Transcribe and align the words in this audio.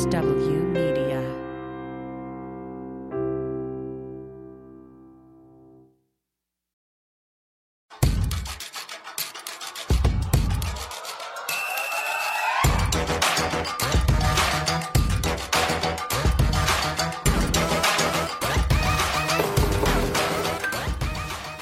MSW 0.00 0.72
Media. 0.72 1.20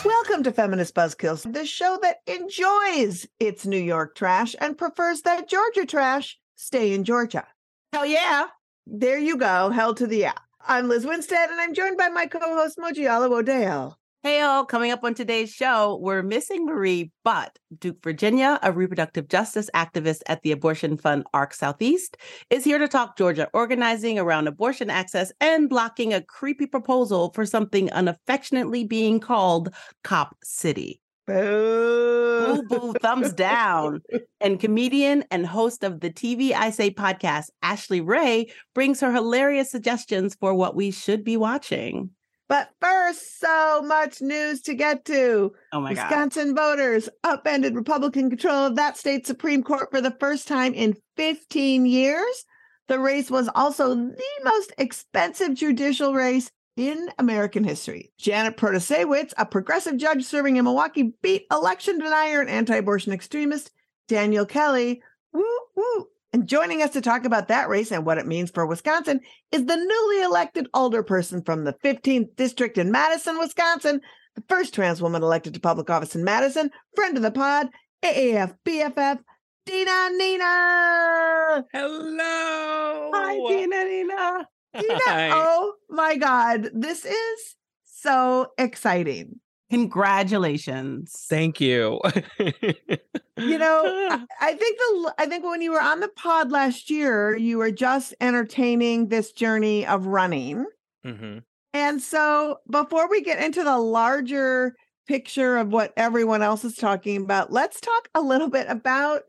Welcome 0.05 0.45
to 0.45 0.53
Feminist 0.53 0.95
Buzzkills, 0.95 1.53
the 1.53 1.67
show 1.67 1.99
that 2.03 2.21
enjoys 2.29 3.27
its 3.41 3.67
New 3.67 3.77
York 3.77 4.15
trash 4.15 4.55
and 4.61 4.79
prefers 4.79 5.23
that 5.23 5.49
Georgia 5.49 5.85
trash 5.85 6.39
stay 6.55 6.93
in 6.93 7.03
Georgia. 7.03 7.45
Hell 7.93 8.05
yeah. 8.05 8.47
There 8.87 9.19
you 9.19 9.39
go. 9.39 9.71
Hell 9.71 9.95
to 9.95 10.07
the 10.07 10.19
yeah. 10.19 10.35
I'm 10.67 10.89
Liz 10.89 11.07
Winstead, 11.07 11.49
and 11.49 11.59
I'm 11.59 11.73
joined 11.73 11.97
by 11.97 12.09
my 12.09 12.27
co-host 12.27 12.77
Moji 12.77 13.09
Alawode. 13.09 13.95
Hey, 14.23 14.43
all, 14.43 14.67
coming 14.67 14.91
up 14.91 15.05
on 15.05 15.15
today's 15.15 15.51
show, 15.51 15.99
we're 16.03 16.23
missing 16.23 16.67
Marie 16.67 17.11
Butt, 17.25 17.59
Duke, 17.79 18.03
Virginia, 18.03 18.59
a 18.63 18.73
reproductive 18.73 19.29
justice 19.29 19.71
activist 19.75 20.21
at 20.27 20.43
the 20.43 20.53
abortion 20.53 20.99
fund 20.99 21.25
ARC 21.33 21.55
Southeast, 21.55 22.19
is 22.51 22.63
here 22.63 22.79
to 22.79 22.89
talk 22.89 23.17
Georgia 23.17 23.49
organizing 23.55 24.19
around 24.19 24.49
abortion 24.49 24.91
access 24.91 25.33
and 25.41 25.71
blocking 25.71 26.13
a 26.13 26.21
creepy 26.21 26.67
proposal 26.67 27.33
for 27.33 27.47
something 27.47 27.91
unaffectionately 27.93 28.85
being 28.85 29.19
called 29.19 29.73
Cop 30.05 30.37
City. 30.45 31.01
Boo, 31.29 32.63
Boo. 32.63 32.81
boo, 32.81 32.93
thumbs 33.01 33.33
down. 33.35 34.03
And 34.41 34.59
comedian 34.59 35.25
and 35.31 35.47
host 35.47 35.85
of 35.85 36.01
the 36.01 36.11
TV 36.11 36.53
I 36.53 36.71
Say 36.71 36.91
podcast, 36.91 37.51
Ashley 37.63 38.01
Ray, 38.01 38.51
brings 38.75 39.01
her 39.01 39.13
hilarious 39.13 39.71
suggestions 39.71 40.35
for 40.41 40.55
what 40.55 40.75
we 40.75 40.91
should 40.91 41.25
be 41.25 41.37
watching. 41.37 42.11
But 42.49 42.71
first, 42.81 43.41
so 43.41 43.83
much 43.83 44.23
news 44.23 44.63
to 44.63 44.75
get 44.75 45.05
to. 45.05 45.53
Oh 45.75 45.81
my 45.81 45.93
God. 45.93 46.05
Wisconsin 46.05 46.55
voters 46.55 47.11
upended 47.23 47.75
Republican 47.75 48.31
control 48.31 48.67
of 48.67 48.77
that 48.77 48.97
state 48.97 49.27
Supreme 49.27 49.63
Court 49.63 49.91
for 49.91 50.01
the 50.01 50.17
first 50.19 50.49
time 50.49 50.73
in 50.73 50.97
15 51.17 51.85
years. 51.85 52.45
The 52.89 52.99
race 52.99 53.31
was 53.31 53.51
also 53.55 53.95
the 53.95 54.41
most 54.45 54.73
expensive 54.79 55.53
judicial 55.53 56.15
race 56.15 56.51
in 56.79 57.11
American 57.19 57.65
history. 57.65 58.13
Janet 58.19 58.57
Protasiewicz, 58.57 59.35
a 59.37 59.45
progressive 59.45 59.97
judge 59.97 60.25
serving 60.25 60.57
in 60.57 60.65
Milwaukee, 60.65 61.13
beat 61.21 61.45
election 61.51 61.99
denier 61.99 62.41
and 62.41 62.49
anti 62.49 62.77
abortion 62.77 63.13
extremist 63.13 63.73
Daniel 64.07 64.47
Kelly. 64.47 65.03
Woo, 65.33 65.45
woo. 65.75 66.07
And 66.33 66.47
joining 66.47 66.81
us 66.83 66.91
to 66.91 67.01
talk 67.01 67.25
about 67.25 67.49
that 67.49 67.69
race 67.69 67.91
and 67.91 68.07
what 68.07 68.19
it 68.19 68.27
means 68.27 68.51
for 68.51 68.65
Wisconsin 68.65 69.21
is 69.51 69.67
the 69.67 69.77
newly 69.77 70.23
elected 70.23 70.69
alderperson 70.73 71.45
from 71.45 71.65
the 71.65 71.73
15th 71.85 72.37
district 72.37 72.79
in 72.79 72.93
Madison, 72.93 73.39
Wisconsin, 73.39 74.01
the 74.37 74.45
first 74.49 74.73
trans 74.73 75.03
woman 75.03 75.23
elected 75.23 75.55
to 75.55 75.61
public 75.61 75.91
office 75.91 76.15
in 76.15 76.23
Madison, 76.23 76.71
friend 76.95 77.17
of 77.17 77.25
the 77.25 77.33
pod, 77.33 77.71
AAF 78.05 78.55
BFF, 78.65 79.19
Dina 79.67 80.11
Nina. 80.17 81.65
Hello. 81.73 83.11
Hi, 83.15 83.37
Dina 83.49 83.85
Nina. 83.85 84.49
Dina, 84.75 84.95
Hi. 85.05 85.31
oh 85.33 85.75
my 85.89 86.17
God, 86.17 86.71
this 86.75 87.05
is 87.05 87.57
so 87.85 88.53
exciting. 88.59 89.41
Congratulations. 89.71 91.27
Thank 91.29 91.61
you. 91.61 92.01
You 92.39 93.59
know, 93.59 93.83
I, 93.85 94.25
I 94.41 94.55
think 94.55 94.79
the 94.79 95.15
I 95.19 95.27
think 95.27 95.45
when 95.45 95.61
you 95.61 95.73
were 95.73 95.83
on 95.83 96.01
the 96.01 96.09
pod 96.09 96.51
last 96.51 96.89
year, 96.91 97.37
you 97.37 97.59
were 97.59 97.71
just 97.71 98.15
entertaining 98.21 99.09
this 99.09 99.33
journey 99.33 99.87
of 99.87 100.07
running. 100.07 100.65
Mhm. 101.05 101.43
And 101.75 102.01
so 102.01 102.59
before 102.71 103.11
we 103.11 103.21
get 103.21 103.43
into 103.45 103.63
the 103.63 103.77
larger 103.79 104.75
picture 105.07 105.59
of 105.59 105.71
what 105.71 105.93
everyone 105.97 106.43
else 106.43 106.65
is 106.65 106.75
talking 106.75 107.23
about, 107.23 107.53
let's 107.53 107.81
talk 107.81 108.09
a 108.15 108.23
little 108.23 108.49
bit 108.49 108.67
about 108.69 109.23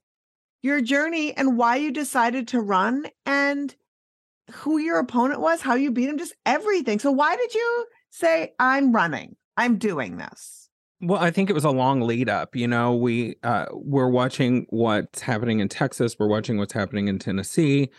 your 0.61 0.79
journey 0.81 1.35
and 1.35 1.57
why 1.57 1.75
you 1.75 1.91
decided 1.91 2.47
to 2.49 2.61
run 2.61 3.05
and 3.25 3.75
who 4.51 4.77
your 4.77 4.99
opponent 4.99 5.41
was, 5.41 5.61
how 5.61 5.75
you 5.75 5.91
beat 5.91 6.09
him, 6.09 6.17
just 6.17 6.35
everything. 6.45 6.99
So 6.99 7.11
why 7.11 7.35
did 7.35 7.53
you 7.53 7.85
say 8.09 8.53
I'm 8.59 8.93
running? 8.93 9.35
I'm 9.57 9.77
doing 9.77 10.17
this. 10.17 10.69
Well, 11.01 11.21
I 11.21 11.31
think 11.31 11.49
it 11.49 11.53
was 11.53 11.63
a 11.63 11.69
long 11.69 12.01
lead 12.01 12.27
up. 12.27 12.55
You 12.55 12.67
know, 12.67 12.93
we 12.93 13.35
uh, 13.43 13.67
we're 13.71 14.09
watching 14.09 14.65
what's 14.69 15.21
happening 15.21 15.59
in 15.59 15.69
Texas. 15.69 16.17
We're 16.19 16.27
watching 16.27 16.57
what's 16.57 16.73
happening 16.73 17.07
in 17.07 17.19
Tennessee. 17.19 17.89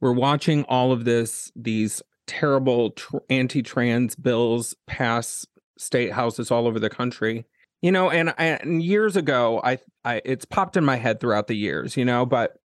We're 0.00 0.12
watching 0.12 0.64
all 0.64 0.92
of 0.92 1.04
this, 1.04 1.50
these 1.56 2.02
terrible 2.26 2.90
tr- 2.90 3.18
anti-trans 3.30 4.16
bills 4.16 4.74
pass 4.86 5.46
state 5.78 6.12
houses 6.12 6.50
all 6.50 6.66
over 6.66 6.78
the 6.78 6.90
country. 6.90 7.46
You 7.80 7.90
know, 7.90 8.10
and, 8.10 8.34
and 8.38 8.82
years 8.82 9.16
ago, 9.16 9.60
I, 9.64 9.78
I 10.04 10.20
it's 10.24 10.44
popped 10.44 10.76
in 10.76 10.84
my 10.84 10.96
head 10.96 11.20
throughout 11.20 11.46
the 11.46 11.56
years. 11.56 11.96
You 11.96 12.04
know, 12.04 12.26
but 12.26 12.58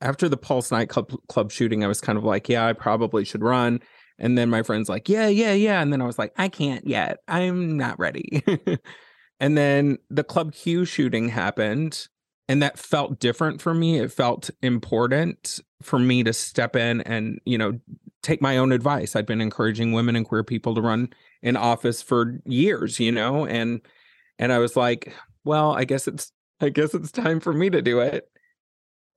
after 0.00 0.28
the 0.28 0.36
Pulse 0.36 0.70
nightclub 0.70 1.12
club 1.28 1.50
shooting, 1.50 1.84
I 1.84 1.88
was 1.88 2.00
kind 2.00 2.18
of 2.18 2.24
like, 2.24 2.48
yeah, 2.48 2.66
I 2.66 2.72
probably 2.72 3.24
should 3.24 3.42
run. 3.42 3.80
And 4.18 4.36
then 4.36 4.48
my 4.48 4.62
friend's 4.62 4.88
like, 4.88 5.08
yeah, 5.08 5.28
yeah, 5.28 5.52
yeah. 5.52 5.82
And 5.82 5.92
then 5.92 6.00
I 6.00 6.06
was 6.06 6.18
like, 6.18 6.32
I 6.36 6.48
can't 6.48 6.86
yet. 6.86 7.18
I'm 7.28 7.76
not 7.76 7.98
ready. 7.98 8.42
and 9.40 9.56
then 9.58 9.98
the 10.08 10.24
Club 10.24 10.52
Q 10.52 10.84
shooting 10.84 11.28
happened. 11.28 12.08
And 12.48 12.62
that 12.62 12.78
felt 12.78 13.18
different 13.18 13.60
for 13.60 13.74
me. 13.74 13.98
It 13.98 14.12
felt 14.12 14.50
important 14.62 15.60
for 15.82 15.98
me 15.98 16.22
to 16.22 16.32
step 16.32 16.76
in 16.76 17.00
and, 17.02 17.40
you 17.44 17.58
know, 17.58 17.78
take 18.22 18.40
my 18.40 18.56
own 18.56 18.72
advice. 18.72 19.14
I'd 19.14 19.26
been 19.26 19.40
encouraging 19.40 19.92
women 19.92 20.16
and 20.16 20.24
queer 20.24 20.44
people 20.44 20.74
to 20.74 20.80
run 20.80 21.10
in 21.42 21.56
office 21.56 22.02
for 22.02 22.40
years, 22.44 22.98
you 22.98 23.12
know, 23.12 23.46
and 23.46 23.80
and 24.38 24.52
I 24.52 24.58
was 24.58 24.76
like, 24.76 25.14
well, 25.44 25.72
I 25.72 25.84
guess 25.84 26.08
it's 26.08 26.32
I 26.60 26.70
guess 26.70 26.94
it's 26.94 27.12
time 27.12 27.40
for 27.40 27.52
me 27.52 27.70
to 27.70 27.82
do 27.82 28.00
it. 28.00 28.28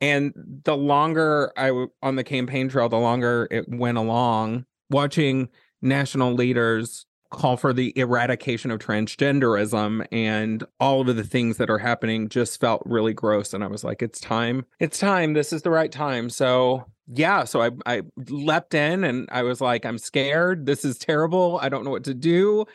And 0.01 0.33
the 0.63 0.77
longer 0.77 1.51
I 1.57 1.67
w- 1.67 1.91
on 2.01 2.15
the 2.15 2.23
campaign 2.23 2.69
trail, 2.69 2.89
the 2.89 2.97
longer 2.97 3.47
it 3.51 3.65
went 3.67 3.97
along, 3.97 4.65
watching 4.89 5.49
national 5.81 6.33
leaders 6.33 7.05
call 7.31 7.57
for 7.57 7.73
the 7.73 7.93
eradication 7.95 8.71
of 8.71 8.79
transgenderism 8.79 10.05
and 10.11 10.63
all 10.79 11.07
of 11.07 11.15
the 11.15 11.23
things 11.23 11.57
that 11.57 11.69
are 11.69 11.77
happening 11.77 12.27
just 12.27 12.59
felt 12.59 12.81
really 12.85 13.13
gross. 13.13 13.53
And 13.53 13.63
I 13.63 13.67
was 13.67 13.83
like, 13.83 14.01
it's 14.01 14.19
time. 14.19 14.65
It's 14.79 14.97
time. 14.99 15.33
This 15.33 15.53
is 15.53 15.61
the 15.61 15.69
right 15.69 15.91
time. 15.91 16.29
So 16.29 16.85
yeah, 17.07 17.43
so 17.43 17.61
I 17.61 17.71
I 17.85 18.01
leapt 18.29 18.73
in 18.73 19.03
and 19.03 19.29
I 19.31 19.43
was 19.43 19.61
like, 19.61 19.85
I'm 19.85 19.97
scared. 19.97 20.65
This 20.65 20.85
is 20.85 20.97
terrible. 20.97 21.59
I 21.61 21.69
don't 21.69 21.83
know 21.83 21.91
what 21.91 22.05
to 22.05 22.13
do. 22.13 22.65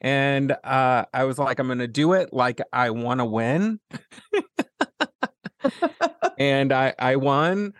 And 0.00 0.52
uh, 0.64 1.04
I 1.12 1.24
was 1.24 1.38
like, 1.38 1.58
I'm 1.58 1.66
going 1.66 1.80
to 1.80 1.88
do 1.88 2.12
it 2.12 2.32
like 2.32 2.60
I 2.72 2.90
want 2.90 3.18
to 3.18 3.24
win. 3.24 3.80
and 6.38 6.72
I 6.72 6.94
I 6.98 7.16
won. 7.16 7.74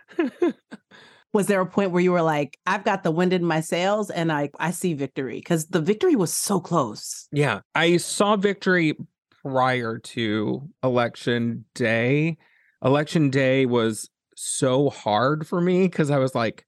Was 1.31 1.45
there 1.45 1.61
a 1.61 1.65
point 1.65 1.91
where 1.91 2.01
you 2.01 2.11
were 2.11 2.23
like, 2.23 2.57
I've 2.65 2.83
got 2.83 3.03
the 3.03 3.11
wind 3.11 3.33
in 3.33 3.45
my 3.45 3.61
sails 3.61 4.09
and 4.09 4.31
I, 4.31 4.49
I 4.59 4.71
see 4.71 4.95
victory? 4.95 5.35
Because 5.35 5.67
the 5.67 5.79
victory 5.79 6.15
was 6.15 6.33
so 6.33 6.59
close. 6.59 7.27
Yeah, 7.31 7.59
I 7.75 7.97
saw 7.97 8.35
victory 8.35 8.97
prior 9.43 9.99
to 9.99 10.67
election 10.83 11.65
day. 11.75 12.37
Election 12.83 13.29
day 13.29 13.67
was 13.67 14.09
so 14.35 14.89
hard 14.89 15.45
for 15.45 15.61
me 15.61 15.83
because 15.87 16.09
I 16.09 16.17
was 16.17 16.33
like, 16.33 16.65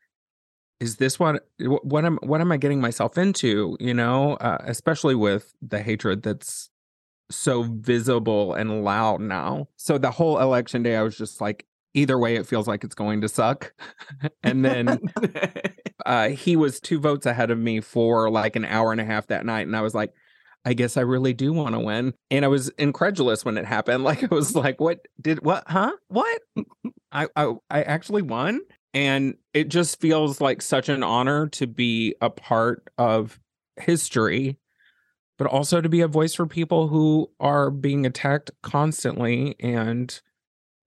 "Is 0.80 0.98
this 0.98 1.20
what 1.20 1.48
what 1.58 2.06
am 2.06 2.20
what 2.22 2.42
am 2.42 2.52
I 2.52 2.58
getting 2.58 2.82
myself 2.82 3.18
into?" 3.18 3.78
You 3.80 3.94
know, 3.94 4.34
uh, 4.36 4.58
especially 4.66 5.16
with 5.16 5.54
the 5.62 5.82
hatred 5.82 6.22
that's 6.22 6.70
so 7.32 7.64
visible 7.64 8.54
and 8.54 8.84
loud 8.84 9.22
now. 9.22 9.68
So 9.78 9.98
the 9.98 10.12
whole 10.12 10.40
election 10.40 10.84
day, 10.84 10.96
I 10.96 11.02
was 11.02 11.18
just 11.18 11.42
like, 11.42 11.66
either 11.94 12.18
way, 12.18 12.36
it 12.36 12.48
feels 12.48 12.68
like 12.68 12.84
it's 12.84 12.96
going 12.96 13.22
to 13.22 13.30
suck. 13.30 13.74
and 14.44 14.64
then 14.64 15.00
uh, 16.06 16.30
he 16.30 16.56
was 16.56 16.80
two 16.80 17.00
votes 17.00 17.26
ahead 17.26 17.52
of 17.52 17.58
me 17.58 17.82
for 17.82 18.30
like 18.30 18.56
an 18.56 18.66
hour 18.66 18.92
and 18.92 19.02
a 19.02 19.06
half 19.06 19.28
that 19.28 19.46
night. 19.46 19.68
And 19.68 19.76
I 19.76 19.82
was 19.82 19.94
like, 19.94 20.14
I 20.64 20.74
guess 20.74 20.96
I 20.96 21.02
really 21.02 21.34
do 21.34 21.54
want 21.54 21.74
to 21.74 21.80
win. 21.80 22.14
And 22.30 22.46
I 22.46 22.48
was 22.48 22.70
incredulous 22.78 23.44
when 23.44 23.58
it 23.58 23.66
happened. 23.66 24.04
Like 24.12 24.24
I 24.24 24.34
was 24.34 24.56
like, 24.56 24.80
what 24.80 25.00
did 25.20 25.44
what? 25.44 25.64
Huh? 25.68 25.94
What? 26.08 26.42
I 27.12 27.28
I, 27.36 27.54
I 27.70 27.84
actually 27.84 28.22
won. 28.22 28.62
And 28.94 29.36
it 29.54 29.70
just 29.70 30.02
feels 30.02 30.42
like 30.42 30.62
such 30.62 30.90
an 30.90 31.02
honor 31.02 31.48
to 31.50 31.66
be 31.66 32.16
a 32.22 32.30
part 32.30 32.84
of 32.98 33.40
history, 33.78 34.58
but 35.38 35.48
also 35.48 35.82
to 35.82 35.90
be 35.90 36.02
a 36.02 36.08
voice 36.08 36.34
for 36.34 36.46
people 36.46 36.88
who 36.88 37.30
are 37.40 37.72
being 37.72 38.06
attacked 38.06 38.52
constantly 38.62 39.56
and 39.60 40.22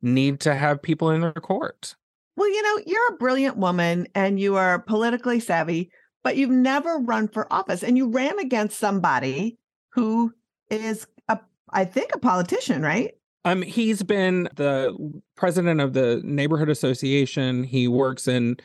need 0.03 0.41
to 0.41 0.55
have 0.55 0.83
people 0.83 1.11
in 1.11 1.23
their 1.23 1.33
court. 1.33 1.97
Well, 2.37 2.49
you 2.49 2.63
know, 2.63 2.83
you're 2.87 3.15
a 3.15 3.17
brilliant 3.17 3.57
woman 3.57 4.07
and 4.15 4.39
you 4.39 4.57
are 4.57 4.81
politically 4.81 5.41
savvy, 5.41 5.91
but 6.23 6.37
you've 6.37 6.51
never 6.51 6.99
run 6.99 7.29
for 7.29 7.53
office 7.53 7.83
and 7.83 7.97
you 7.97 8.11
ran 8.11 8.39
against 8.39 8.79
somebody 8.79 9.59
who 9.93 10.33
is 10.71 11.07
a 11.29 11.39
I 11.71 11.85
think 11.85 12.15
a 12.15 12.19
politician, 12.19 12.83
right? 12.83 13.13
Um, 13.45 13.63
he's 13.63 14.03
been 14.03 14.49
the 14.57 14.97
president 15.37 15.81
of 15.81 15.93
the 15.93 16.21
neighborhood 16.25 16.71
association. 16.71 17.63
He 17.63 17.89
works 17.89 18.27
in 18.27 18.57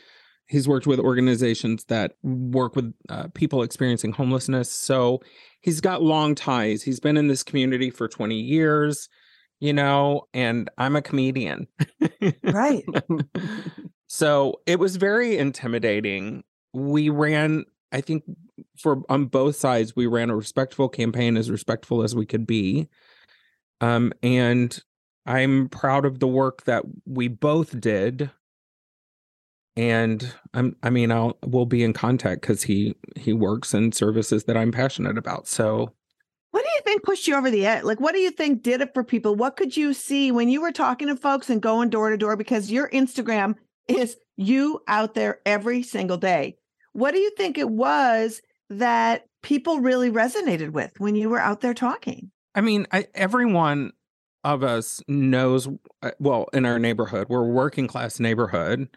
He's 0.49 0.67
worked 0.67 0.87
with 0.87 0.99
organizations 0.99 1.85
that 1.85 2.13
work 2.23 2.75
with 2.75 2.93
uh, 3.07 3.27
people 3.35 3.61
experiencing 3.61 4.11
homelessness. 4.11 4.71
So 4.71 5.21
he's 5.61 5.79
got 5.79 6.01
long 6.01 6.33
ties. 6.33 6.81
He's 6.81 6.99
been 6.99 7.17
in 7.17 7.27
this 7.27 7.43
community 7.43 7.91
for 7.91 8.07
20 8.07 8.35
years, 8.35 9.09
you 9.59 9.73
know, 9.73 10.27
and 10.33 10.69
I'm 10.77 10.95
a 10.95 11.03
comedian. 11.03 11.67
Right. 12.43 12.83
so 14.07 14.59
it 14.65 14.79
was 14.79 14.95
very 14.95 15.37
intimidating. 15.37 16.43
We 16.73 17.09
ran, 17.09 17.65
I 17.91 18.01
think, 18.01 18.23
for 18.75 19.03
on 19.07 19.25
both 19.25 19.55
sides, 19.55 19.95
we 19.95 20.07
ran 20.07 20.31
a 20.31 20.35
respectful 20.35 20.89
campaign, 20.89 21.37
as 21.37 21.51
respectful 21.51 22.01
as 22.01 22.15
we 22.15 22.25
could 22.25 22.47
be. 22.47 22.89
Um, 23.81 24.13
and 24.23 24.77
I'm 25.25 25.69
proud 25.69 26.05
of 26.05 26.19
the 26.19 26.27
work 26.27 26.63
that 26.65 26.83
we 27.05 27.27
both 27.27 27.79
did. 27.79 28.31
And 29.79 30.35
I'm 30.53 30.75
I 30.83 30.89
mean 30.89 31.09
I'll 31.09 31.37
we'll 31.45 31.65
be 31.65 31.83
in 31.83 31.93
contact 31.93 32.41
because 32.41 32.63
he 32.63 32.95
he 33.15 33.31
works 33.31 33.73
in 33.73 33.93
services 33.93 34.43
that 34.43 34.57
I'm 34.57 34.73
passionate 34.73 35.17
about. 35.17 35.47
So 35.47 35.93
What 36.51 36.63
do 36.65 36.69
you 36.69 36.81
think 36.83 37.03
pushed 37.03 37.27
you 37.29 37.35
over 37.37 37.49
the 37.49 37.65
edge? 37.65 37.85
Like, 37.85 38.01
what 38.01 38.13
do 38.13 38.19
you 38.19 38.29
think 38.29 38.61
did 38.61 38.81
it 38.81 38.93
for 38.93 39.05
people? 39.05 39.35
What 39.35 39.55
could 39.55 39.77
you 39.77 39.93
see 39.93 40.33
when 40.33 40.49
you 40.49 40.59
were 40.61 40.73
talking 40.73 41.07
to 41.07 41.15
folks 41.15 41.49
and 41.49 41.61
going 41.61 41.89
door 41.89 42.09
to 42.09 42.17
door? 42.17 42.35
Because 42.35 42.69
your 42.69 42.89
Instagram 42.89 43.55
is 43.87 44.17
you 44.35 44.81
out 44.85 45.13
there 45.13 45.39
every 45.45 45.81
single 45.81 46.17
day. 46.17 46.57
What 46.91 47.11
do 47.11 47.19
you 47.19 47.31
think 47.37 47.57
it 47.57 47.69
was 47.69 48.41
that 48.69 49.27
people 49.43 49.79
really 49.79 50.11
resonated 50.11 50.71
with 50.71 50.91
when 50.99 51.15
you 51.15 51.29
were 51.29 51.39
out 51.39 51.61
there 51.61 51.73
talking? 51.73 52.31
I 52.53 52.59
mean, 52.59 52.85
I, 52.91 53.07
everyone 53.15 53.93
of 54.43 54.61
us 54.61 55.01
knows, 55.07 55.69
uh, 56.03 56.11
well, 56.19 56.47
in 56.51 56.65
our 56.65 56.79
neighborhood, 56.79 57.27
we're 57.29 57.45
a 57.45 57.49
working 57.49 57.87
class 57.87 58.19
neighborhood. 58.19 58.89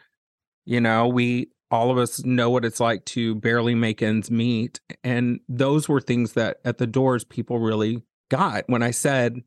You 0.65 0.81
know, 0.81 1.09
we 1.09 1.49
all 1.71 1.91
of 1.91 1.99
us 1.99 2.25
know 2.25 2.51
what 2.51 2.65
it's 2.65 2.81
like 2.81 3.05
to 3.07 3.35
barely 3.37 3.75
make 3.75 4.03
ends 4.03 4.31
meet. 4.31 4.81
And 5.03 5.41
those 5.49 5.89
were 5.89 6.01
things 6.01 6.35
that 6.35 6.59
at 6.65 6.79
the 6.79 6.87
doors 6.87 7.25
people 7.25 7.59
really 7.59 8.03
got. 8.31 8.65
When 8.67 8.83
I 8.83 8.91
said, 8.91 9.41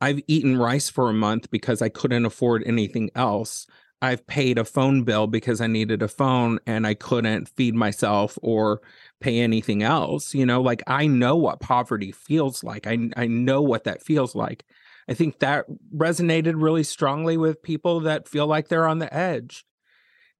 I've 0.00 0.20
eaten 0.26 0.56
rice 0.56 0.90
for 0.90 1.08
a 1.08 1.14
month 1.14 1.50
because 1.50 1.80
I 1.82 1.88
couldn't 1.88 2.24
afford 2.26 2.64
anything 2.66 3.10
else. 3.14 3.66
I've 4.02 4.26
paid 4.26 4.58
a 4.58 4.64
phone 4.64 5.04
bill 5.04 5.26
because 5.26 5.60
I 5.60 5.66
needed 5.66 6.02
a 6.02 6.08
phone 6.08 6.58
and 6.66 6.86
I 6.86 6.94
couldn't 6.94 7.50
feed 7.50 7.74
myself 7.74 8.38
or 8.42 8.80
pay 9.20 9.40
anything 9.40 9.82
else. 9.82 10.34
You 10.34 10.46
know, 10.46 10.62
like 10.62 10.82
I 10.86 11.06
know 11.06 11.36
what 11.36 11.60
poverty 11.60 12.10
feels 12.10 12.64
like. 12.64 12.86
I 12.86 13.10
I 13.16 13.26
know 13.26 13.60
what 13.60 13.84
that 13.84 14.02
feels 14.02 14.34
like. 14.34 14.64
I 15.08 15.14
think 15.14 15.40
that 15.40 15.66
resonated 15.94 16.54
really 16.56 16.82
strongly 16.82 17.36
with 17.36 17.62
people 17.62 18.00
that 18.00 18.28
feel 18.28 18.46
like 18.46 18.68
they're 18.68 18.86
on 18.88 19.00
the 19.00 19.12
edge. 19.14 19.64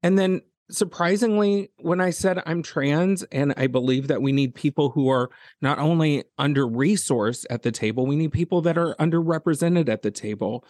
And 0.03 0.19
then 0.19 0.43
surprisingly, 0.71 1.71
when 1.79 2.01
I 2.01 2.11
said 2.11 2.43
I'm 2.47 2.63
trans 2.63 3.23
and 3.25 3.53
I 3.57 3.67
believe 3.67 4.09
that 4.09 4.23
we 4.23 4.33
need 4.33 4.55
people 4.55 4.91
who 4.91 5.09
are 5.09 5.31
not 5.61 5.79
only 5.79 6.25
under 6.39 6.67
resourced 6.67 7.45
at 7.51 7.63
the 7.63 7.73
table, 7.73 8.07
we 8.07 8.17
need 8.17 8.33
people 8.33 8.63
that 8.63 8.79
are 8.79 8.95
underrepresented 8.97 9.89
at 9.89 10.03
the 10.03 10.11
table. 10.11 10.65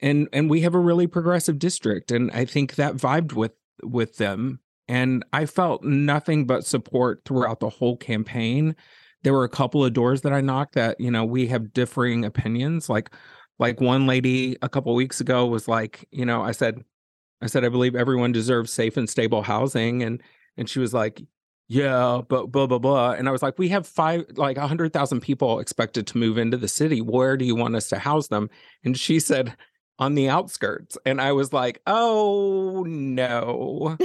And 0.00 0.28
and 0.32 0.50
we 0.50 0.60
have 0.62 0.74
a 0.74 0.80
really 0.80 1.06
progressive 1.06 1.58
district. 1.58 2.10
And 2.10 2.30
I 2.32 2.44
think 2.44 2.74
that 2.74 2.96
vibed 2.96 3.32
with 3.32 3.52
with 3.82 4.16
them. 4.16 4.60
And 4.88 5.24
I 5.32 5.46
felt 5.46 5.82
nothing 5.82 6.46
but 6.46 6.64
support 6.64 7.22
throughout 7.24 7.60
the 7.60 7.68
whole 7.70 7.96
campaign. 7.96 8.76
There 9.22 9.32
were 9.32 9.44
a 9.44 9.48
couple 9.48 9.84
of 9.84 9.92
doors 9.92 10.20
that 10.22 10.32
I 10.32 10.40
knocked 10.40 10.74
that, 10.74 11.00
you 11.00 11.10
know, 11.10 11.24
we 11.24 11.48
have 11.48 11.72
differing 11.72 12.24
opinions. 12.24 12.88
Like 12.88 13.10
like 13.58 13.80
one 13.80 14.06
lady 14.06 14.56
a 14.62 14.68
couple 14.68 14.94
weeks 14.94 15.20
ago 15.20 15.46
was 15.46 15.66
like, 15.66 16.06
you 16.10 16.26
know, 16.26 16.42
I 16.42 16.52
said, 16.52 16.84
I 17.42 17.46
said, 17.46 17.64
I 17.64 17.68
believe 17.68 17.94
everyone 17.94 18.32
deserves 18.32 18.72
safe 18.72 18.96
and 18.96 19.08
stable 19.08 19.42
housing. 19.42 20.02
And 20.02 20.22
and 20.56 20.68
she 20.68 20.78
was 20.78 20.94
like, 20.94 21.22
Yeah, 21.68 22.22
but 22.28 22.50
blah 22.52 22.66
blah 22.66 22.78
blah. 22.78 23.12
And 23.12 23.28
I 23.28 23.32
was 23.32 23.42
like, 23.42 23.58
we 23.58 23.68
have 23.68 23.86
five 23.86 24.24
like 24.36 24.56
a 24.56 24.66
hundred 24.66 24.92
thousand 24.92 25.20
people 25.20 25.60
expected 25.60 26.06
to 26.08 26.18
move 26.18 26.38
into 26.38 26.56
the 26.56 26.68
city. 26.68 27.00
Where 27.00 27.36
do 27.36 27.44
you 27.44 27.54
want 27.54 27.76
us 27.76 27.88
to 27.90 27.98
house 27.98 28.28
them? 28.28 28.50
And 28.84 28.96
she 28.98 29.20
said, 29.20 29.56
on 29.98 30.14
the 30.14 30.28
outskirts. 30.28 30.98
And 31.04 31.20
I 31.20 31.32
was 31.32 31.52
like, 31.52 31.80
oh 31.86 32.84
no. 32.86 33.96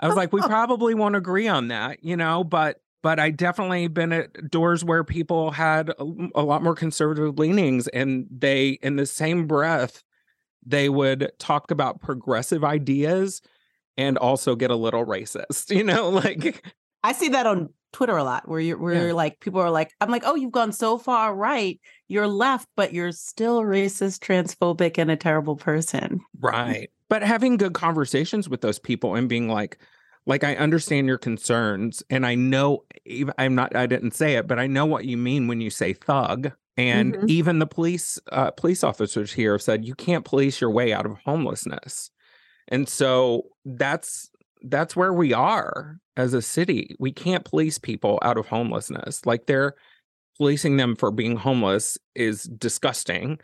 I 0.00 0.06
was 0.06 0.16
like, 0.16 0.32
we 0.32 0.40
probably 0.42 0.94
won't 0.94 1.16
agree 1.16 1.48
on 1.48 1.68
that, 1.68 2.04
you 2.04 2.16
know, 2.16 2.44
but 2.44 2.80
but 3.00 3.20
I 3.20 3.30
definitely 3.30 3.86
been 3.86 4.12
at 4.12 4.50
doors 4.50 4.84
where 4.84 5.04
people 5.04 5.52
had 5.52 5.90
a, 5.90 6.04
a 6.34 6.42
lot 6.42 6.62
more 6.62 6.74
conservative 6.74 7.38
leanings 7.38 7.86
and 7.88 8.26
they 8.30 8.70
in 8.82 8.96
the 8.96 9.06
same 9.06 9.46
breath 9.46 10.02
they 10.68 10.88
would 10.88 11.30
talk 11.38 11.70
about 11.70 12.00
progressive 12.00 12.64
ideas 12.64 13.40
and 13.96 14.16
also 14.18 14.54
get 14.54 14.70
a 14.70 14.76
little 14.76 15.04
racist, 15.04 15.70
you 15.74 15.82
know, 15.84 16.08
like 16.10 16.64
I 17.02 17.12
see 17.12 17.28
that 17.30 17.46
on 17.46 17.70
Twitter 17.92 18.16
a 18.16 18.24
lot 18.24 18.46
where 18.48 18.60
you're 18.60 18.76
where 18.78 18.94
Yeah. 18.94 19.02
you're 19.04 19.14
like 19.14 19.40
people 19.40 19.60
are 19.60 19.70
like, 19.70 19.92
I'm 20.00 20.10
like, 20.10 20.22
oh, 20.26 20.34
you've 20.34 20.52
gone 20.52 20.72
so 20.72 20.98
far 20.98 21.34
right, 21.34 21.80
you're 22.08 22.28
left, 22.28 22.68
but 22.76 22.92
you're 22.92 23.12
still 23.12 23.62
racist, 23.62 24.18
transphobic, 24.20 24.98
and 24.98 25.10
a 25.10 25.16
terrible 25.16 25.56
person. 25.56 26.20
Right. 26.38 26.90
But 27.08 27.22
having 27.22 27.56
good 27.56 27.72
conversations 27.72 28.48
with 28.48 28.60
those 28.60 28.78
people 28.78 29.14
and 29.14 29.28
being 29.28 29.48
like, 29.48 29.78
like 30.26 30.44
I 30.44 30.54
understand 30.56 31.06
your 31.06 31.16
concerns 31.16 32.02
and 32.10 32.26
I 32.26 32.34
know 32.34 32.84
even 33.06 33.32
I'm 33.38 33.54
not 33.54 33.74
I 33.74 33.86
didn't 33.86 34.10
say 34.14 34.34
it, 34.34 34.46
but 34.46 34.58
I 34.58 34.66
know 34.66 34.84
what 34.84 35.06
you 35.06 35.16
mean 35.16 35.48
when 35.48 35.62
you 35.62 35.70
say 35.70 35.94
thug. 35.94 36.52
And 36.78 37.18
Mhm. 37.18 37.28
even 37.28 37.60
the 37.60 37.66
police 37.68 38.20
uh, 38.32 38.52
police 38.52 38.84
officers 38.84 39.32
here 39.34 39.54
have 39.54 39.62
said 39.62 39.86
you 39.86 39.96
can't 39.96 40.26
police 40.26 40.62
your 40.62 40.70
way 40.70 40.94
out 40.94 41.06
of 41.06 41.18
homelessness. 41.26 42.10
And 42.68 42.88
so 42.88 43.44
that's 43.64 44.30
that's 44.62 44.96
where 44.96 45.12
we 45.12 45.32
are 45.32 45.98
as 46.16 46.34
a 46.34 46.42
city. 46.42 46.96
We 47.00 47.12
can't 47.12 47.44
police 47.44 47.78
people 47.78 48.18
out 48.22 48.38
of 48.38 48.46
homelessness. 48.48 49.26
Like 49.26 49.46
they're 49.46 49.74
policing 50.38 50.76
them 50.78 50.96
for 50.96 51.10
being 51.12 51.36
homeless 51.36 51.98
is 52.14 52.44
disgusting 52.44 53.40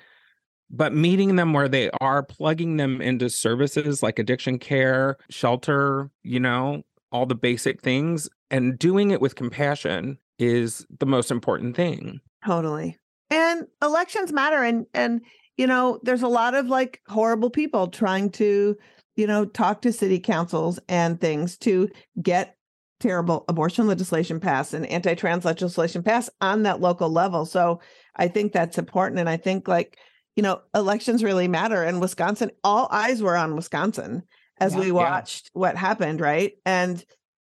but 0.70 0.94
meeting 0.94 1.36
them 1.36 1.52
where 1.52 1.68
they 1.68 1.90
are, 2.00 2.22
plugging 2.22 2.76
them 2.76 3.00
into 3.00 3.30
services 3.30 4.02
like 4.02 4.18
addiction 4.18 4.58
care, 4.58 5.16
shelter, 5.30 6.10
you 6.22 6.40
know, 6.40 6.82
all 7.12 7.26
the 7.26 7.34
basic 7.34 7.80
things, 7.82 8.28
and 8.50 8.78
doing 8.78 9.10
it 9.10 9.20
with 9.20 9.36
compassion 9.36 10.18
is 10.38 10.86
the 10.98 11.06
most 11.06 11.30
important 11.30 11.76
thing. 11.76 12.20
Totally. 12.44 12.98
And 13.34 13.66
elections 13.82 14.32
matter 14.32 14.62
and 14.62 14.86
and 14.94 15.20
you 15.56 15.66
know, 15.66 16.00
there's 16.02 16.22
a 16.22 16.28
lot 16.28 16.54
of 16.54 16.66
like 16.66 17.00
horrible 17.08 17.50
people 17.50 17.86
trying 17.88 18.30
to, 18.30 18.76
you 19.16 19.26
know, 19.26 19.44
talk 19.44 19.82
to 19.82 19.92
city 19.92 20.18
councils 20.18 20.80
and 20.88 21.20
things 21.20 21.56
to 21.58 21.88
get 22.20 22.56
terrible 23.00 23.44
abortion 23.48 23.86
legislation 23.86 24.40
passed 24.40 24.74
and 24.74 24.86
anti-trans 24.86 25.44
legislation 25.44 26.02
passed 26.02 26.30
on 26.40 26.62
that 26.64 26.80
local 26.80 27.08
level. 27.08 27.44
So 27.46 27.80
I 28.16 28.28
think 28.28 28.52
that's 28.52 28.78
important 28.78 29.20
and 29.20 29.28
I 29.28 29.36
think 29.36 29.68
like, 29.68 29.98
you 30.36 30.42
know, 30.42 30.62
elections 30.74 31.22
really 31.22 31.46
matter 31.46 31.82
and 31.82 32.00
Wisconsin 32.00 32.50
all 32.64 32.88
eyes 32.90 33.22
were 33.22 33.36
on 33.36 33.54
Wisconsin 33.54 34.22
as 34.58 34.74
Yeah. 34.74 34.80
we 34.80 34.86
Yeah. 34.86 34.92
watched 34.92 35.50
what 35.52 35.76
happened, 35.76 36.20
right? 36.20 36.54
And 36.66 37.04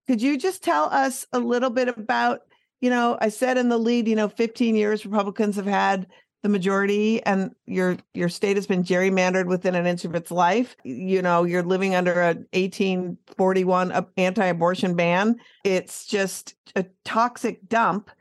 could 0.07 0.21
you 0.21 0.37
just 0.37 0.63
tell 0.63 0.85
us 0.85 1.25
a 1.33 1.39
little 1.39 1.71
bit 1.71 1.87
about 1.87 2.41
you 2.85 2.91
know, 2.91 3.17
I 3.19 3.29
said 3.29 3.57
in 3.57 3.69
the 3.69 3.79
lead, 3.79 4.07
you 4.07 4.15
know, 4.15 4.29
15 4.29 4.75
years 4.75 5.07
Republicans 5.07 5.55
have 5.55 5.65
had 5.65 6.05
the 6.43 6.49
majority 6.49 7.23
and 7.23 7.55
your 7.65 7.97
your 8.13 8.29
state 8.29 8.57
has 8.57 8.67
been 8.67 8.83
gerrymandered 8.83 9.47
within 9.47 9.73
an 9.73 9.87
inch 9.87 10.05
of 10.05 10.13
its 10.13 10.29
life. 10.29 10.75
You 10.83 11.23
know, 11.23 11.45
you're 11.45 11.63
living 11.63 11.95
under 11.95 12.21
a 12.21 12.35
1841 12.53 14.05
anti-abortion 14.17 14.95
ban. 14.95 15.37
It's 15.63 16.05
just 16.05 16.53
a 16.75 16.85
toxic 17.05 17.67
dump 17.67 18.11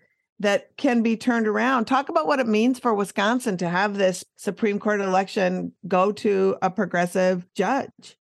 that 0.40 0.75
can 0.78 1.02
be 1.02 1.18
turned 1.18 1.47
around. 1.47 1.85
Talk 1.85 2.09
about 2.09 2.26
what 2.26 2.40
it 2.40 2.49
means 2.49 2.78
for 2.78 2.94
Wisconsin 2.94 3.59
to 3.59 3.68
have 3.68 3.99
this 3.99 4.25
Supreme 4.37 4.78
Court 4.78 5.02
election 5.02 5.73
go 5.87 6.11
to 6.12 6.56
a 6.62 6.71
progressive 6.71 7.47
judge. 7.54 8.16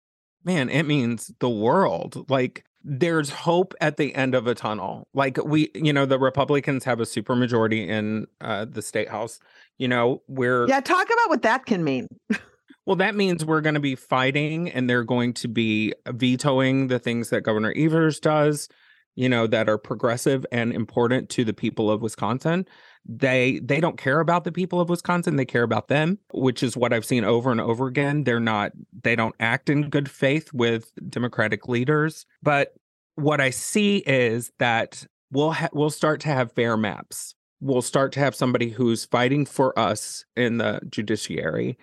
Man, 0.44 0.70
it 0.70 0.88
means 0.88 1.32
the 1.40 1.52
world. 1.52 2.28
Like 2.32 2.66
there's 2.84 3.30
hope 3.30 3.74
at 3.82 3.98
the 3.98 4.14
end 4.16 4.36
of 4.36 4.48
a 4.48 4.56
tunnel. 4.56 5.08
Like 5.14 5.38
we, 5.44 5.70
you 5.76 5.94
know, 5.94 6.06
the 6.06 6.20
Republicans 6.20 6.84
have 6.86 7.00
a 7.00 7.04
supermajority 7.04 7.88
in 7.88 8.28
uh, 8.40 8.66
the 8.70 8.82
state 8.82 9.10
house. 9.10 9.40
You 9.78 9.88
know, 9.88 10.22
we're 10.28 10.68
Yeah, 10.68 10.80
talk 10.80 11.08
about 11.08 11.30
what 11.30 11.42
that 11.44 11.66
can 11.66 11.84
mean. 11.84 12.08
Well, 12.86 12.96
that 12.96 13.16
means 13.16 13.46
we're 13.46 13.62
going 13.62 13.76
to 13.76 13.80
be 13.80 13.96
fighting 13.96 14.70
and 14.70 14.90
they're 14.90 15.04
going 15.04 15.34
to 15.36 15.48
be 15.48 15.94
vetoing 16.08 16.88
the 16.88 16.98
things 16.98 17.30
that 17.30 17.42
Governor 17.42 17.74
Evers 17.78 18.20
does, 18.20 18.68
you 19.16 19.30
know, 19.30 19.46
that 19.48 19.70
are 19.70 19.78
progressive 19.78 20.46
and 20.52 20.74
important 20.74 21.30
to 21.30 21.44
the 21.44 21.54
people 21.54 21.92
of 21.92 22.02
Wisconsin. 22.02 22.66
They 23.06 23.60
they 23.64 23.80
don't 23.80 23.98
care 23.98 24.20
about 24.20 24.44
the 24.44 24.52
people 24.52 24.80
of 24.80 24.90
Wisconsin, 24.90 25.36
they 25.36 25.46
care 25.46 25.64
about 25.64 25.88
them, 25.88 26.20
which 26.34 26.62
is 26.62 26.78
what 26.78 26.94
I've 26.94 27.06
seen 27.06 27.24
over 27.24 27.52
and 27.52 27.60
over 27.60 27.88
again. 27.88 28.24
They're 28.24 28.40
not 28.40 28.74
they 29.04 29.16
don't 29.16 29.36
act 29.40 29.70
in 29.70 29.90
good 29.90 30.10
faith 30.10 30.54
with 30.54 30.92
democratic 31.10 31.68
leaders, 31.68 32.26
but 32.44 32.76
what 33.16 33.42
I 33.42 33.50
see 33.50 33.98
is 33.98 34.52
that 34.60 35.06
we'll 35.32 35.52
ha- 35.52 35.70
we'll 35.74 35.90
start 35.90 36.22
to 36.22 36.30
have 36.30 36.52
fair 36.54 36.78
maps. 36.78 37.36
We'll 37.60 37.82
start 37.82 38.12
to 38.14 38.20
have 38.20 38.36
somebody 38.36 38.70
who's 38.70 39.06
fighting 39.06 39.46
for 39.46 39.78
us 39.78 40.26
in 40.36 40.58
the 40.58 40.80
judiciary 40.90 41.78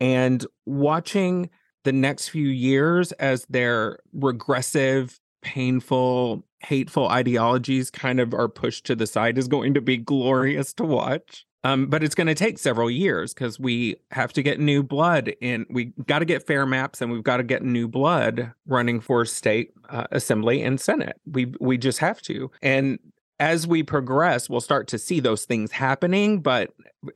and 0.00 0.44
watching 0.66 1.50
the 1.84 1.92
next 1.92 2.28
few 2.28 2.48
years 2.48 3.12
as 3.12 3.46
their 3.48 3.98
regressive 4.12 5.20
painful, 5.42 6.44
hateful 6.64 7.08
ideologies 7.08 7.90
kind 7.90 8.20
of 8.20 8.34
are 8.34 8.48
pushed 8.48 8.84
to 8.86 8.96
the 8.96 9.06
side 9.06 9.38
is 9.38 9.48
going 9.48 9.74
to 9.74 9.80
be 9.80 9.96
glorious 9.96 10.72
to 10.74 10.84
watch. 10.84 11.44
Um, 11.62 11.86
but 11.86 12.02
it's 12.04 12.14
going 12.14 12.26
to 12.26 12.34
take 12.34 12.58
several 12.58 12.90
years 12.90 13.32
because 13.32 13.58
we 13.58 13.96
have 14.10 14.34
to 14.34 14.42
get 14.42 14.60
new 14.60 14.82
blood 14.82 15.32
in. 15.40 15.64
We 15.70 15.92
got 16.06 16.18
to 16.18 16.26
get 16.26 16.46
fair 16.46 16.66
maps, 16.66 17.00
and 17.00 17.10
we've 17.10 17.22
got 17.22 17.38
to 17.38 17.42
get 17.42 17.62
new 17.62 17.88
blood 17.88 18.52
running 18.66 19.00
for 19.00 19.24
state 19.24 19.70
uh, 19.88 20.04
assembly 20.12 20.62
and 20.62 20.78
senate. 20.78 21.18
We 21.24 21.54
we 21.60 21.78
just 21.78 22.00
have 22.00 22.20
to. 22.22 22.50
And 22.60 22.98
as 23.40 23.66
we 23.66 23.82
progress, 23.82 24.50
we'll 24.50 24.60
start 24.60 24.88
to 24.88 24.98
see 24.98 25.20
those 25.20 25.46
things 25.46 25.72
happening. 25.72 26.42
But 26.42 26.70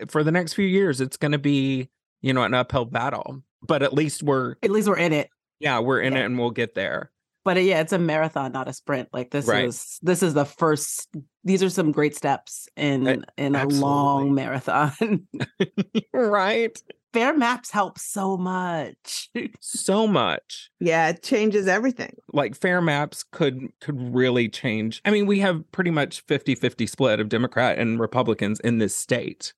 for 0.09 0.25
the 0.25 0.33
next 0.33 0.55
few 0.55 0.67
years, 0.67 1.03
it's 1.03 1.19
going 1.19 1.33
to 1.33 1.39
be 1.39 1.91
you 2.23 2.33
know 2.33 2.43
an 2.43 2.55
uphill 2.55 2.87
battle. 2.87 3.43
But 3.61 3.83
at 3.83 3.93
least 3.93 4.23
we're 4.23 4.55
at 4.63 4.71
least 4.71 4.89
we're 4.89 4.97
in 4.97 5.13
it. 5.13 5.29
Yeah, 5.61 5.81
we're 5.81 6.01
in 6.01 6.15
Yeah. 6.15 6.21
it, 6.21 6.25
and 6.25 6.39
we'll 6.39 6.53
get 6.53 6.75
there. 6.75 7.11
But 7.49 7.65
yeah, 7.65 7.81
it's 7.81 7.95
a 7.95 7.99
marathon, 7.99 8.53
not 8.53 8.69
a 8.69 8.75
sprint. 8.75 9.09
Like 9.11 9.31
this 9.31 9.47
Right. 9.47 9.65
is 9.65 9.99
this 10.03 10.23
is 10.23 10.35
the 10.35 10.45
first. 10.45 11.09
These 11.45 11.63
are 11.63 11.71
some 11.71 11.93
great 11.93 12.15
steps 12.15 12.69
in 12.77 13.07
Uh, 13.09 13.17
in 13.39 13.55
a 13.55 13.67
long 13.67 14.35
marathon. 14.35 15.27
right. 16.13 16.77
Fair 17.15 17.35
maps 17.35 17.71
help 17.71 17.99
so 17.99 18.37
much. 18.37 19.31
So 19.61 20.07
much. 20.07 20.69
Yeah, 20.79 21.09
it 21.09 21.23
changes 21.23 21.67
everything. 21.69 22.15
like 22.35 22.55
fair 22.55 22.83
maps 22.83 23.25
could 23.33 23.69
could 23.81 24.15
really 24.15 24.49
change 24.51 25.01
i 25.07 25.11
mean 25.11 25.25
we 25.25 25.39
have 25.41 25.65
pretty 25.73 25.91
much 25.91 26.27
50-50 26.27 26.87
split 26.89 27.19
of 27.21 27.29
democrat 27.31 27.79
and 27.79 27.99
republicans 27.99 28.61
in 28.61 28.77
this 28.79 28.95
state 28.95 29.55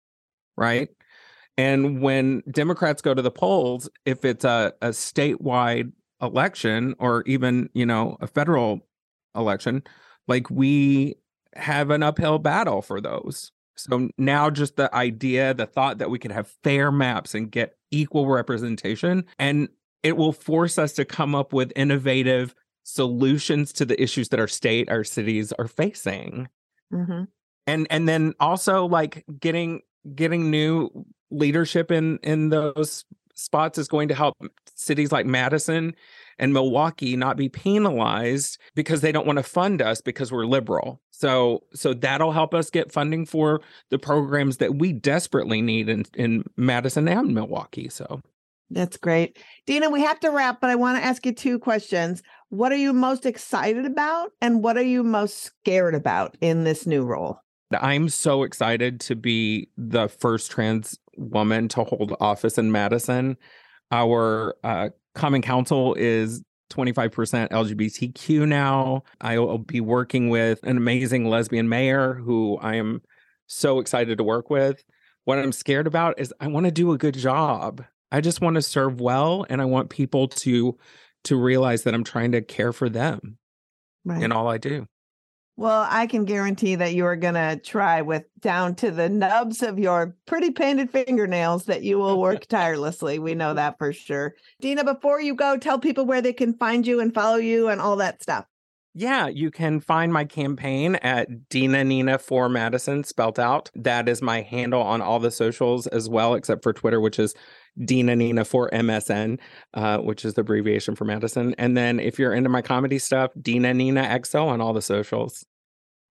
right 0.57 0.89
and 1.59 2.01
when 2.01 2.43
democrats 2.51 3.03
go 3.03 3.15
to 3.15 3.23
the 3.23 3.31
polls 3.31 3.91
if 4.07 4.25
it's 4.25 4.45
a, 4.45 4.73
a 4.81 4.91
statewide 4.91 5.91
election 6.23 6.95
or 6.99 7.23
even 7.27 7.69
you 7.75 7.87
know 7.87 8.17
a 8.21 8.27
federal 8.27 8.87
election 9.35 9.83
like 10.29 10.51
we 10.51 11.17
have 11.57 11.91
an 11.91 12.03
uphill 12.03 12.39
battle 12.39 12.83
for 12.83 13.01
those. 13.01 13.51
So 13.77 14.11
now 14.19 14.51
just 14.51 14.77
the 14.77 14.95
idea 14.95 15.55
the 15.55 15.67
thought 15.67 15.99
that 15.99 16.11
we 16.11 16.19
could 16.19 16.33
have 16.33 16.49
fair 16.63 16.93
maps 16.93 17.35
and 17.35 17.51
get 17.51 17.77
equal 17.91 18.27
representation 18.29 19.25
and 19.39 19.69
it 20.03 20.17
will 20.17 20.33
force 20.33 20.79
us 20.79 20.93
to 20.95 21.05
come 21.05 21.35
up 21.35 21.53
with 21.53 21.73
innovative 21.77 22.55
solutions 22.85 23.73
to 23.75 23.85
the 23.85 24.01
issues 24.01 24.29
that 24.31 24.41
our 24.41 24.49
state 24.49 24.89
our 24.91 25.05
cities 25.05 25.53
are 25.53 25.69
facing. 25.69 26.49
Hmm 26.93 27.25
and 27.71 27.87
and 27.91 28.09
then 28.09 28.35
also 28.41 28.87
like 28.87 29.25
getting 29.39 29.81
getting 30.15 30.51
new 30.51 30.91
leadership 31.31 31.91
in 31.91 32.19
in 32.23 32.49
those 32.49 33.05
spots 33.41 33.79
is 33.79 33.89
going 33.89 34.09
to 34.09 34.15
help 34.15 34.37
cities 34.75 35.13
like 35.13 35.27
Madison 35.27 35.95
and 36.39 36.53
Milwaukee 36.53 37.17
not 37.17 37.37
be 37.37 37.49
penalized 37.49 38.59
because 38.75 39.01
they 39.01 39.13
don't 39.13 39.27
want 39.27 39.39
to 39.39 39.43
fund 39.43 39.83
us 39.83 40.01
because 40.01 40.33
we're 40.33 40.47
liberal. 40.47 41.01
So 41.11 41.65
so 41.75 41.93
that'll 41.95 42.33
help 42.33 42.55
us 42.55 42.71
get 42.71 42.93
funding 42.93 43.27
for 43.27 43.61
the 43.91 43.99
programs 43.99 44.59
that 44.59 44.77
we 44.77 44.93
desperately 44.93 45.61
need 45.63 45.89
in 45.89 46.05
in 46.15 46.45
Madison 46.57 47.09
and 47.09 47.35
Milwaukee. 47.35 47.89
So 47.89 48.23
That's 48.71 48.97
great. 48.97 49.39
Dina, 49.67 49.91
we 49.91 50.03
have 50.03 50.21
to 50.21 50.31
wrap, 50.31 50.61
but 50.61 50.71
I 50.71 50.77
want 50.77 50.99
to 50.99 51.05
ask 51.05 51.27
you 51.27 51.33
two 51.33 51.59
questions. 51.59 52.23
What 52.49 52.73
are 52.73 52.77
you 52.77 52.93
most 52.93 53.27
excited 53.27 53.85
about? 53.85 54.31
And 54.41 54.63
what 54.63 54.77
are 54.77 54.83
you 54.83 55.03
most 55.03 55.43
scared 55.43 55.95
about 55.95 56.37
in 56.41 56.65
this 56.65 56.87
new 56.87 57.05
role? 57.05 57.41
I'm 57.73 58.09
so 58.09 58.43
excited 58.43 59.01
to 59.03 59.15
be 59.15 59.69
the 59.77 60.09
first 60.09 60.51
trans 60.51 60.99
woman 61.21 61.69
to 61.69 61.85
hold 61.85 62.17
office 62.21 62.59
in 62.59 62.73
Madison. 62.73 63.37
Our 63.93 64.57
uh, 64.65 64.89
common 65.15 65.43
council 65.43 65.95
is 65.95 66.43
25% 66.73 67.51
LGBTQ 67.51 68.47
now. 68.49 69.03
I 69.21 69.39
will 69.39 69.59
be 69.59 69.81
working 69.81 70.29
with 70.31 70.61
an 70.63 70.77
amazing 70.77 71.29
lesbian 71.29 71.69
mayor 71.69 72.15
who 72.15 72.57
I 72.59 72.77
am 72.77 73.03
so 73.47 73.81
excited 73.81 74.19
to 74.19 74.25
work 74.25 74.51
with. 74.51 74.83
What 75.25 75.39
I'm 75.39 75.53
scared 75.53 75.87
about 75.87 76.19
is 76.19 76.33
I 76.41 76.47
want 76.47 76.67
to 76.67 76.73
do 76.73 76.93
a 76.93 76.99
good 76.99 77.15
job. 77.17 77.85
I 78.13 78.21
just 78.21 78.41
want 78.41 78.55
to 78.55 78.63
serve 78.63 79.01
well 79.01 79.45
and 79.51 79.61
I 79.61 79.65
want 79.67 79.91
people 79.91 80.29
to 80.29 80.77
to 81.25 81.37
realize 81.37 81.83
that 81.83 81.93
I'm 81.93 82.05
trying 82.05 82.33
to 82.33 82.41
care 82.41 82.73
for 82.73 82.89
them 82.89 83.37
Right. 84.07 84.23
in 84.23 84.33
all 84.33 84.49
I 84.49 84.57
do. 84.57 84.87
Well, 85.57 85.87
I 85.91 86.07
can 86.07 86.25
guarantee 86.25 86.75
that 86.77 86.95
you 86.95 87.05
are 87.05 87.17
going 87.17 87.35
to 87.35 87.61
try 87.63 88.01
with 88.01 88.25
down 88.41 88.77
to 88.77 88.91
the 88.91 89.09
nubs 89.09 89.63
of 89.63 89.79
your 89.79 90.17
pretty 90.27 90.51
painted 90.53 90.91
fingernails 90.91 91.67
that 91.67 91.83
you 91.83 91.99
will 91.99 92.19
work 92.19 92.47
tirelessly. 92.49 93.19
We 93.19 93.35
know 93.35 93.53
that 93.55 93.77
for 93.77 93.93
sure. 93.93 94.35
Dina, 94.61 94.85
before 94.85 95.21
you 95.21 95.35
go, 95.35 95.59
tell 95.59 95.79
people 95.79 96.07
where 96.07 96.23
they 96.23 96.33
can 96.33 96.55
find 96.55 96.87
you 96.87 97.01
and 97.01 97.13
follow 97.13 97.37
you 97.37 97.69
and 97.69 97.81
all 97.81 97.97
that 97.97 98.23
stuff. 98.23 98.47
Yeah, 98.93 99.29
you 99.29 99.53
can 99.53 99.79
find 99.79 100.13
my 100.13 100.25
campaign 100.25 100.97
at 100.97 101.49
Dina 101.49 101.85
Nina 101.85 102.19
for 102.19 102.49
Madison 102.49 103.05
spelt 103.05 103.39
out. 103.39 103.71
That 103.75 104.09
is 104.09 104.21
my 104.21 104.41
handle 104.41 104.83
on 104.83 105.01
all 105.01 105.21
the 105.21 105.31
socials 105.31 105.87
as 105.87 106.09
well, 106.09 106.35
except 106.35 106.65
for 106.65 106.73
Twitter, 106.73 107.01
which 107.01 107.19
is 107.19 107.35
Dina 107.85 108.17
Nina 108.17 108.45
for 108.45 108.71
MSN, 108.71 109.39
uh, 109.75 109.99
which 109.99 110.25
is 110.25 110.35
the 110.35 110.43
abbreviation 110.43 110.95
for 110.95 111.05
Madison. 111.05 111.55
And 111.59 111.77
then 111.77 112.01
if 112.01 112.19
you're 112.19 112.35
into 112.35 112.49
my 112.49 112.63
comedy 112.63 112.99
stuff, 112.99 113.31
Dina 113.41 113.75
Nina 113.75 114.03
XO 114.03 114.47
on 114.47 114.61
all 114.61 114.73
the 114.73 114.83
socials. 114.83 115.45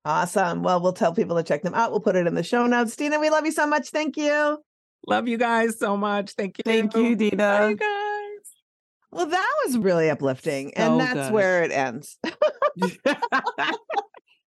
Awesome. 0.06 0.64
Well, 0.64 0.82
we'll 0.82 0.94
tell 0.94 1.14
people 1.14 1.36
to 1.38 1.44
check 1.44 1.62
them 1.62 1.74
out. 1.74 1.92
We'll 1.92 2.00
put 2.00 2.16
it 2.16 2.26
in 2.26 2.34
the 2.36 2.44
show 2.44 2.66
notes. 2.66 2.96
Dina, 2.96 3.20
we 3.20 3.30
love 3.30 3.46
you 3.46 3.52
so 3.52 3.68
much. 3.68 3.90
Thank 3.90 4.18
you. 4.18 4.58
Love 5.08 5.28
you 5.28 5.38
guys 5.38 5.78
so 5.78 5.96
much. 5.98 6.32
Thank 6.32 6.58
you. 6.58 6.64
Thank 6.66 6.96
you, 6.96 7.16
Bye, 7.16 7.30
Dina. 7.30 7.70
you 7.70 7.76
guys. 7.76 8.20
Well, 9.12 9.26
that 9.26 9.54
was 9.66 9.78
really 9.78 10.10
uplifting. 10.10 10.72
So 10.76 10.84
and 10.84 11.00
that's 11.00 11.28
good. 11.28 11.34
where 11.34 11.64
it 11.64 11.72
ends. 11.72 12.18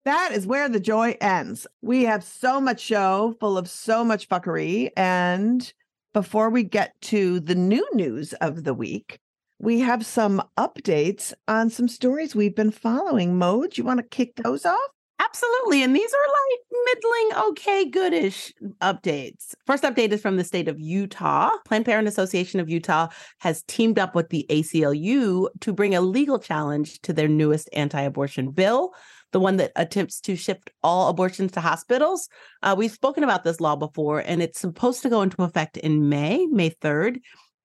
That 0.05 0.31
is 0.31 0.47
where 0.47 0.69
the 0.69 0.79
joy 0.79 1.17
ends. 1.21 1.67
We 1.81 2.05
have 2.05 2.23
so 2.23 2.61
much 2.61 2.79
show 2.79 3.35
full 3.39 3.57
of 3.57 3.69
so 3.69 4.03
much 4.03 4.29
fuckery. 4.29 4.89
And 4.95 5.71
before 6.13 6.49
we 6.49 6.63
get 6.63 6.99
to 7.01 7.39
the 7.39 7.55
new 7.55 7.87
news 7.93 8.33
of 8.33 8.63
the 8.63 8.73
week, 8.73 9.19
we 9.59 9.79
have 9.81 10.05
some 10.05 10.41
updates 10.57 11.33
on 11.47 11.69
some 11.69 11.87
stories 11.87 12.35
we've 12.35 12.55
been 12.55 12.71
following. 12.71 13.37
Mo, 13.37 13.63
do 13.63 13.69
you 13.75 13.83
want 13.83 13.99
to 13.99 14.15
kick 14.15 14.35
those 14.37 14.65
off? 14.65 14.79
Absolutely. 15.19 15.83
And 15.83 15.93
these 15.93 16.13
are 16.13 16.17
like 16.17 16.95
middling, 16.95 17.49
okay, 17.49 17.85
goodish 17.89 18.53
updates. 18.81 19.53
First 19.65 19.83
update 19.83 20.11
is 20.11 20.21
from 20.21 20.37
the 20.37 20.45
state 20.45 20.69
of 20.69 20.79
Utah. 20.79 21.51
Planned 21.65 21.85
Parenthood 21.85 22.11
Association 22.11 22.61
of 22.61 22.69
Utah 22.69 23.09
has 23.39 23.63
teamed 23.63 23.99
up 23.99 24.15
with 24.15 24.29
the 24.29 24.45
ACLU 24.49 25.49
to 25.59 25.73
bring 25.73 25.93
a 25.93 26.01
legal 26.01 26.39
challenge 26.39 27.01
to 27.01 27.11
their 27.11 27.27
newest 27.27 27.69
anti 27.73 28.01
abortion 28.01 28.51
bill, 28.51 28.93
the 29.31 29.39
one 29.39 29.57
that 29.57 29.71
attempts 29.75 30.19
to 30.21 30.35
shift 30.35 30.69
all 30.83 31.09
abortions 31.09 31.51
to 31.53 31.61
hospitals. 31.61 32.29
Uh, 32.63 32.75
we've 32.77 32.91
spoken 32.91 33.23
about 33.23 33.43
this 33.43 33.61
law 33.61 33.75
before, 33.75 34.19
and 34.19 34.41
it's 34.41 34.59
supposed 34.59 35.01
to 35.03 35.09
go 35.09 35.21
into 35.21 35.43
effect 35.43 35.77
in 35.77 36.09
May, 36.09 36.45
May 36.47 36.71
3rd. 36.71 37.19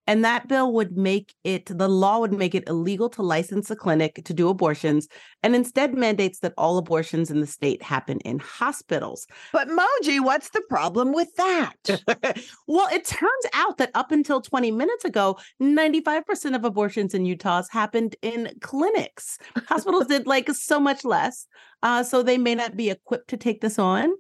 And 0.07 0.25
that 0.25 0.49
bill 0.49 0.73
would 0.73 0.97
make 0.97 1.35
it, 1.45 1.67
the 1.67 1.89
law 1.89 2.19
would 2.19 2.33
make 2.33 2.55
it 2.55 2.69
illegal 2.69 3.09
to 3.11 3.23
license 3.23 3.71
a 3.71 3.77
clinic 3.77 4.23
to 4.25 4.35
do 4.35 4.49
abortions 4.49 5.09
and 5.43 5.55
instead 5.55 5.95
mandates 5.95 6.41
that 6.41 6.55
all 6.59 6.79
abortions 6.79 7.31
in 7.31 7.41
the 7.41 7.47
state 7.47 7.83
happen 7.83 8.21
in 8.21 8.39
hospitals. 8.39 9.27
But 9.53 9.69
Moji, 9.69 10.21
what's 10.21 10.51
the 10.51 10.63
problem 10.69 11.13
with 11.13 11.35
that? 11.37 11.75
well, 12.67 12.89
it 12.93 13.05
turns 13.05 13.47
out 13.55 13.79
that 13.79 13.91
up 13.95 14.13
until 14.13 14.41
20 14.41 14.71
minutes 14.71 15.05
ago, 15.05 15.39
95% 15.63 16.55
of 16.55 16.65
abortions 16.65 17.15
in 17.15 17.25
Utah's 17.25 17.69
happened 17.71 18.17
in 18.23 18.51
clinics. 18.61 19.39
Hospitals 19.69 20.07
did 20.07 20.27
like 20.27 20.51
so 20.51 20.79
much 20.79 21.05
less. 21.05 21.47
Uh, 21.83 22.03
so 22.03 22.23
they 22.23 22.39
may 22.39 22.55
not 22.55 22.77
be 22.77 22.91
equipped 22.91 23.29
to 23.29 23.37
take 23.37 23.61
this 23.61 23.79
on. 23.79 24.11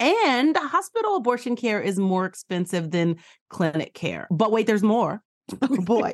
And 0.00 0.56
hospital 0.56 1.16
abortion 1.16 1.56
care 1.56 1.80
is 1.80 1.98
more 1.98 2.24
expensive 2.24 2.92
than 2.92 3.16
clinic 3.50 3.94
care. 3.94 4.28
But 4.30 4.52
wait, 4.52 4.66
there's 4.66 4.84
more. 4.84 5.22
oh 5.62 5.80
boy. 5.80 6.12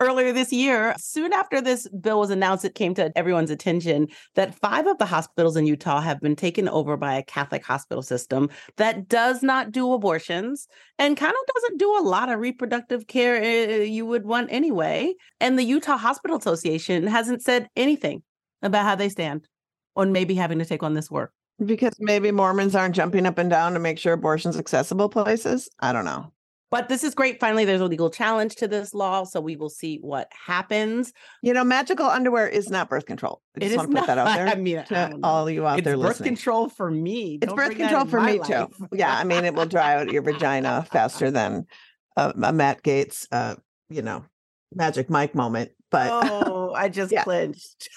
Earlier 0.00 0.32
this 0.32 0.52
year, 0.52 0.94
soon 0.98 1.32
after 1.32 1.60
this 1.60 1.88
bill 1.88 2.20
was 2.20 2.30
announced, 2.30 2.64
it 2.64 2.74
came 2.74 2.94
to 2.94 3.12
everyone's 3.16 3.50
attention 3.50 4.08
that 4.34 4.54
five 4.54 4.86
of 4.86 4.98
the 4.98 5.06
hospitals 5.06 5.56
in 5.56 5.66
Utah 5.66 6.00
have 6.00 6.20
been 6.20 6.36
taken 6.36 6.68
over 6.68 6.96
by 6.96 7.14
a 7.14 7.22
Catholic 7.22 7.64
hospital 7.64 8.02
system 8.02 8.50
that 8.76 9.08
does 9.08 9.42
not 9.42 9.72
do 9.72 9.92
abortions 9.92 10.68
and 10.98 11.16
kind 11.16 11.32
of 11.32 11.54
doesn't 11.54 11.78
do 11.78 11.98
a 11.98 12.02
lot 12.02 12.28
of 12.28 12.38
reproductive 12.38 13.06
care 13.06 13.42
uh, 13.42 13.82
you 13.82 14.06
would 14.06 14.24
want 14.24 14.52
anyway. 14.52 15.12
And 15.40 15.58
the 15.58 15.64
Utah 15.64 15.96
Hospital 15.96 16.36
Association 16.36 17.06
hasn't 17.06 17.42
said 17.42 17.68
anything 17.76 18.22
about 18.62 18.84
how 18.84 18.94
they 18.94 19.08
stand 19.08 19.48
on 19.96 20.12
maybe 20.12 20.34
having 20.34 20.58
to 20.58 20.64
take 20.64 20.82
on 20.82 20.94
this 20.94 21.10
work. 21.10 21.32
Because 21.64 21.94
maybe 21.98 22.30
Mormons 22.30 22.74
aren't 22.74 22.94
jumping 22.94 23.26
up 23.26 23.38
and 23.38 23.50
down 23.50 23.74
to 23.74 23.78
make 23.78 23.98
sure 23.98 24.14
abortion's 24.14 24.56
accessible 24.56 25.08
places. 25.08 25.68
I 25.80 25.92
don't 25.92 26.04
know. 26.04 26.32
But 26.72 26.88
this 26.88 27.04
is 27.04 27.14
great. 27.14 27.38
Finally, 27.38 27.66
there's 27.66 27.82
a 27.82 27.86
legal 27.86 28.10
challenge 28.10 28.56
to 28.56 28.66
this 28.66 28.94
law. 28.94 29.24
So 29.24 29.40
we 29.40 29.54
will 29.56 29.68
see 29.68 29.98
what 30.00 30.28
happens. 30.32 31.12
You 31.42 31.52
know, 31.52 31.62
magical 31.62 32.06
underwear 32.06 32.48
is 32.48 32.70
not 32.70 32.88
birth 32.88 33.04
control. 33.06 33.42
I 33.54 33.58
It 33.58 33.60
just 33.68 33.72
is 33.72 33.76
want 33.76 33.90
to 33.92 33.96
put 34.00 34.06
that 34.06 34.18
out 34.18 34.24
not- 34.24 34.36
there 34.38 34.48
I 34.48 34.54
mean, 34.56 34.78
I 34.78 34.82
to 34.84 34.94
don't 34.94 35.20
all 35.24 35.48
you 35.50 35.66
out 35.66 35.78
it's 35.78 35.84
there 35.84 35.96
birth 35.96 36.06
listening. 36.08 36.30
control 36.30 36.68
for 36.70 36.90
me. 36.90 37.38
It's 37.40 37.46
Don't 37.46 37.56
birth 37.56 37.76
control 37.76 38.06
for 38.06 38.20
me 38.22 38.40
life. 38.40 38.48
too. 38.48 38.86
Yeah, 38.92 39.14
I 39.14 39.22
mean, 39.24 39.44
it 39.44 39.54
will 39.54 39.66
dry 39.66 39.96
out 40.00 40.10
your 40.10 40.22
vagina 40.22 40.84
faster 40.92 41.30
than 41.30 41.66
a, 42.16 42.32
a 42.42 42.52
Matt 42.52 42.82
Gaetz, 42.82 43.26
uh, 43.30 43.54
you 43.90 44.00
know, 44.02 44.24
Magic 44.74 45.10
Mike 45.10 45.34
moment. 45.34 45.72
But 45.90 46.08
oh, 46.10 46.72
I 46.74 46.88
just 46.88 47.12
Yeah. 47.12 47.24
clinched. 47.24 47.90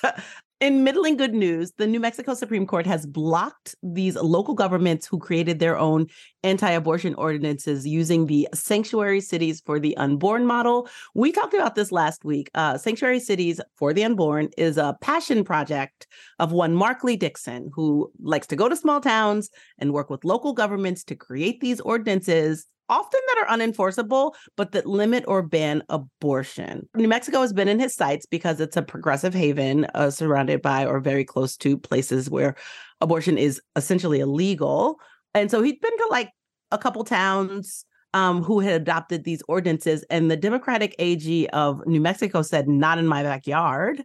In 0.62 0.86
middling 0.86 1.18
good 1.18 1.34
news, 1.34 1.74
the 1.74 1.86
New 1.86 2.00
Mexico 2.00 2.34
Supreme 2.34 2.66
Court 2.66 2.86
has 2.86 3.06
blocked 3.06 3.76
these 3.84 4.16
local 4.16 4.54
governments 4.54 5.06
who 5.06 5.20
created 5.20 5.60
their 5.60 5.78
own 5.78 6.08
anti 6.44 6.70
abortion 6.72 7.14
ordinances 7.16 7.86
using 7.86 8.26
the 8.26 8.48
sanctuary 8.54 9.20
cities 9.20 9.62
for 9.66 9.82
the 9.82 9.98
unborn 9.98 10.46
model. 10.46 10.88
We 11.14 11.34
talked 11.34 11.54
about 11.54 11.76
this 11.76 11.92
last 11.92 12.24
week. 12.24 12.50
Uh, 12.56 12.78
sanctuary 12.78 13.20
cities 13.20 13.60
for 13.76 13.92
the 13.92 14.06
unborn 14.06 14.48
is 14.58 14.78
a 14.78 14.96
passion 15.02 15.44
project 15.44 16.08
of 16.40 16.54
one 16.54 16.74
Mark 16.74 17.04
Lee 17.04 17.18
Dickson, 17.18 17.70
who 17.74 18.10
likes 18.22 18.48
to 18.48 18.56
go 18.56 18.70
to 18.70 18.78
small 18.78 19.02
towns 19.02 19.50
and 19.78 19.92
work 19.92 20.10
with 20.10 20.24
local 20.24 20.54
governments 20.54 21.04
to 21.04 21.16
create 21.16 21.60
these 21.60 21.82
ordinances. 21.82 22.66
Often 22.88 23.20
that 23.28 23.46
are 23.46 23.58
unenforceable, 23.58 24.34
but 24.56 24.72
that 24.74 24.86
limit 24.86 25.24
or 25.28 25.42
ban 25.42 25.82
abortion. 25.90 26.88
New 26.96 27.08
Mexico 27.08 27.42
has 27.42 27.52
been 27.52 27.68
in 27.68 27.80
his 27.80 27.96
sights 27.96 28.26
because 28.26 28.60
it's 28.60 28.78
a 28.78 28.84
progressive 28.84 29.34
haven 29.34 29.86
uh, 29.96 30.12
surrounded 30.12 30.62
by 30.62 30.86
or 30.86 31.00
very 31.00 31.26
close 31.26 31.58
to 31.58 31.78
places 31.78 32.30
where 32.30 32.56
abortion 33.02 33.38
is 33.38 33.60
essentially 33.76 34.20
illegal. 34.20 35.00
And 35.34 35.50
so 35.50 35.64
he'd 35.64 35.82
been 35.82 35.98
to 35.98 36.08
like 36.12 36.30
a 36.72 36.78
couple 36.78 37.04
towns 37.04 37.86
um, 38.14 38.44
who 38.44 38.60
had 38.62 38.82
adopted 38.82 39.24
these 39.24 39.44
ordinances. 39.48 40.06
And 40.10 40.32
the 40.32 40.38
Democratic 40.38 40.96
AG 41.00 41.48
of 41.50 41.86
New 41.86 42.00
Mexico 42.00 42.42
said, 42.42 42.68
not 42.68 42.98
in 42.98 43.08
my 43.08 43.24
backyard. 43.24 44.04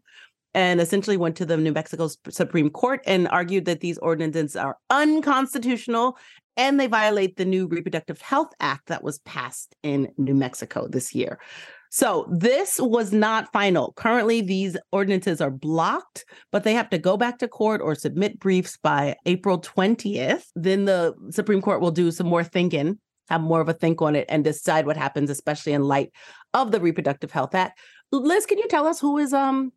And 0.52 0.80
essentially 0.80 1.16
went 1.16 1.36
to 1.36 1.46
the 1.46 1.56
New 1.56 1.70
Mexico 1.70 2.08
Supreme 2.28 2.70
Court 2.70 3.00
and 3.06 3.28
argued 3.28 3.66
that 3.66 3.78
these 3.78 3.98
ordinances 3.98 4.56
are 4.56 4.78
unconstitutional 4.90 6.18
and 6.56 6.78
they 6.78 6.86
violate 6.86 7.36
the 7.36 7.44
new 7.44 7.66
Reproductive 7.66 8.20
Health 8.20 8.52
Act 8.60 8.88
that 8.88 9.02
was 9.02 9.18
passed 9.20 9.74
in 9.82 10.12
New 10.18 10.34
Mexico 10.34 10.88
this 10.88 11.14
year. 11.14 11.38
So 11.92 12.28
this 12.30 12.78
was 12.78 13.12
not 13.12 13.52
final. 13.52 13.92
Currently, 13.96 14.42
these 14.42 14.76
ordinances 14.92 15.40
are 15.40 15.50
blocked, 15.50 16.24
but 16.52 16.62
they 16.62 16.74
have 16.74 16.88
to 16.90 16.98
go 16.98 17.16
back 17.16 17.38
to 17.38 17.48
court 17.48 17.80
or 17.82 17.96
submit 17.96 18.38
briefs 18.38 18.78
by 18.80 19.16
April 19.26 19.60
20th. 19.60 20.44
Then 20.54 20.84
the 20.84 21.14
Supreme 21.30 21.60
Court 21.60 21.80
will 21.80 21.90
do 21.90 22.12
some 22.12 22.28
more 22.28 22.44
thinking, 22.44 22.98
have 23.28 23.40
more 23.40 23.60
of 23.60 23.68
a 23.68 23.72
think 23.72 24.00
on 24.02 24.14
it, 24.14 24.26
and 24.28 24.44
decide 24.44 24.86
what 24.86 24.96
happens, 24.96 25.30
especially 25.30 25.72
in 25.72 25.82
light 25.82 26.12
of 26.54 26.70
the 26.70 26.80
Reproductive 26.80 27.32
Health 27.32 27.56
Act. 27.56 27.78
Liz, 28.12 28.46
can 28.46 28.58
you 28.58 28.68
tell 28.68 28.86
us 28.86 29.00
who 29.00 29.18
is 29.18 29.32
um 29.32 29.72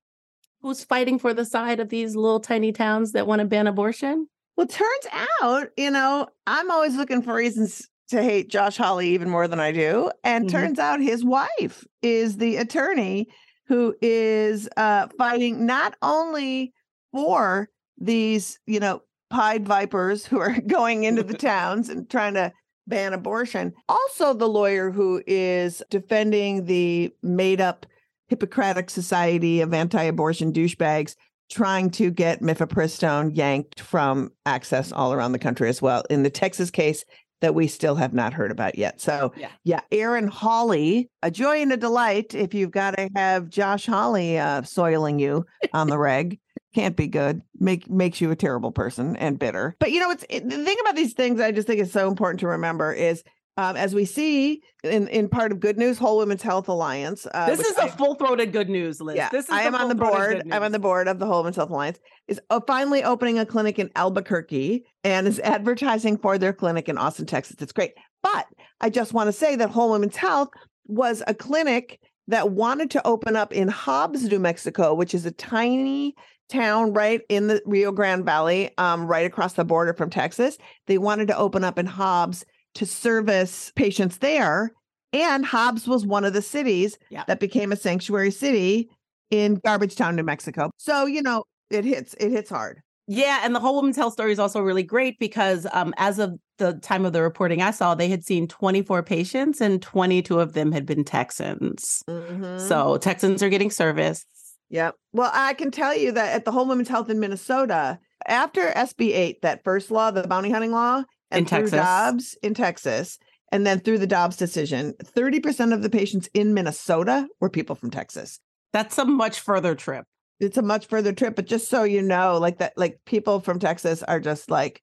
who's 0.62 0.84
fighting 0.84 1.18
for 1.18 1.34
the 1.34 1.46
side 1.46 1.80
of 1.80 1.90
these 1.90 2.16
little 2.16 2.40
tiny 2.40 2.72
towns 2.72 3.14
that 3.14 3.28
want 3.28 3.40
to 3.40 3.46
ban 3.46 3.68
abortion? 3.68 4.28
Well, 4.56 4.68
turns 4.68 5.08
out, 5.42 5.70
you 5.78 5.90
know, 5.90 6.28
I'm 6.46 6.70
always 6.70 6.96
looking 6.96 7.22
for 7.22 7.34
reasons 7.34 7.88
to 8.10 8.22
hate 8.22 8.50
Josh 8.50 8.78
Hawley 8.78 9.10
even 9.10 9.30
more 9.30 9.48
than 9.48 9.60
I 9.60 9.72
do. 9.72 10.12
And 10.24 10.46
Mhm. 10.46 10.52
turns 10.52 10.80
out 10.80 11.00
his 11.00 11.24
wife 11.26 11.86
is 12.02 12.38
the 12.38 12.58
attorney 12.58 13.28
who 13.68 13.96
is 14.02 14.70
uh, 14.78 15.08
fighting 15.18 15.66
not 15.66 15.96
only 16.02 16.74
for 17.12 17.70
these, 17.98 18.60
you 18.68 18.80
know, 18.80 19.02
Pied 19.32 19.66
Vipers 19.66 20.26
who 20.26 20.40
are 20.40 20.60
going 20.68 21.04
into 21.06 21.24
the 21.24 21.34
towns 21.38 21.90
and 21.90 22.08
trying 22.10 22.36
to 22.36 22.52
ban 22.86 23.14
abortion, 23.14 23.74
also 23.90 24.34
the 24.34 24.50
lawyer 24.50 24.92
who 24.92 25.24
is 25.26 25.82
defending 25.90 26.66
the 26.66 27.12
made 27.24 27.62
up 27.62 27.86
Hippocratic 28.28 28.90
Society 28.90 29.62
of 29.62 29.74
anti 29.74 30.04
abortion 30.04 30.52
douchebags 30.54 31.16
trying 31.54 31.90
to 31.92 32.10
get 32.12 32.42
mifepristone 32.42 33.36
yanked 33.36 33.80
from 33.80 34.32
access 34.46 34.92
all 34.92 35.14
around 35.14 35.32
the 35.34 35.40
country 35.40 35.70
as 35.70 35.82
well 35.82 36.04
in 36.10 36.24
the 36.24 36.30
Texas 36.30 36.72
case 36.72 37.06
that 37.42 37.54
we 37.54 37.68
still 37.68 37.96
have 37.96 38.14
not 38.14 38.34
heard 38.34 38.52
about 38.52 38.78
yet. 38.78 39.00
So 39.02 39.34
Yeah. 39.38 39.50
yeah, 39.64 39.82
Erin 39.92 40.28
Hawley, 40.28 41.10
a 41.22 41.30
joy 41.30 41.62
and 41.62 41.72
a 41.74 41.78
delight 41.78 42.34
if 42.34 42.54
you've 42.54 42.72
got 42.72 42.98
to 42.98 43.10
have 43.16 43.50
Josh 43.50 43.86
Hawley 43.86 44.40
uh, 44.40 44.64
soiling 44.64 45.20
you 45.20 45.46
on 45.74 45.88
the 45.90 45.98
reg. 45.98 46.40
Can't 46.74 46.96
be 46.96 47.08
good. 47.08 47.42
Make 47.60 47.88
makes 47.88 48.20
you 48.20 48.32
a 48.32 48.36
terrible 48.36 48.72
person 48.72 49.16
and 49.18 49.38
bitter. 49.38 49.76
But 49.80 49.92
you 49.92 50.00
know, 50.00 50.10
it's 50.10 50.26
it, 50.28 50.50
the 50.50 50.64
thing 50.64 50.78
about 50.82 50.96
these 50.96 51.14
things. 51.14 51.40
I 51.40 51.52
just 51.52 51.68
think 51.68 51.80
is 51.80 51.92
so 51.92 52.08
important 52.08 52.40
to 52.40 52.48
remember 52.48 52.92
is 52.92 53.24
um, 53.58 53.76
as 53.76 53.94
we 53.94 54.06
see 54.06 54.62
in 54.84 55.08
in 55.08 55.30
part 55.30 55.52
of 55.52 55.60
Good 55.60 55.78
News, 55.78 55.98
Whole 55.98 56.18
Women's 56.18 56.42
Health 56.42 56.68
Alliance. 56.68 57.28
Uh, 57.34 57.48
this 57.48 57.60
is 57.60 57.78
a 57.78 57.88
full 57.90 58.16
throated 58.16 58.52
good 58.52 58.70
news 58.70 59.00
list. 59.00 59.18
yeah, 59.18 59.30
this 59.30 59.46
is 59.46 59.52
I 59.52 59.64
am 59.64 59.76
on 59.76 59.90
the 59.90 59.96
board. 59.96 60.44
I'm 60.52 60.64
on 60.64 60.72
the 60.72 60.80
board 60.80 61.08
of 61.08 61.20
the 61.20 61.26
Whole 61.26 61.38
Women's 61.40 61.56
Health 61.56 61.70
Alliance. 61.70 62.00
Is 62.28 62.40
uh, 62.50 62.60
finally 62.66 63.04
opening 63.04 63.38
a 63.40 63.46
clinic 63.46 63.80
in 63.80 63.90
Albuquerque 63.96 64.86
and 65.04 65.28
is 65.28 65.40
advertising 65.40 66.18
for 66.18 66.38
their 66.38 66.54
clinic 66.54 66.90
in 66.90 66.98
Austin, 66.98 67.26
Texas. 67.26 67.58
It's 67.60 67.74
great. 67.74 67.94
But 68.22 68.48
I 68.82 68.90
just 68.90 69.14
want 69.14 69.28
to 69.28 69.34
say 69.34 69.56
that 69.56 69.70
Whole 69.70 69.92
Women's 69.92 70.16
Health 70.16 70.50
was 70.86 71.22
a 71.28 71.34
clinic 71.34 72.00
that 72.28 72.52
wanted 72.52 72.90
to 72.92 73.06
open 73.06 73.36
up 73.36 73.52
in 73.52 73.68
Hobbs, 73.68 74.24
New 74.24 74.40
Mexico, 74.40 74.94
which 74.94 75.14
is 75.14 75.26
a 75.26 75.32
tiny 75.32 76.16
town 76.50 76.94
right 76.94 77.22
in 77.30 77.48
the 77.48 77.62
Rio 77.66 77.92
Grande 77.92 78.26
Valley, 78.26 78.72
um, 78.78 79.06
right 79.06 79.26
across 79.26 79.54
the 79.54 79.66
border 79.66 79.94
from 79.94 80.10
Texas. 80.10 80.58
They 80.88 80.98
wanted 80.98 81.28
to 81.28 81.38
open 81.38 81.64
up 81.64 81.78
in 81.78 81.86
Hobbs 81.86 82.46
to 82.76 82.86
service 82.86 83.72
patients 83.76 84.18
there. 84.18 84.72
And 85.12 85.46
Hobbs 85.46 85.88
was 85.88 86.06
one 86.06 86.26
of 86.26 86.34
the 86.34 86.42
cities 86.42 86.98
Yeah. 87.10 87.24
that 87.28 87.40
became 87.40 87.72
a 87.72 87.76
sanctuary 87.76 88.32
city 88.32 88.90
in 89.30 89.56
Garbage 89.64 89.96
Town, 89.96 90.16
New 90.16 90.24
Mexico. 90.24 90.72
So, 90.78 91.06
you 91.06 91.22
know, 91.22 91.44
it 91.70 91.86
hits 91.86 92.14
it 92.20 92.32
hits 92.32 92.50
hard. 92.50 92.82
Yeah, 93.08 93.42
and 93.44 93.54
the 93.54 93.60
whole 93.60 93.76
woman's 93.76 93.98
health 93.98 94.14
story 94.14 94.32
is 94.32 94.40
also 94.40 94.62
really 94.62 94.84
great 94.84 95.20
because 95.20 95.68
um, 95.74 95.94
as 95.98 96.20
of 96.20 96.40
the 96.58 96.74
time 96.76 97.06
of 97.06 97.12
the 97.12 97.22
reporting 97.22 97.62
I 97.62 97.72
saw, 97.72 97.96
they 97.96 98.08
had 98.08 98.24
seen 98.24 98.48
24 98.48 99.04
patients 99.04 99.60
and 99.60 99.82
22 99.82 100.40
of 100.40 100.54
them 100.54 100.72
had 100.72 100.86
been 100.86 101.04
Texans. 101.04 102.02
Mm-hmm. 102.10 102.60
So 102.66 102.98
Texans 102.98 103.44
are 103.44 103.50
getting 103.50 103.72
service. 103.72 104.26
Yeah. 104.70 104.92
Well, 105.12 105.32
I 105.34 105.54
can 105.54 105.70
tell 105.70 105.96
you 105.96 106.14
that 106.14 106.34
at 106.34 106.46
the 106.46 106.52
Whole 106.52 106.66
Women's 106.66 106.88
Health 106.88 107.10
in 107.10 107.20
Minnesota, 107.20 108.00
after 108.26 108.72
SB 108.72 109.14
8, 109.14 109.42
that 109.42 109.64
first 109.66 109.92
law, 109.92 110.10
the 110.10 110.26
bounty 110.26 110.50
hunting 110.50 110.72
law, 110.72 111.04
and 111.34 111.42
In 111.42 111.46
through 111.46 111.58
Texas. 111.70 111.80
Dobbs 111.80 112.38
in 112.44 112.54
Texas, 112.54 113.20
and 113.52 113.66
then 113.66 113.80
through 113.80 114.00
the 114.00 114.08
Dobbs 114.08 114.38
decision, 114.38 114.94
30% 115.04 115.74
of 115.74 115.82
the 115.82 115.90
patients 115.90 116.30
in 116.34 116.54
Minnesota 116.54 117.28
were 117.40 117.50
people 117.50 117.76
from 117.76 117.92
Texas. 117.92 118.40
That's 118.72 118.98
a 118.98 119.06
much 119.06 119.40
further 119.40 119.76
trip. 119.76 120.06
It's 120.40 120.58
a 120.58 120.62
much 120.64 120.88
further 120.88 121.14
trip, 121.14 121.36
but 121.36 121.46
just 121.46 121.70
so 121.70 121.84
you 121.84 122.02
know, 122.02 122.38
like 122.38 122.58
that, 122.58 122.74
like 122.78 123.00
people 123.06 123.40
from 123.40 123.60
Texas 123.60 124.02
are 124.04 124.20
just 124.20 124.50
like 124.50 124.82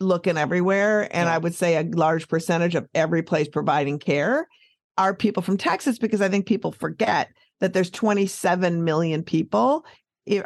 looking 0.00 0.36
everywhere. 0.38 1.08
And 1.14 1.26
Yeah. 1.26 1.34
I 1.34 1.38
would 1.38 1.54
say 1.54 1.76
a 1.76 1.82
large 1.82 2.28
percentage 2.28 2.74
of 2.74 2.86
every 2.94 3.22
place 3.22 3.48
providing 3.48 3.98
care 3.98 4.46
are 4.96 5.14
people 5.14 5.42
from 5.42 5.56
Texas 5.56 5.98
because 5.98 6.20
I 6.20 6.28
think 6.28 6.46
people 6.46 6.72
forget 6.72 7.28
that 7.60 7.72
there's 7.72 7.90
27 7.90 8.84
million 8.84 9.22
people 9.24 9.84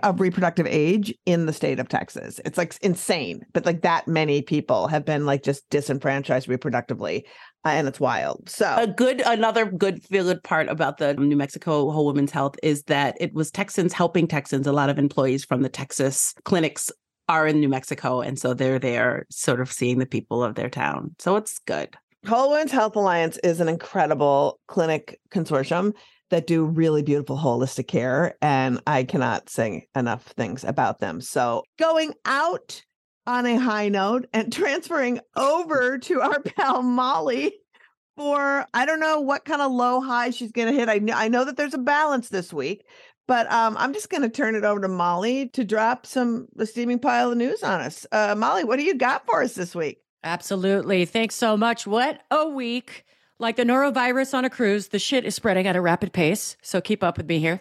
of 0.02 0.20
reproductive 0.20 0.66
age 0.66 1.14
in 1.26 1.46
the 1.46 1.52
state 1.52 1.78
of 1.78 1.88
Texas. 1.88 2.40
It's 2.44 2.58
like 2.58 2.76
insane, 2.82 3.44
but 3.52 3.66
like 3.66 3.82
that 3.82 4.08
many 4.08 4.42
people 4.42 4.88
have 4.88 5.04
been 5.04 5.26
like 5.26 5.42
just 5.42 5.68
disenfranchised 5.70 6.48
reproductively, 6.48 7.22
uh, 7.64 7.70
and 7.70 7.88
it's 7.88 8.00
wild. 8.00 8.48
So 8.48 8.74
A 8.78 8.86
good, 8.86 9.22
another 9.24 9.66
good 9.66 10.02
feel 10.02 10.24
good 10.24 10.42
part 10.42 10.68
about 10.68 10.98
the 10.98 11.14
New 11.14 11.36
Mexico 11.36 11.90
Whole 11.90 12.06
Women's 12.06 12.32
Health 12.32 12.56
is 12.62 12.82
that 12.84 13.16
it 13.20 13.34
was 13.34 13.50
Texans 13.50 13.92
helping 13.92 14.26
Texans. 14.26 14.66
A 14.66 14.72
lot 14.72 14.90
of 14.90 14.98
employees 14.98 15.44
from 15.44 15.62
the 15.62 15.68
Texas 15.68 16.34
clinics 16.44 16.90
are 17.28 17.46
in 17.46 17.60
New 17.60 17.68
Mexico. 17.68 18.20
And 18.20 18.38
so 18.38 18.52
they're 18.52 18.78
there 18.78 19.26
sort 19.30 19.60
of 19.60 19.72
seeing 19.72 19.98
the 19.98 20.06
people 20.06 20.42
of 20.42 20.54
their 20.54 20.68
town. 20.68 21.14
So 21.18 21.36
it's 21.36 21.58
good. 21.60 21.96
Whole 22.26 22.50
Women's 22.50 22.72
Health 22.72 22.94
Alliance 22.94 23.38
is 23.42 23.60
an 23.60 23.68
incredible 23.68 24.60
clinic 24.68 25.18
consortium 25.30 25.92
that 26.32 26.46
do 26.46 26.64
really 26.64 27.02
beautiful 27.02 27.36
holistic 27.36 27.86
care. 27.86 28.36
And 28.40 28.80
I 28.86 29.04
cannot 29.04 29.50
say 29.50 29.86
enough 29.94 30.22
things 30.22 30.64
about 30.64 30.98
them. 30.98 31.20
So 31.20 31.62
going 31.78 32.14
out 32.24 32.82
on 33.26 33.44
a 33.44 33.56
high 33.56 33.90
note 33.90 34.26
and 34.32 34.50
transferring 34.52 35.20
over 35.36 35.98
to 35.98 36.22
our 36.22 36.40
pal 36.40 36.82
Molly 36.82 37.52
for 38.16 38.66
I 38.72 38.86
don't 38.86 38.98
know 38.98 39.20
what 39.20 39.44
kind 39.44 39.60
of 39.60 39.72
low 39.72 40.00
high 40.00 40.30
she's 40.30 40.52
going 40.52 40.68
to 40.68 40.74
hit. 40.74 40.88
I 40.88 40.98
know, 40.98 41.14
I 41.14 41.28
know 41.28 41.44
that 41.44 41.58
there's 41.58 41.74
a 41.74 41.78
balance 41.78 42.30
this 42.30 42.50
week, 42.50 42.86
but 43.28 43.50
um, 43.52 43.76
I'm 43.78 43.92
just 43.92 44.08
going 44.08 44.22
to 44.22 44.30
turn 44.30 44.54
it 44.54 44.64
over 44.64 44.80
to 44.80 44.88
Molly 44.88 45.48
to 45.50 45.64
drop 45.64 46.06
some 46.06 46.48
the 46.54 46.64
steaming 46.64 46.98
pile 46.98 47.30
of 47.30 47.36
news 47.36 47.62
on 47.62 47.82
us. 47.82 48.06
Uh, 48.10 48.34
Molly, 48.38 48.64
what 48.64 48.78
do 48.78 48.84
you 48.84 48.94
got 48.94 49.26
for 49.26 49.42
us 49.42 49.54
this 49.54 49.74
week? 49.74 49.98
Absolutely. 50.24 51.04
Thanks 51.04 51.34
so 51.34 51.58
much. 51.58 51.86
What 51.86 52.20
a 52.30 52.48
week. 52.48 53.04
Like 53.42 53.56
the 53.56 53.64
norovirus 53.64 54.34
on 54.34 54.44
a 54.44 54.50
cruise, 54.50 54.86
the 54.86 55.00
shit 55.00 55.24
is 55.24 55.34
spreading 55.34 55.66
at 55.66 55.74
a 55.74 55.80
rapid 55.80 56.12
pace. 56.12 56.56
So 56.62 56.80
keep 56.80 57.02
up 57.02 57.16
with 57.16 57.26
me 57.26 57.40
here. 57.40 57.60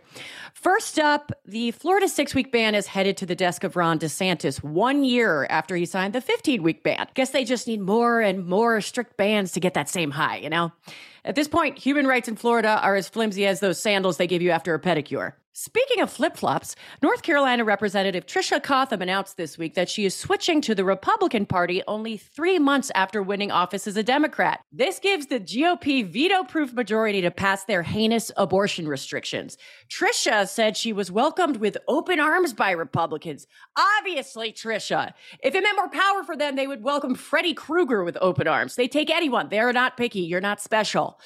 First 0.53 0.99
up, 0.99 1.31
the 1.43 1.71
Florida 1.71 2.07
six 2.07 2.35
week 2.35 2.51
ban 2.51 2.75
is 2.75 2.85
headed 2.85 3.17
to 3.17 3.25
the 3.25 3.33
desk 3.33 3.63
of 3.63 3.75
Ron 3.75 3.97
DeSantis 3.97 4.61
one 4.63 5.03
year 5.03 5.47
after 5.49 5.75
he 5.75 5.87
signed 5.87 6.13
the 6.13 6.21
15 6.21 6.61
week 6.61 6.83
ban. 6.83 7.07
Guess 7.15 7.31
they 7.31 7.43
just 7.43 7.65
need 7.65 7.81
more 7.81 8.21
and 8.21 8.45
more 8.45 8.79
strict 8.79 9.17
bans 9.17 9.53
to 9.53 9.59
get 9.59 9.73
that 9.73 9.89
same 9.89 10.11
high, 10.11 10.37
you 10.37 10.51
know? 10.51 10.71
At 11.25 11.33
this 11.33 11.47
point, 11.47 11.79
human 11.79 12.05
rights 12.05 12.27
in 12.27 12.35
Florida 12.35 12.79
are 12.79 12.95
as 12.95 13.09
flimsy 13.09 13.47
as 13.47 13.59
those 13.59 13.81
sandals 13.81 14.17
they 14.17 14.27
give 14.27 14.43
you 14.43 14.51
after 14.51 14.75
a 14.75 14.79
pedicure. 14.79 15.33
Speaking 15.53 16.01
of 16.01 16.09
flip 16.09 16.37
flops, 16.37 16.77
North 17.03 17.23
Carolina 17.23 17.65
Representative 17.65 18.25
Tricia 18.25 18.63
Cotham 18.63 19.01
announced 19.01 19.35
this 19.35 19.57
week 19.57 19.73
that 19.73 19.89
she 19.89 20.05
is 20.05 20.15
switching 20.15 20.61
to 20.61 20.73
the 20.73 20.85
Republican 20.85 21.45
Party 21.45 21.83
only 21.89 22.15
three 22.15 22.57
months 22.57 22.89
after 22.95 23.21
winning 23.21 23.51
office 23.51 23.85
as 23.85 23.97
a 23.97 24.03
Democrat. 24.03 24.61
This 24.71 24.97
gives 24.99 25.25
the 25.25 25.41
GOP 25.41 26.09
veto 26.09 26.45
proof 26.45 26.71
majority 26.71 27.19
to 27.19 27.31
pass 27.31 27.65
their 27.65 27.83
heinous 27.83 28.31
abortion 28.37 28.87
restrictions. 28.87 29.57
Tricia 29.89 30.47
said 30.47 30.77
she 30.77 30.93
was 30.93 31.11
welcomed 31.11 31.57
with 31.57 31.77
open 31.85 32.21
arms 32.21 32.53
by 32.53 32.71
Republicans. 32.71 33.45
Obviously, 33.77 34.53
Tricia. 34.53 35.11
If 35.43 35.53
it 35.53 35.63
meant 35.63 35.75
more 35.75 35.89
power 35.89 36.23
for 36.23 36.37
them, 36.37 36.55
they 36.55 36.67
would 36.67 36.81
welcome 36.81 37.13
Freddy 37.13 37.53
Krueger 37.53 38.05
with 38.05 38.17
open 38.21 38.47
arms. 38.47 38.75
They 38.75 38.87
take 38.87 39.09
anyone. 39.09 39.49
They're 39.49 39.73
not 39.73 39.97
picky. 39.97 40.21
You're 40.21 40.39
not 40.39 40.61
special. 40.61 41.19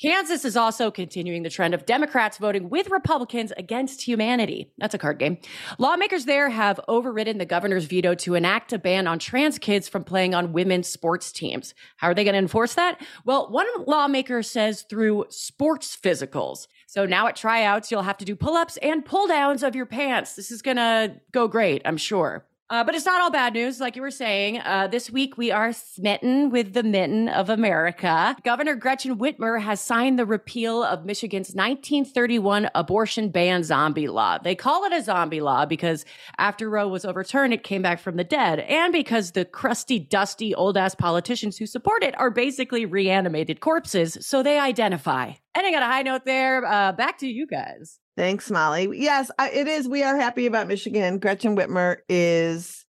Kansas 0.00 0.44
is 0.44 0.58
also 0.58 0.90
continuing 0.90 1.42
the 1.42 1.48
trend 1.48 1.72
of 1.72 1.86
Democrats 1.86 2.36
voting 2.36 2.68
with 2.68 2.90
Republicans 2.90 3.50
against 3.56 4.02
humanity. 4.02 4.70
That's 4.76 4.94
a 4.94 4.98
card 4.98 5.18
game. 5.18 5.38
Lawmakers 5.78 6.26
there 6.26 6.50
have 6.50 6.78
overridden 6.86 7.38
the 7.38 7.46
governor's 7.46 7.86
veto 7.86 8.14
to 8.16 8.34
enact 8.34 8.74
a 8.74 8.78
ban 8.78 9.06
on 9.06 9.18
trans 9.18 9.58
kids 9.58 9.88
from 9.88 10.04
playing 10.04 10.34
on 10.34 10.52
women's 10.52 10.86
sports 10.86 11.32
teams. 11.32 11.72
How 11.96 12.08
are 12.08 12.14
they 12.14 12.24
going 12.24 12.34
to 12.34 12.38
enforce 12.38 12.74
that? 12.74 13.00
Well, 13.24 13.50
one 13.50 13.66
lawmaker 13.86 14.42
says 14.42 14.84
through 14.90 15.26
sports 15.30 15.96
physicals. 15.96 16.66
So 16.86 17.06
now 17.06 17.26
at 17.26 17.36
tryouts, 17.36 17.90
you'll 17.90 18.02
have 18.02 18.18
to 18.18 18.26
do 18.26 18.36
pull 18.36 18.54
ups 18.54 18.76
and 18.82 19.02
pull 19.02 19.26
downs 19.28 19.62
of 19.62 19.74
your 19.74 19.86
pants. 19.86 20.34
This 20.34 20.50
is 20.50 20.60
going 20.60 20.76
to 20.76 21.16
go 21.32 21.48
great, 21.48 21.80
I'm 21.86 21.96
sure. 21.96 22.44
Uh, 22.68 22.82
but 22.82 22.96
it's 22.96 23.06
not 23.06 23.20
all 23.20 23.30
bad 23.30 23.54
news, 23.54 23.78
like 23.78 23.94
you 23.94 24.02
were 24.02 24.10
saying. 24.10 24.58
Uh, 24.58 24.88
this 24.88 25.08
week, 25.08 25.38
we 25.38 25.52
are 25.52 25.72
smitten 25.72 26.50
with 26.50 26.72
the 26.72 26.82
mitten 26.82 27.28
of 27.28 27.48
America. 27.48 28.36
Governor 28.42 28.74
Gretchen 28.74 29.18
Whitmer 29.18 29.62
has 29.62 29.80
signed 29.80 30.18
the 30.18 30.26
repeal 30.26 30.82
of 30.82 31.04
Michigan's 31.04 31.54
1931 31.54 32.68
abortion 32.74 33.28
ban 33.28 33.62
zombie 33.62 34.08
law. 34.08 34.38
They 34.38 34.56
call 34.56 34.84
it 34.84 34.92
a 34.92 35.00
zombie 35.00 35.40
law 35.40 35.64
because 35.64 36.04
after 36.38 36.68
Roe 36.68 36.88
was 36.88 37.04
overturned, 37.04 37.54
it 37.54 37.62
came 37.62 37.82
back 37.82 38.00
from 38.00 38.16
the 38.16 38.24
dead, 38.24 38.58
and 38.58 38.92
because 38.92 39.30
the 39.30 39.44
crusty, 39.44 40.00
dusty, 40.00 40.52
old 40.52 40.76
ass 40.76 40.96
politicians 40.96 41.56
who 41.56 41.66
support 41.66 42.02
it 42.02 42.18
are 42.18 42.30
basically 42.30 42.84
reanimated 42.84 43.60
corpses, 43.60 44.18
so 44.20 44.42
they 44.42 44.58
identify. 44.58 45.32
Ending 45.54 45.76
on 45.76 45.82
a 45.82 45.86
high 45.86 46.02
note 46.02 46.24
there, 46.24 46.64
uh, 46.66 46.90
back 46.90 47.18
to 47.18 47.28
you 47.28 47.46
guys. 47.46 48.00
Thanks, 48.16 48.50
Molly. 48.50 48.88
Yes, 48.94 49.30
I, 49.38 49.50
it 49.50 49.68
is. 49.68 49.88
We 49.88 50.02
are 50.02 50.16
happy 50.16 50.46
about 50.46 50.68
Michigan. 50.68 51.18
Gretchen 51.18 51.54
Whitmer 51.54 51.98
is 52.08 52.86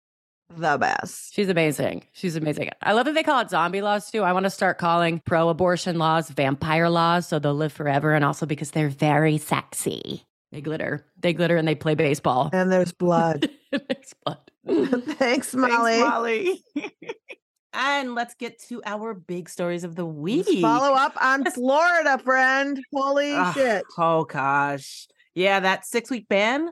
the 0.55 0.77
best. 0.77 1.33
She's 1.33 1.49
amazing. 1.49 2.03
She's 2.11 2.35
amazing. 2.35 2.69
I 2.81 2.93
love 2.93 3.05
that 3.05 3.15
they 3.15 3.23
call 3.23 3.39
it 3.41 3.49
zombie 3.49 3.81
laws 3.81 4.11
too. 4.11 4.21
I 4.21 4.33
want 4.33 4.43
to 4.45 4.51
start 4.51 4.77
calling 4.77 5.21
pro 5.25 5.49
abortion 5.49 5.97
laws 5.97 6.29
vampire 6.29 6.89
laws 6.89 7.27
so 7.27 7.39
they'll 7.39 7.55
live 7.55 7.73
forever 7.73 8.13
and 8.13 8.23
also 8.23 8.45
because 8.45 8.71
they're 8.71 8.89
very 8.89 9.39
sexy. 9.39 10.25
They 10.51 10.61
glitter. 10.61 11.05
They 11.19 11.33
glitter 11.33 11.57
and 11.57 11.67
they 11.67 11.75
play 11.75 11.95
baseball. 11.95 12.51
And 12.53 12.71
there's 12.71 12.91
blood. 12.91 13.49
there's 13.71 14.13
blood. 14.23 14.51
Thanks, 15.17 15.55
Molly. 15.55 15.93
Thanks, 15.93 16.09
Molly. 16.09 16.63
and 17.73 18.13
let's 18.13 18.35
get 18.35 18.59
to 18.69 18.81
our 18.85 19.15
big 19.15 19.49
stories 19.49 19.83
of 19.83 19.95
the 19.95 20.05
week. 20.05 20.45
Let's 20.47 20.61
follow 20.61 20.93
up 20.93 21.21
on 21.21 21.45
Florida, 21.51 22.19
friend. 22.19 22.79
Holy 22.93 23.33
Ugh, 23.33 23.53
shit. 23.55 23.83
Oh 23.97 24.23
gosh. 24.23 25.07
Yeah, 25.35 25.59
that 25.59 25.85
six 25.85 26.09
week 26.09 26.27
ban 26.29 26.69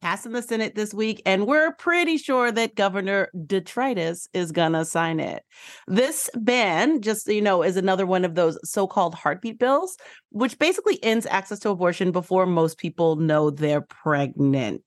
passed 0.00 0.26
in 0.26 0.32
the 0.32 0.42
Senate 0.42 0.74
this 0.74 0.94
week, 0.94 1.20
and 1.26 1.46
we're 1.46 1.72
pretty 1.72 2.16
sure 2.16 2.52
that 2.52 2.74
Governor 2.74 3.28
Detritus 3.46 4.28
is 4.32 4.52
gonna 4.52 4.84
sign 4.84 5.20
it. 5.20 5.42
This 5.86 6.30
ban, 6.34 7.00
just 7.00 7.24
so 7.24 7.32
you 7.32 7.42
know, 7.42 7.62
is 7.62 7.76
another 7.76 8.06
one 8.06 8.24
of 8.24 8.34
those 8.34 8.58
so-called 8.64 9.14
heartbeat 9.14 9.58
bills, 9.58 9.96
which 10.30 10.58
basically 10.58 11.02
ends 11.02 11.26
access 11.26 11.58
to 11.60 11.70
abortion 11.70 12.12
before 12.12 12.46
most 12.46 12.78
people 12.78 13.16
know 13.16 13.50
they're 13.50 13.80
pregnant. 13.80 14.82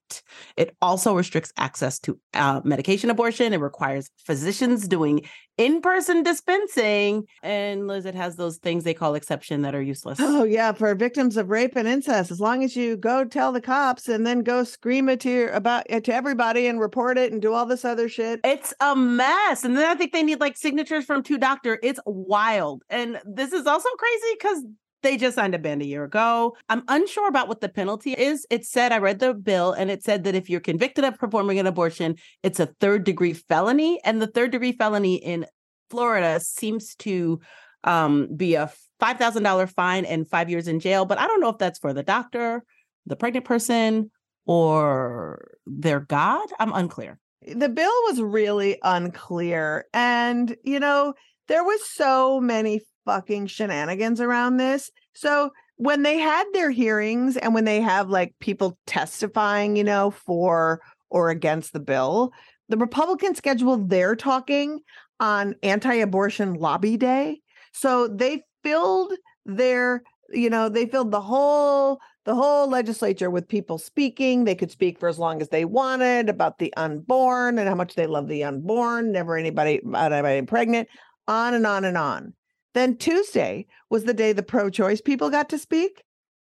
It 0.56 0.76
also 0.80 1.14
restricts 1.14 1.52
access 1.56 1.98
to 2.00 2.18
uh, 2.34 2.60
medication 2.64 3.10
abortion. 3.10 3.52
It 3.52 3.60
requires 3.60 4.10
physicians 4.24 4.86
doing 4.86 5.22
in-person 5.58 6.22
dispensing, 6.22 7.24
and 7.42 7.86
Liz, 7.86 8.06
it 8.06 8.14
has 8.14 8.36
those 8.36 8.56
things 8.56 8.84
they 8.84 8.94
call 8.94 9.14
exception 9.14 9.62
that 9.62 9.74
are 9.74 9.82
useless. 9.82 10.18
Oh 10.20 10.44
yeah, 10.44 10.72
for 10.72 10.94
victims 10.94 11.36
of 11.36 11.50
rape 11.50 11.76
and 11.76 11.86
incest, 11.86 12.30
as 12.30 12.40
long 12.40 12.64
as 12.64 12.74
you 12.74 12.96
go 12.96 13.24
tell 13.24 13.52
the 13.52 13.60
cops 13.60 14.08
and 14.08 14.26
then 14.26 14.42
go 14.42 14.64
scream 14.64 15.01
about 15.08 15.86
to 15.88 16.14
everybody 16.14 16.66
and 16.66 16.80
report 16.80 17.18
it 17.18 17.32
and 17.32 17.40
do 17.40 17.52
all 17.52 17.66
this 17.66 17.84
other 17.84 18.08
shit. 18.08 18.40
It's 18.44 18.74
a 18.80 18.96
mess. 18.96 19.64
And 19.64 19.76
then 19.76 19.88
I 19.88 19.94
think 19.94 20.12
they 20.12 20.22
need 20.22 20.40
like 20.40 20.56
signatures 20.56 21.04
from 21.04 21.22
two 21.22 21.38
doctor. 21.38 21.78
It's 21.82 22.00
wild. 22.06 22.82
And 22.90 23.20
this 23.24 23.52
is 23.52 23.66
also 23.66 23.88
crazy 23.98 24.36
because 24.38 24.64
they 25.02 25.16
just 25.16 25.34
signed 25.34 25.54
a 25.54 25.58
ban 25.58 25.82
a 25.82 25.84
year 25.84 26.04
ago. 26.04 26.56
I'm 26.68 26.84
unsure 26.88 27.28
about 27.28 27.48
what 27.48 27.60
the 27.60 27.68
penalty 27.68 28.12
is. 28.12 28.46
It 28.50 28.64
said, 28.64 28.92
I 28.92 28.98
read 28.98 29.18
the 29.18 29.34
bill 29.34 29.72
and 29.72 29.90
it 29.90 30.02
said 30.02 30.24
that 30.24 30.34
if 30.34 30.48
you're 30.48 30.60
convicted 30.60 31.04
of 31.04 31.18
performing 31.18 31.58
an 31.58 31.66
abortion, 31.66 32.16
it's 32.42 32.60
a 32.60 32.66
third 32.80 33.04
degree 33.04 33.32
felony. 33.32 34.00
And 34.04 34.22
the 34.22 34.28
third 34.28 34.52
degree 34.52 34.72
felony 34.72 35.16
in 35.16 35.46
Florida 35.90 36.40
seems 36.40 36.94
to 36.96 37.40
um, 37.84 38.28
be 38.34 38.54
a 38.54 38.72
$5,000 39.00 39.70
fine 39.70 40.04
and 40.04 40.28
five 40.28 40.48
years 40.48 40.68
in 40.68 40.78
jail. 40.78 41.04
But 41.04 41.18
I 41.18 41.26
don't 41.26 41.40
know 41.40 41.48
if 41.48 41.58
that's 41.58 41.80
for 41.80 41.92
the 41.92 42.04
doctor, 42.04 42.64
the 43.06 43.16
pregnant 43.16 43.44
person, 43.44 44.10
or 44.46 45.56
their 45.66 46.00
God. 46.00 46.48
I'm 46.58 46.72
unclear. 46.72 47.18
The 47.54 47.68
bill 47.68 47.92
was 48.04 48.20
really 48.20 48.78
unclear. 48.82 49.86
And, 49.92 50.56
you 50.62 50.78
know, 50.78 51.14
there 51.48 51.64
was 51.64 51.84
so 51.84 52.40
many 52.40 52.80
fucking 53.04 53.46
shenanigans 53.48 54.20
around 54.20 54.58
this. 54.58 54.90
So 55.14 55.50
when 55.76 56.02
they 56.02 56.18
had 56.18 56.44
their 56.52 56.70
hearings 56.70 57.36
and 57.36 57.52
when 57.52 57.64
they 57.64 57.80
have 57.80 58.08
like 58.08 58.34
people 58.38 58.78
testifying, 58.86 59.74
you 59.76 59.84
know, 59.84 60.12
for 60.12 60.80
or 61.10 61.30
against 61.30 61.72
the 61.72 61.80
bill, 61.80 62.32
the 62.68 62.76
Republicans 62.76 63.38
scheduled 63.38 63.90
their 63.90 64.14
talking 64.14 64.80
on 65.18 65.56
anti-abortion 65.62 66.54
lobby 66.54 66.96
day. 66.96 67.40
So 67.72 68.06
they 68.06 68.42
filled 68.62 69.12
their, 69.44 70.02
you 70.30 70.48
know, 70.48 70.68
they 70.68 70.86
filled 70.86 71.10
the 71.10 71.20
whole 71.20 71.98
the 72.24 72.34
whole 72.34 72.68
legislature 72.68 73.30
with 73.30 73.48
people 73.48 73.78
speaking. 73.78 74.44
They 74.44 74.54
could 74.54 74.70
speak 74.70 74.98
for 74.98 75.08
as 75.08 75.18
long 75.18 75.40
as 75.40 75.48
they 75.48 75.64
wanted 75.64 76.28
about 76.28 76.58
the 76.58 76.72
unborn 76.76 77.58
and 77.58 77.68
how 77.68 77.74
much 77.74 77.94
they 77.94 78.06
love 78.06 78.28
the 78.28 78.44
unborn, 78.44 79.12
never 79.12 79.36
anybody 79.36 79.80
uh, 79.92 80.10
anybody 80.10 80.42
pregnant, 80.42 80.88
on 81.26 81.54
and 81.54 81.66
on 81.66 81.84
and 81.84 81.98
on. 81.98 82.34
Then 82.74 82.96
Tuesday 82.96 83.66
was 83.90 84.04
the 84.04 84.14
day 84.14 84.32
the 84.32 84.42
pro 84.42 84.70
choice 84.70 85.00
people 85.00 85.30
got 85.30 85.48
to 85.50 85.58
speak. 85.58 86.02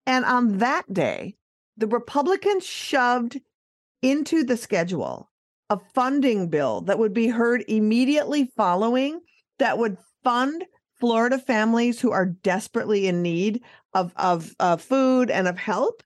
And 0.06 0.26
on 0.26 0.60
that 0.60 0.92
day, 0.92 1.36
the 1.78 1.88
Republicans 1.88 2.66
shoved 2.66 3.40
into 4.02 4.44
the 4.44 4.58
schedule 4.58 5.30
a 5.70 5.80
funding 5.96 6.50
bill 6.50 6.82
that 6.82 7.00
would 7.00 7.14
be 7.14 7.28
heard 7.28 7.64
immediately 7.68 8.52
following 8.56 9.20
that 9.60 9.78
would 9.78 9.98
fund 10.24 10.64
Florida 11.04 11.38
families 11.38 12.00
who 12.00 12.13
are 12.13 12.26
desperately 12.26 13.10
in 13.10 13.22
need 13.22 13.62
of, 13.94 14.13
of, 14.16 14.82
food 14.82 15.30
and 15.30 15.50
of 15.50 15.58
help. 15.58 16.02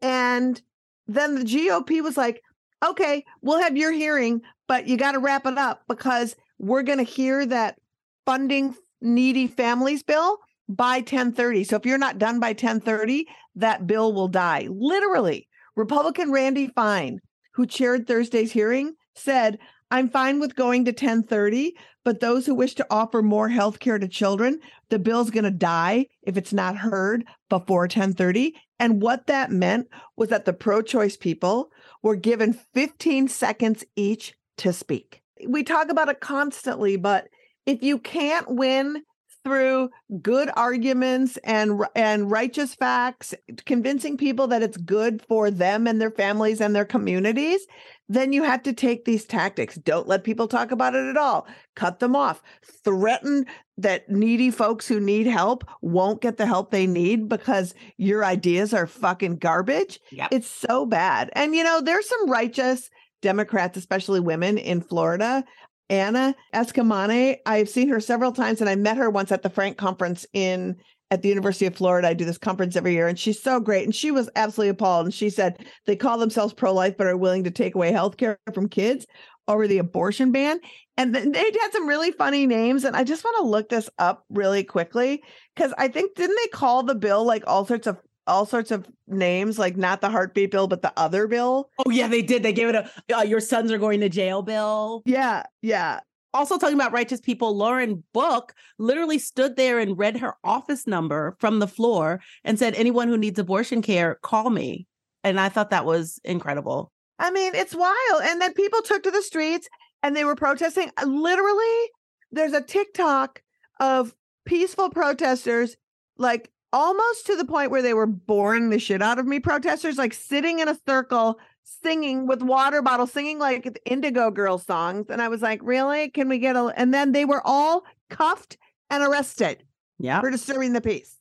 And 0.00 0.58
then 1.06 1.34
the 1.34 1.44
GOP 1.44 2.02
was 2.02 2.16
like, 2.16 2.42
okay, 2.82 3.26
we'll 3.42 3.60
have 3.60 3.76
your 3.76 3.92
hearing, 3.92 4.40
but 4.68 4.88
you 4.88 4.96
got 4.96 5.12
to 5.12 5.18
wrap 5.18 5.44
it 5.44 5.58
up 5.58 5.82
because 5.86 6.34
we're 6.58 6.82
going 6.82 6.96
to 6.96 7.04
hear 7.04 7.44
that 7.44 7.78
funding 8.24 8.74
needy 9.02 9.48
families 9.48 10.02
bill 10.02 10.38
by 10.66 10.96
1030. 11.00 11.64
So 11.64 11.76
if 11.76 11.84
you're 11.84 11.98
not 11.98 12.16
done 12.16 12.40
by 12.40 12.52
1030, 12.52 13.28
that 13.56 13.86
bill 13.86 14.14
will 14.14 14.28
die. 14.28 14.66
Literally, 14.70 15.46
Republican 15.76 16.32
Randy 16.32 16.68
Fine, 16.68 17.20
who 17.52 17.66
chaired 17.66 18.06
Thursday's 18.06 18.52
hearing, 18.52 18.94
said, 19.14 19.58
I'm 19.92 20.08
fine 20.08 20.40
with 20.40 20.56
going 20.56 20.86
to 20.86 20.90
1030, 20.90 21.76
but 22.02 22.20
those 22.20 22.46
who 22.46 22.54
wish 22.54 22.74
to 22.76 22.86
offer 22.88 23.20
more 23.20 23.50
health 23.50 23.78
care 23.78 23.98
to 23.98 24.08
children, 24.08 24.58
the 24.88 24.98
bill's 24.98 25.30
going 25.30 25.44
to 25.44 25.50
die 25.50 26.06
if 26.22 26.38
it's 26.38 26.54
not 26.54 26.78
heard 26.78 27.26
before 27.50 27.82
1030. 27.82 28.54
And 28.78 29.02
what 29.02 29.26
that 29.26 29.50
meant 29.50 29.88
was 30.16 30.30
that 30.30 30.46
the 30.46 30.54
pro 30.54 30.80
choice 30.80 31.18
people 31.18 31.70
were 32.02 32.16
given 32.16 32.58
15 32.72 33.28
seconds 33.28 33.84
each 33.94 34.32
to 34.56 34.72
speak. 34.72 35.20
We 35.46 35.62
talk 35.62 35.90
about 35.90 36.08
it 36.08 36.20
constantly, 36.20 36.96
but 36.96 37.28
if 37.66 37.82
you 37.82 37.98
can't 37.98 38.48
win 38.48 39.02
through 39.44 39.90
good 40.20 40.50
arguments 40.56 41.36
and 41.44 41.82
and 41.94 42.30
righteous 42.30 42.74
facts 42.74 43.34
convincing 43.66 44.16
people 44.16 44.46
that 44.46 44.62
it's 44.62 44.76
good 44.76 45.22
for 45.22 45.50
them 45.50 45.86
and 45.86 46.00
their 46.00 46.10
families 46.10 46.60
and 46.60 46.74
their 46.74 46.84
communities 46.84 47.66
then 48.12 48.32
you 48.34 48.42
have 48.42 48.62
to 48.64 48.74
take 48.74 49.04
these 49.04 49.24
tactics. 49.24 49.76
Don't 49.76 50.06
let 50.06 50.22
people 50.22 50.46
talk 50.46 50.70
about 50.70 50.94
it 50.94 51.08
at 51.08 51.16
all. 51.16 51.46
Cut 51.74 51.98
them 51.98 52.14
off. 52.14 52.42
Threaten 52.84 53.46
that 53.78 54.08
needy 54.10 54.50
folks 54.50 54.86
who 54.86 55.00
need 55.00 55.26
help 55.26 55.64
won't 55.80 56.20
get 56.20 56.36
the 56.36 56.44
help 56.44 56.70
they 56.70 56.86
need 56.86 57.28
because 57.28 57.74
your 57.96 58.22
ideas 58.22 58.74
are 58.74 58.86
fucking 58.86 59.36
garbage. 59.36 59.98
Yep. 60.10 60.28
it's 60.30 60.48
so 60.48 60.84
bad. 60.84 61.30
And 61.34 61.54
you 61.54 61.64
know 61.64 61.80
there's 61.80 62.08
some 62.08 62.28
righteous 62.28 62.90
democrats 63.22 63.78
especially 63.78 64.18
women 64.18 64.58
in 64.58 64.80
florida 64.80 65.44
Anna 65.90 66.34
Eskamani. 66.54 67.38
I've 67.46 67.68
seen 67.68 67.88
her 67.88 68.00
several 68.00 68.32
times 68.32 68.60
and 68.60 68.70
I 68.70 68.76
met 68.76 68.96
her 68.96 69.10
once 69.10 69.32
at 69.32 69.42
the 69.42 69.50
Frank 69.50 69.76
conference 69.76 70.26
in 70.32 70.76
at 71.12 71.20
the 71.20 71.28
University 71.28 71.66
of 71.66 71.76
Florida. 71.76 72.08
I 72.08 72.14
do 72.14 72.24
this 72.24 72.38
conference 72.38 72.74
every 72.74 72.94
year, 72.94 73.06
and 73.06 73.18
she's 73.18 73.42
so 73.42 73.60
great. 73.60 73.84
And 73.84 73.94
she 73.94 74.10
was 74.10 74.30
absolutely 74.34 74.70
appalled. 74.70 75.04
And 75.04 75.14
she 75.14 75.28
said 75.28 75.66
they 75.84 75.94
call 75.94 76.16
themselves 76.16 76.54
pro 76.54 76.72
life, 76.72 76.96
but 76.96 77.06
are 77.06 77.18
willing 77.18 77.44
to 77.44 77.50
take 77.50 77.74
away 77.74 77.92
health 77.92 78.16
care 78.16 78.38
from 78.54 78.66
kids 78.66 79.06
over 79.46 79.68
the 79.68 79.76
abortion 79.76 80.32
ban. 80.32 80.58
And 80.96 81.14
they 81.14 81.20
had 81.20 81.72
some 81.72 81.86
really 81.86 82.12
funny 82.12 82.46
names. 82.46 82.84
And 82.84 82.96
I 82.96 83.04
just 83.04 83.24
want 83.24 83.36
to 83.36 83.42
look 83.42 83.68
this 83.68 83.90
up 83.98 84.24
really 84.30 84.64
quickly 84.64 85.22
because 85.54 85.74
I 85.76 85.88
think, 85.88 86.14
didn't 86.14 86.38
they 86.42 86.48
call 86.48 86.82
the 86.82 86.94
bill 86.94 87.24
like 87.24 87.44
all 87.46 87.66
sorts 87.66 87.86
of 87.86 88.00
all 88.26 88.46
sorts 88.46 88.70
of 88.70 88.86
names, 89.06 89.58
like 89.58 89.76
not 89.76 90.00
the 90.00 90.10
heartbeat 90.10 90.50
bill, 90.50 90.68
but 90.68 90.82
the 90.82 90.92
other 90.96 91.26
bill. 91.26 91.70
Oh 91.84 91.90
yeah, 91.90 92.08
they 92.08 92.22
did. 92.22 92.42
They 92.42 92.52
gave 92.52 92.68
it 92.68 92.74
a 92.74 93.18
uh, 93.18 93.22
your 93.22 93.40
sons 93.40 93.70
are 93.72 93.78
going 93.78 94.00
to 94.00 94.08
jail 94.08 94.42
bill. 94.42 95.02
Yeah, 95.04 95.44
yeah. 95.60 96.00
Also 96.34 96.56
talking 96.56 96.76
about 96.76 96.92
righteous 96.92 97.20
people, 97.20 97.54
Lauren 97.54 98.02
Book 98.14 98.54
literally 98.78 99.18
stood 99.18 99.56
there 99.56 99.78
and 99.78 99.98
read 99.98 100.16
her 100.16 100.34
office 100.44 100.86
number 100.86 101.36
from 101.38 101.58
the 101.58 101.68
floor 101.68 102.20
and 102.44 102.58
said, 102.58 102.74
"Anyone 102.74 103.08
who 103.08 103.18
needs 103.18 103.38
abortion 103.38 103.82
care, 103.82 104.18
call 104.22 104.50
me." 104.50 104.86
And 105.24 105.38
I 105.38 105.48
thought 105.48 105.70
that 105.70 105.84
was 105.84 106.20
incredible. 106.24 106.90
I 107.18 107.30
mean, 107.30 107.54
it's 107.54 107.74
wild. 107.74 108.22
And 108.24 108.40
then 108.40 108.52
people 108.54 108.82
took 108.82 109.04
to 109.04 109.10
the 109.10 109.22
streets 109.22 109.68
and 110.02 110.16
they 110.16 110.24
were 110.24 110.34
protesting. 110.34 110.90
Uh, 111.00 111.06
literally, 111.06 111.90
there's 112.32 112.52
a 112.52 112.60
TikTok 112.60 113.42
of 113.78 114.14
peaceful 114.44 114.90
protesters 114.90 115.76
like 116.18 116.50
almost 116.72 117.26
to 117.26 117.36
the 117.36 117.44
point 117.44 117.70
where 117.70 117.82
they 117.82 117.94
were 117.94 118.06
boring 118.06 118.70
the 118.70 118.78
shit 118.78 119.02
out 119.02 119.18
of 119.18 119.26
me. 119.26 119.40
Protesters 119.40 119.98
like 119.98 120.14
sitting 120.14 120.58
in 120.58 120.68
a 120.68 120.78
circle, 120.86 121.38
singing 121.64 122.26
with 122.26 122.42
water 122.42 122.82
bottles, 122.82 123.12
singing 123.12 123.38
like 123.38 123.80
Indigo 123.84 124.30
Girl 124.30 124.58
songs. 124.58 125.06
And 125.08 125.20
I 125.20 125.28
was 125.28 125.42
like, 125.42 125.60
really? 125.62 126.08
Can 126.10 126.28
we 126.28 126.38
get 126.38 126.56
a. 126.56 126.72
And 126.76 126.92
then 126.92 127.12
they 127.12 127.24
were 127.24 127.42
all 127.44 127.84
cuffed 128.10 128.56
and 128.90 129.02
arrested 129.02 129.64
yeah. 129.98 130.20
for 130.20 130.30
disturbing 130.30 130.72
the 130.72 130.80
peace. 130.80 131.18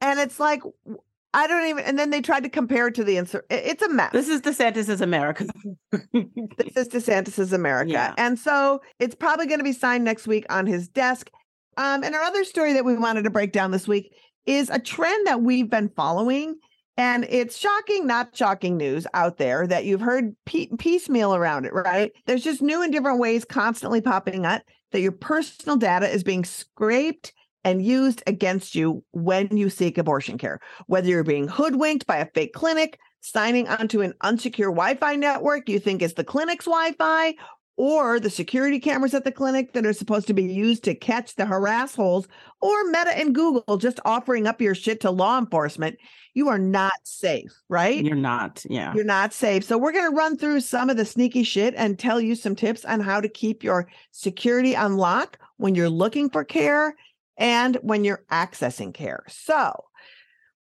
And 0.00 0.20
it's 0.20 0.38
like, 0.38 0.62
I 1.34 1.46
don't 1.46 1.66
even. 1.66 1.84
And 1.84 1.98
then 1.98 2.10
they 2.10 2.20
tried 2.20 2.44
to 2.44 2.48
compare 2.48 2.88
it 2.88 2.94
to 2.96 3.04
the 3.04 3.16
insert. 3.16 3.46
It's 3.50 3.82
a 3.82 3.88
mess. 3.88 4.12
This 4.12 4.28
is 4.28 4.40
DeSantis's 4.40 5.00
America. 5.00 5.46
this 6.12 6.76
is 6.76 6.88
DeSantis's 6.88 7.52
America, 7.52 7.92
yeah. 7.92 8.14
and 8.16 8.38
so 8.38 8.80
it's 8.98 9.14
probably 9.14 9.46
going 9.46 9.58
to 9.58 9.64
be 9.64 9.72
signed 9.72 10.04
next 10.04 10.26
week 10.26 10.46
on 10.48 10.66
his 10.66 10.88
desk. 10.88 11.30
Um, 11.76 12.02
and 12.02 12.14
our 12.14 12.22
other 12.22 12.44
story 12.44 12.72
that 12.72 12.84
we 12.84 12.96
wanted 12.96 13.22
to 13.22 13.30
break 13.30 13.52
down 13.52 13.70
this 13.70 13.86
week 13.86 14.12
is 14.46 14.70
a 14.70 14.78
trend 14.78 15.26
that 15.26 15.42
we've 15.42 15.70
been 15.70 15.90
following. 15.90 16.56
And 16.96 17.24
it's 17.28 17.56
shocking, 17.56 18.08
not 18.08 18.36
shocking 18.36 18.76
news 18.76 19.06
out 19.14 19.38
there 19.38 19.68
that 19.68 19.84
you've 19.84 20.00
heard 20.00 20.34
piecemeal 20.46 21.34
around 21.34 21.64
it, 21.64 21.72
right? 21.72 22.10
There's 22.26 22.42
just 22.42 22.60
new 22.60 22.82
and 22.82 22.92
different 22.92 23.20
ways 23.20 23.44
constantly 23.44 24.00
popping 24.00 24.44
up 24.44 24.62
that 24.90 25.00
your 25.00 25.12
personal 25.12 25.76
data 25.76 26.08
is 26.12 26.24
being 26.24 26.44
scraped 26.44 27.32
and 27.62 27.84
used 27.84 28.22
against 28.26 28.74
you 28.74 29.04
when 29.12 29.56
you 29.56 29.70
seek 29.70 29.98
abortion 29.98 30.38
care, 30.38 30.58
whether 30.86 31.08
you're 31.08 31.22
being 31.22 31.46
hoodwinked 31.46 32.06
by 32.06 32.16
a 32.16 32.30
fake 32.34 32.52
clinic, 32.52 32.98
signing 33.20 33.68
onto 33.68 34.00
an 34.00 34.14
unsecure 34.22 34.70
Wi 34.70 34.94
Fi 34.94 35.16
network 35.16 35.68
you 35.68 35.78
think 35.78 36.02
is 36.02 36.14
the 36.14 36.24
clinic's 36.24 36.64
Wi 36.64 36.92
Fi, 36.92 37.34
or 37.78 38.18
the 38.18 38.28
security 38.28 38.80
cameras 38.80 39.14
at 39.14 39.22
the 39.22 39.30
clinic 39.30 39.72
that 39.72 39.86
are 39.86 39.92
supposed 39.92 40.26
to 40.26 40.34
be 40.34 40.42
used 40.42 40.82
to 40.82 40.96
catch 40.96 41.36
the 41.36 41.46
harass 41.46 41.94
holes, 41.94 42.26
or 42.60 42.84
Meta 42.86 43.16
and 43.16 43.32
Google 43.34 43.76
just 43.76 44.00
offering 44.04 44.48
up 44.48 44.60
your 44.60 44.74
shit 44.74 45.00
to 45.00 45.12
law 45.12 45.38
enforcement, 45.38 45.96
you 46.34 46.48
are 46.48 46.58
not 46.58 46.92
safe, 47.04 47.52
right? 47.68 48.04
You're 48.04 48.16
not. 48.16 48.66
Yeah. 48.68 48.92
You're 48.94 49.04
not 49.04 49.32
safe. 49.32 49.62
So, 49.62 49.78
we're 49.78 49.92
going 49.92 50.10
to 50.10 50.16
run 50.16 50.36
through 50.36 50.60
some 50.60 50.90
of 50.90 50.96
the 50.96 51.04
sneaky 51.04 51.44
shit 51.44 51.72
and 51.76 51.96
tell 51.96 52.20
you 52.20 52.34
some 52.34 52.56
tips 52.56 52.84
on 52.84 52.98
how 52.98 53.20
to 53.20 53.28
keep 53.28 53.62
your 53.62 53.88
security 54.10 54.76
on 54.76 54.96
lock 54.96 55.38
when 55.56 55.76
you're 55.76 55.88
looking 55.88 56.28
for 56.30 56.44
care 56.44 56.96
and 57.36 57.76
when 57.82 58.02
you're 58.02 58.24
accessing 58.32 58.92
care. 58.92 59.22
So, 59.28 59.84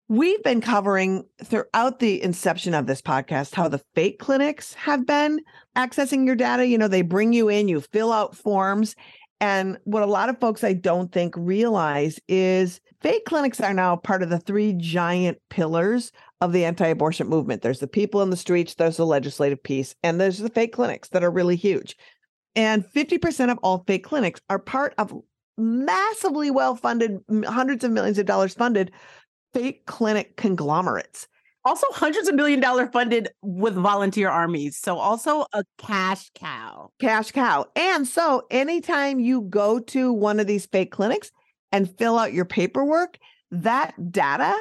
We've 0.10 0.42
been 0.42 0.62
covering 0.62 1.26
throughout 1.44 2.00
the 2.00 2.24
inception 2.24 2.74
of 2.74 2.88
this 2.88 3.02
podcast 3.02 3.54
how 3.54 3.68
the 3.68 3.82
fake 3.94 4.20
clinics 4.20 4.74
have 4.76 5.06
been 5.06 5.42
accessing 5.76 6.26
your 6.26 6.38
data. 6.38 6.66
You 6.66 6.78
know, 6.78 6.88
they 6.88 7.02
bring 7.02 7.34
you 7.34 7.50
in, 7.50 7.68
you 7.68 7.82
fill 7.82 8.14
out 8.14 8.34
forms. 8.34 8.96
And 9.42 9.78
what 9.84 10.04
a 10.04 10.08
lot 10.08 10.30
of 10.30 10.40
folks 10.40 10.64
I 10.64 10.72
don't 10.72 11.12
think 11.12 11.36
realize 11.38 12.22
is 12.30 12.80
fake 13.02 13.26
clinics 13.26 13.60
are 13.60 13.74
now 13.74 13.98
part 13.98 14.24
of 14.24 14.30
the 14.30 14.40
three 14.40 14.74
giant 14.78 15.40
pillars 15.50 16.14
of 16.40 16.54
the 16.54 16.64
anti 16.64 16.88
abortion 16.88 17.28
movement. 17.28 17.62
There's 17.62 17.80
the 17.80 17.88
people 17.88 18.22
in 18.22 18.30
the 18.30 18.38
streets, 18.38 18.76
there's 18.76 18.98
the 18.98 19.06
legislative 19.06 19.62
piece, 19.62 19.94
and 20.04 20.22
there's 20.22 20.38
the 20.38 20.50
fake 20.50 20.72
clinics 20.72 21.10
that 21.10 21.24
are 21.24 21.32
really 21.32 21.58
huge. 21.58 21.98
And 22.56 22.86
50% 22.86 23.52
of 23.52 23.60
all 23.62 23.84
fake 23.86 24.06
clinics 24.06 24.40
are 24.50 24.58
part 24.58 24.94
of 24.98 25.14
massively 25.58 26.50
well 26.50 26.78
funded, 26.78 27.20
hundreds 27.46 27.84
of 27.84 27.92
millions 27.92 28.18
of 28.18 28.26
dollars 28.26 28.54
funded 28.54 28.92
fake 29.58 29.86
clinic 29.88 30.38
conglomerates. 30.38 31.28
Also, 31.66 31.88
hundreds 31.92 32.28
of 32.30 32.36
million 32.36 32.60
dollar 32.60 32.88
funded 32.88 33.30
with 33.42 33.74
volunteer 33.74 34.30
armies. 34.30 34.78
So, 34.78 34.98
also 35.00 35.46
a 35.52 35.64
cash 35.78 36.30
cow. 36.36 36.92
Cash 37.00 37.32
cow. 37.32 37.66
And 37.76 38.08
so, 38.08 38.46
anytime 38.52 39.20
you 39.20 39.42
go 39.42 39.80
to 39.80 40.14
one 40.14 40.40
of 40.40 40.48
these 40.48 40.66
fake 40.68 40.92
clinics 40.92 41.32
and 41.72 41.94
fill 41.98 42.18
out 42.18 42.34
your 42.34 42.46
paperwork, 42.46 43.18
that 43.52 43.94
data 44.12 44.56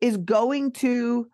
is 0.00 0.18
going 0.18 0.72
to 0.72 1.28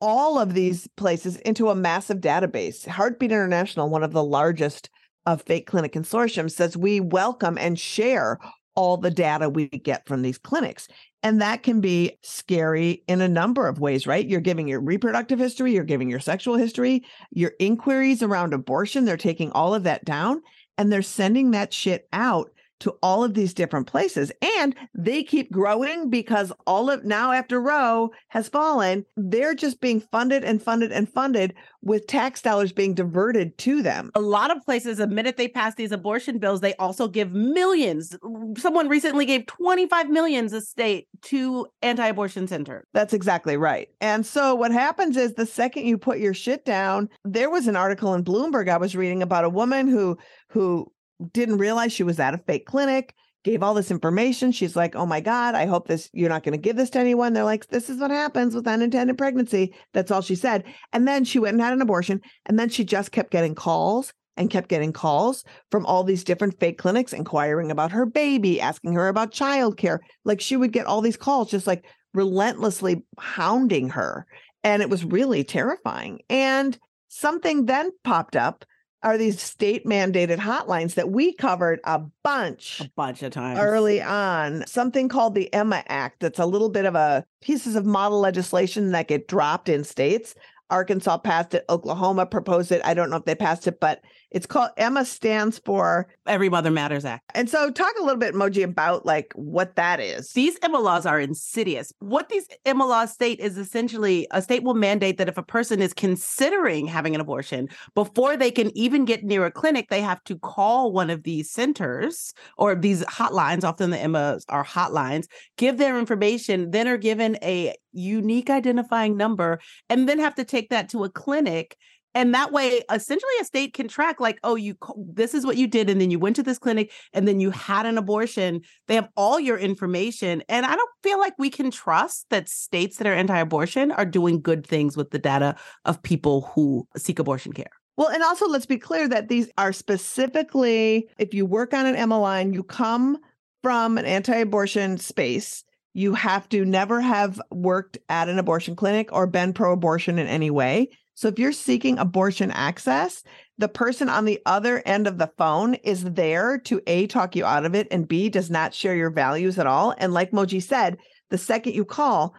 all 0.00 0.38
of 0.38 0.54
these 0.54 0.88
places 0.96 1.36
into 1.36 1.68
a 1.68 1.76
massive 1.76 2.18
database. 2.18 2.86
Heartbeat 2.88 3.30
International, 3.30 3.88
one 3.88 4.02
of 4.02 4.12
the 4.12 4.24
largest 4.24 4.90
of 5.26 5.42
fake 5.42 5.66
clinic 5.66 5.92
consortiums, 5.92 6.52
says 6.52 6.76
we 6.76 6.98
welcome 6.98 7.56
and 7.58 7.78
share 7.78 8.38
all 8.74 8.96
the 8.96 9.10
data 9.10 9.48
we 9.48 9.68
get 9.68 10.06
from 10.06 10.22
these 10.22 10.38
clinics. 10.38 10.88
And 11.22 11.40
that 11.40 11.62
can 11.62 11.80
be 11.80 12.18
scary 12.22 13.04
in 13.06 13.20
a 13.20 13.28
number 13.28 13.68
of 13.68 13.78
ways, 13.78 14.06
right? 14.06 14.26
You're 14.26 14.40
giving 14.40 14.66
your 14.66 14.80
reproductive 14.80 15.38
history, 15.38 15.72
you're 15.72 15.84
giving 15.84 16.10
your 16.10 16.20
sexual 16.20 16.56
history, 16.56 17.04
your 17.30 17.52
inquiries 17.58 18.22
around 18.22 18.54
abortion. 18.54 19.04
They're 19.04 19.16
taking 19.16 19.52
all 19.52 19.74
of 19.74 19.84
that 19.84 20.04
down 20.04 20.42
and 20.78 20.90
they're 20.90 21.02
sending 21.02 21.52
that 21.52 21.72
shit 21.72 22.08
out 22.12 22.50
to 22.82 22.90
all 23.00 23.22
of 23.22 23.34
these 23.34 23.54
different 23.54 23.86
places. 23.86 24.32
And 24.58 24.74
they 24.92 25.22
keep 25.22 25.52
growing 25.52 26.10
because 26.10 26.52
all 26.66 26.90
of 26.90 27.04
now, 27.04 27.30
after 27.30 27.60
Roe 27.60 28.10
has 28.28 28.48
fallen, 28.48 29.06
they're 29.16 29.54
just 29.54 29.80
being 29.80 30.00
funded 30.00 30.42
and 30.42 30.60
funded 30.60 30.90
and 30.90 31.08
funded 31.08 31.54
with 31.82 32.08
tax 32.08 32.42
dollars 32.42 32.72
being 32.72 32.94
diverted 32.94 33.56
to 33.58 33.82
them. 33.82 34.10
A 34.16 34.20
lot 34.20 34.54
of 34.54 34.64
places, 34.64 34.98
the 34.98 35.06
minute 35.06 35.36
they 35.36 35.46
pass 35.46 35.76
these 35.76 35.92
abortion 35.92 36.38
bills, 36.38 36.60
they 36.60 36.74
also 36.74 37.06
give 37.06 37.32
millions. 37.32 38.16
Someone 38.58 38.88
recently 38.88 39.26
gave 39.26 39.46
25 39.46 40.10
millions 40.10 40.52
a 40.52 40.60
state 40.60 41.06
to 41.22 41.66
anti-abortion 41.82 42.48
centers. 42.48 42.84
That's 42.92 43.14
exactly 43.14 43.56
right. 43.56 43.88
And 44.00 44.26
so 44.26 44.56
what 44.56 44.72
happens 44.72 45.16
is 45.16 45.34
the 45.34 45.46
second 45.46 45.86
you 45.86 45.98
put 45.98 46.18
your 46.18 46.34
shit 46.34 46.64
down, 46.64 47.08
there 47.24 47.50
was 47.50 47.68
an 47.68 47.76
article 47.76 48.14
in 48.14 48.24
Bloomberg 48.24 48.68
I 48.68 48.76
was 48.76 48.96
reading 48.96 49.22
about 49.22 49.44
a 49.44 49.50
woman 49.50 49.86
who 49.86 50.18
who 50.48 50.92
didn't 51.32 51.58
realize 51.58 51.92
she 51.92 52.02
was 52.02 52.20
at 52.20 52.34
a 52.34 52.38
fake 52.38 52.66
clinic, 52.66 53.14
gave 53.44 53.62
all 53.62 53.74
this 53.74 53.90
information. 53.90 54.52
She's 54.52 54.76
like, 54.76 54.94
oh 54.94 55.06
my 55.06 55.20
God, 55.20 55.54
I 55.54 55.66
hope 55.66 55.88
this, 55.88 56.08
you're 56.12 56.28
not 56.28 56.42
going 56.42 56.52
to 56.52 56.58
give 56.58 56.76
this 56.76 56.90
to 56.90 56.98
anyone. 56.98 57.32
They're 57.32 57.44
like, 57.44 57.68
this 57.68 57.90
is 57.90 58.00
what 58.00 58.10
happens 58.10 58.54
with 58.54 58.68
unintended 58.68 59.18
pregnancy. 59.18 59.74
That's 59.92 60.10
all 60.10 60.20
she 60.20 60.36
said. 60.36 60.64
And 60.92 61.06
then 61.06 61.24
she 61.24 61.38
went 61.38 61.54
and 61.54 61.62
had 61.62 61.72
an 61.72 61.82
abortion. 61.82 62.20
And 62.46 62.58
then 62.58 62.68
she 62.68 62.84
just 62.84 63.12
kept 63.12 63.30
getting 63.30 63.54
calls 63.54 64.12
and 64.36 64.50
kept 64.50 64.68
getting 64.68 64.92
calls 64.92 65.44
from 65.70 65.84
all 65.84 66.04
these 66.04 66.24
different 66.24 66.58
fake 66.58 66.78
clinics 66.78 67.12
inquiring 67.12 67.70
about 67.70 67.92
her 67.92 68.06
baby, 68.06 68.60
asking 68.60 68.94
her 68.94 69.08
about 69.08 69.32
childcare. 69.32 69.98
Like 70.24 70.40
she 70.40 70.56
would 70.56 70.72
get 70.72 70.86
all 70.86 71.00
these 71.00 71.16
calls, 71.16 71.50
just 71.50 71.66
like 71.66 71.84
relentlessly 72.14 73.02
hounding 73.18 73.90
her. 73.90 74.26
And 74.64 74.82
it 74.82 74.88
was 74.88 75.04
really 75.04 75.44
terrifying. 75.44 76.20
And 76.30 76.78
something 77.08 77.66
then 77.66 77.90
popped 78.04 78.36
up 78.36 78.64
are 79.02 79.18
these 79.18 79.40
state 79.40 79.84
mandated 79.84 80.38
hotlines 80.38 80.94
that 80.94 81.10
we 81.10 81.32
covered 81.32 81.80
a 81.84 82.00
bunch 82.22 82.80
a 82.80 82.90
bunch 82.96 83.22
of 83.22 83.32
times. 83.32 83.58
early 83.58 84.00
on. 84.00 84.64
Something 84.66 85.08
called 85.08 85.34
the 85.34 85.52
emma 85.52 85.82
act 85.88 86.20
that's 86.20 86.38
a 86.38 86.46
little 86.46 86.68
bit 86.68 86.84
of 86.84 86.94
a 86.94 87.24
pieces 87.40 87.76
of 87.76 87.84
model 87.84 88.20
legislation 88.20 88.92
that 88.92 89.08
get 89.08 89.28
dropped 89.28 89.68
in 89.68 89.84
states. 89.84 90.34
Arkansas 90.70 91.18
passed 91.18 91.54
it. 91.54 91.64
Oklahoma 91.68 92.26
proposed 92.26 92.72
it. 92.72 92.80
I 92.84 92.94
don't 92.94 93.10
know 93.10 93.16
if 93.16 93.24
they 93.24 93.34
passed 93.34 93.66
it 93.66 93.80
but 93.80 94.02
it's 94.32 94.46
called 94.46 94.70
Emma 94.76 95.04
stands 95.04 95.58
for 95.64 96.08
Every 96.26 96.48
Mother 96.48 96.70
Matters 96.70 97.04
Act. 97.04 97.24
And 97.34 97.48
so 97.48 97.70
talk 97.70 97.92
a 97.98 98.02
little 98.02 98.18
bit, 98.18 98.34
Moji, 98.34 98.64
about 98.64 99.06
like 99.06 99.32
what 99.34 99.76
that 99.76 100.00
is. 100.00 100.32
These 100.32 100.58
Emma 100.62 100.78
laws 100.78 101.06
are 101.06 101.20
insidious. 101.20 101.92
What 102.00 102.28
these 102.28 102.48
Emma 102.64 102.86
laws 102.86 103.12
state 103.12 103.40
is 103.40 103.58
essentially 103.58 104.26
a 104.30 104.42
state 104.42 104.62
will 104.62 104.74
mandate 104.74 105.18
that 105.18 105.28
if 105.28 105.38
a 105.38 105.42
person 105.42 105.80
is 105.80 105.92
considering 105.92 106.86
having 106.86 107.14
an 107.14 107.20
abortion, 107.20 107.68
before 107.94 108.36
they 108.36 108.50
can 108.50 108.76
even 108.76 109.04
get 109.04 109.24
near 109.24 109.44
a 109.44 109.50
clinic, 109.50 109.88
they 109.88 110.00
have 110.00 110.22
to 110.24 110.38
call 110.38 110.92
one 110.92 111.10
of 111.10 111.22
these 111.22 111.50
centers 111.50 112.32
or 112.56 112.74
these 112.74 113.02
hotlines. 113.04 113.64
Often 113.64 113.90
the 113.90 113.98
Emmas 113.98 114.44
are 114.48 114.64
hotlines, 114.64 115.26
give 115.58 115.78
their 115.78 115.98
information, 115.98 116.70
then 116.70 116.88
are 116.88 116.96
given 116.96 117.36
a 117.42 117.74
unique 117.92 118.48
identifying 118.48 119.16
number, 119.16 119.60
and 119.90 120.08
then 120.08 120.18
have 120.18 120.34
to 120.36 120.44
take 120.44 120.70
that 120.70 120.88
to 120.88 121.04
a 121.04 121.10
clinic 121.10 121.76
And 122.14 122.34
that 122.34 122.52
way, 122.52 122.82
essentially, 122.92 123.32
a 123.40 123.44
state 123.44 123.72
can 123.72 123.88
track, 123.88 124.20
like, 124.20 124.38
oh, 124.44 124.54
you 124.54 124.76
this 124.96 125.34
is 125.34 125.46
what 125.46 125.56
you 125.56 125.66
did, 125.66 125.88
and 125.88 126.00
then 126.00 126.10
you 126.10 126.18
went 126.18 126.36
to 126.36 126.42
this 126.42 126.58
clinic, 126.58 126.92
and 127.12 127.26
then 127.26 127.40
you 127.40 127.50
had 127.50 127.86
an 127.86 127.96
abortion. 127.96 128.60
They 128.86 128.94
have 128.94 129.08
all 129.16 129.40
your 129.40 129.56
information, 129.56 130.42
and 130.48 130.66
I 130.66 130.76
don't 130.76 130.90
feel 131.02 131.18
like 131.18 131.34
we 131.38 131.50
can 131.50 131.70
trust 131.70 132.26
that 132.30 132.48
states 132.48 132.98
that 132.98 133.06
are 133.06 133.14
anti-abortion 133.14 133.92
are 133.92 134.04
doing 134.04 134.42
good 134.42 134.66
things 134.66 134.96
with 134.96 135.10
the 135.10 135.18
data 135.18 135.56
of 135.84 136.02
people 136.02 136.50
who 136.54 136.86
seek 136.96 137.18
abortion 137.18 137.52
care. 137.52 137.70
Well, 137.96 138.08
and 138.08 138.22
also 138.22 138.48
let's 138.48 138.66
be 138.66 138.78
clear 138.78 139.08
that 139.08 139.28
these 139.28 139.50
are 139.58 139.72
specifically 139.72 141.08
if 141.18 141.34
you 141.34 141.44
work 141.44 141.74
on 141.74 141.86
an 141.86 141.94
MLI 141.94 142.40
and 142.40 142.54
you 142.54 142.62
come 142.62 143.18
from 143.62 143.98
an 143.98 144.06
anti-abortion 144.06 144.98
space, 144.98 145.62
you 145.94 146.14
have 146.14 146.48
to 146.48 146.64
never 146.64 147.00
have 147.00 147.40
worked 147.50 147.98
at 148.08 148.28
an 148.28 148.38
abortion 148.38 148.74
clinic 148.76 149.12
or 149.12 149.26
been 149.26 149.52
pro-abortion 149.52 150.18
in 150.18 150.26
any 150.26 150.50
way. 150.50 150.88
So 151.14 151.28
if 151.28 151.38
you're 151.38 151.52
seeking 151.52 151.98
abortion 151.98 152.50
access, 152.50 153.22
the 153.58 153.68
person 153.68 154.08
on 154.08 154.24
the 154.24 154.40
other 154.46 154.82
end 154.86 155.06
of 155.06 155.18
the 155.18 155.30
phone 155.36 155.74
is 155.74 156.04
there 156.04 156.58
to 156.60 156.80
A, 156.86 157.06
talk 157.06 157.36
you 157.36 157.44
out 157.44 157.64
of 157.64 157.74
it, 157.74 157.86
and 157.90 158.08
B, 158.08 158.28
does 158.28 158.50
not 158.50 158.74
share 158.74 158.96
your 158.96 159.10
values 159.10 159.58
at 159.58 159.66
all. 159.66 159.94
And 159.98 160.12
like 160.12 160.30
Moji 160.30 160.62
said, 160.62 160.98
the 161.30 161.38
second 161.38 161.74
you 161.74 161.84
call, 161.84 162.34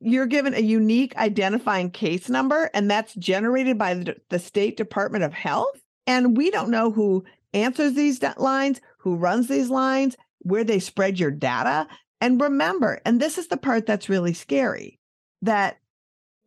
you're 0.00 0.26
given 0.26 0.54
a 0.54 0.60
unique 0.60 1.16
identifying 1.16 1.90
case 1.90 2.28
number, 2.28 2.70
and 2.72 2.90
that's 2.90 3.14
generated 3.14 3.78
by 3.78 3.94
the, 4.28 4.38
State 4.38 4.76
Department 4.76 5.24
of 5.24 5.32
Health. 5.32 5.80
And 6.06 6.36
we 6.36 6.50
don't 6.50 6.70
know 6.70 6.90
who 6.90 7.24
answers 7.52 7.94
these 7.94 8.22
lines, 8.36 8.80
who 8.98 9.16
runs 9.16 9.48
these 9.48 9.70
lines, 9.70 10.16
where 10.38 10.64
they 10.64 10.78
spread 10.78 11.18
your 11.18 11.30
data. 11.30 11.86
And 12.20 12.40
remember, 12.40 13.00
and 13.04 13.20
this 13.20 13.38
is 13.38 13.48
the 13.48 13.56
part 13.56 13.86
that's 13.86 14.08
really 14.08 14.34
scary, 14.34 14.98
that 15.42 15.78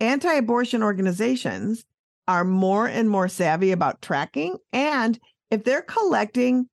anti 0.04 0.34
abortion 0.34 0.84
organizations 0.84 1.86
are 2.28 2.44
more 2.44 2.88
and 2.88 3.10
more 3.10 3.28
savvy 3.28 3.72
about 3.72 4.02
tracking. 4.02 4.58
And 4.72 5.20
if 5.50 5.64
they're 5.64 5.82
collecting 5.82 6.68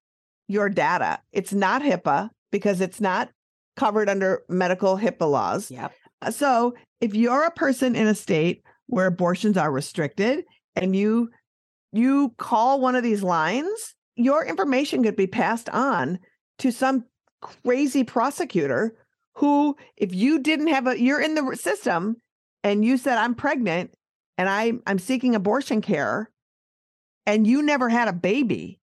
your 0.48 0.68
data, 0.68 1.20
it's 1.32 1.52
not 1.52 1.82
HIPAA 1.82 2.30
because 2.50 2.80
it's 2.80 3.00
not 3.00 3.30
covered 3.76 4.08
under 4.08 4.42
medical 4.48 4.98
HIPAA 4.98 5.30
laws. 5.30 5.70
Yep. 5.70 5.92
Uh, 6.22 6.30
so 6.30 6.74
if 7.00 7.14
you're 7.14 7.44
a 7.44 7.50
person 7.50 7.94
in 7.94 8.06
a 8.06 8.14
state 8.14 8.62
where 8.86 9.06
abortions 9.06 9.56
are 9.56 9.70
restricted 9.70 10.44
and 10.76 10.94
you 10.94 11.30
you 11.92 12.32
call 12.36 12.80
one 12.80 12.94
of 12.94 13.02
these 13.02 13.22
lines, 13.22 13.94
your 14.14 14.44
information 14.44 15.02
could 15.02 15.16
be 15.16 15.26
passed 15.26 15.68
on 15.70 16.18
to 16.58 16.70
some 16.70 17.04
crazy 17.40 18.04
prosecutor 18.04 18.94
who 19.34 19.76
if 19.96 20.14
you 20.14 20.38
didn't 20.40 20.68
have 20.68 20.86
a 20.86 21.00
you're 21.00 21.20
in 21.20 21.34
the 21.34 21.56
system 21.56 22.16
and 22.62 22.84
you 22.84 22.96
said 22.96 23.18
I'm 23.18 23.34
pregnant 23.34 23.94
and 24.38 24.48
I 24.48 24.72
I'm 24.86 24.98
seeking 24.98 25.34
abortion 25.34 25.80
care 25.80 26.30
and 27.26 27.46
you 27.46 27.62
never 27.62 27.88
had 27.88 28.08
a 28.08 28.12
baby, 28.12 28.80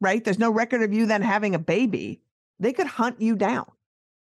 right? 0.00 0.22
There's 0.22 0.38
no 0.38 0.50
record 0.50 0.82
of 0.82 0.92
you 0.92 1.06
then 1.06 1.22
having 1.22 1.54
a 1.54 1.58
baby. 1.58 2.20
They 2.60 2.72
could 2.72 2.86
hunt 2.86 3.20
you 3.20 3.36
down. 3.36 3.66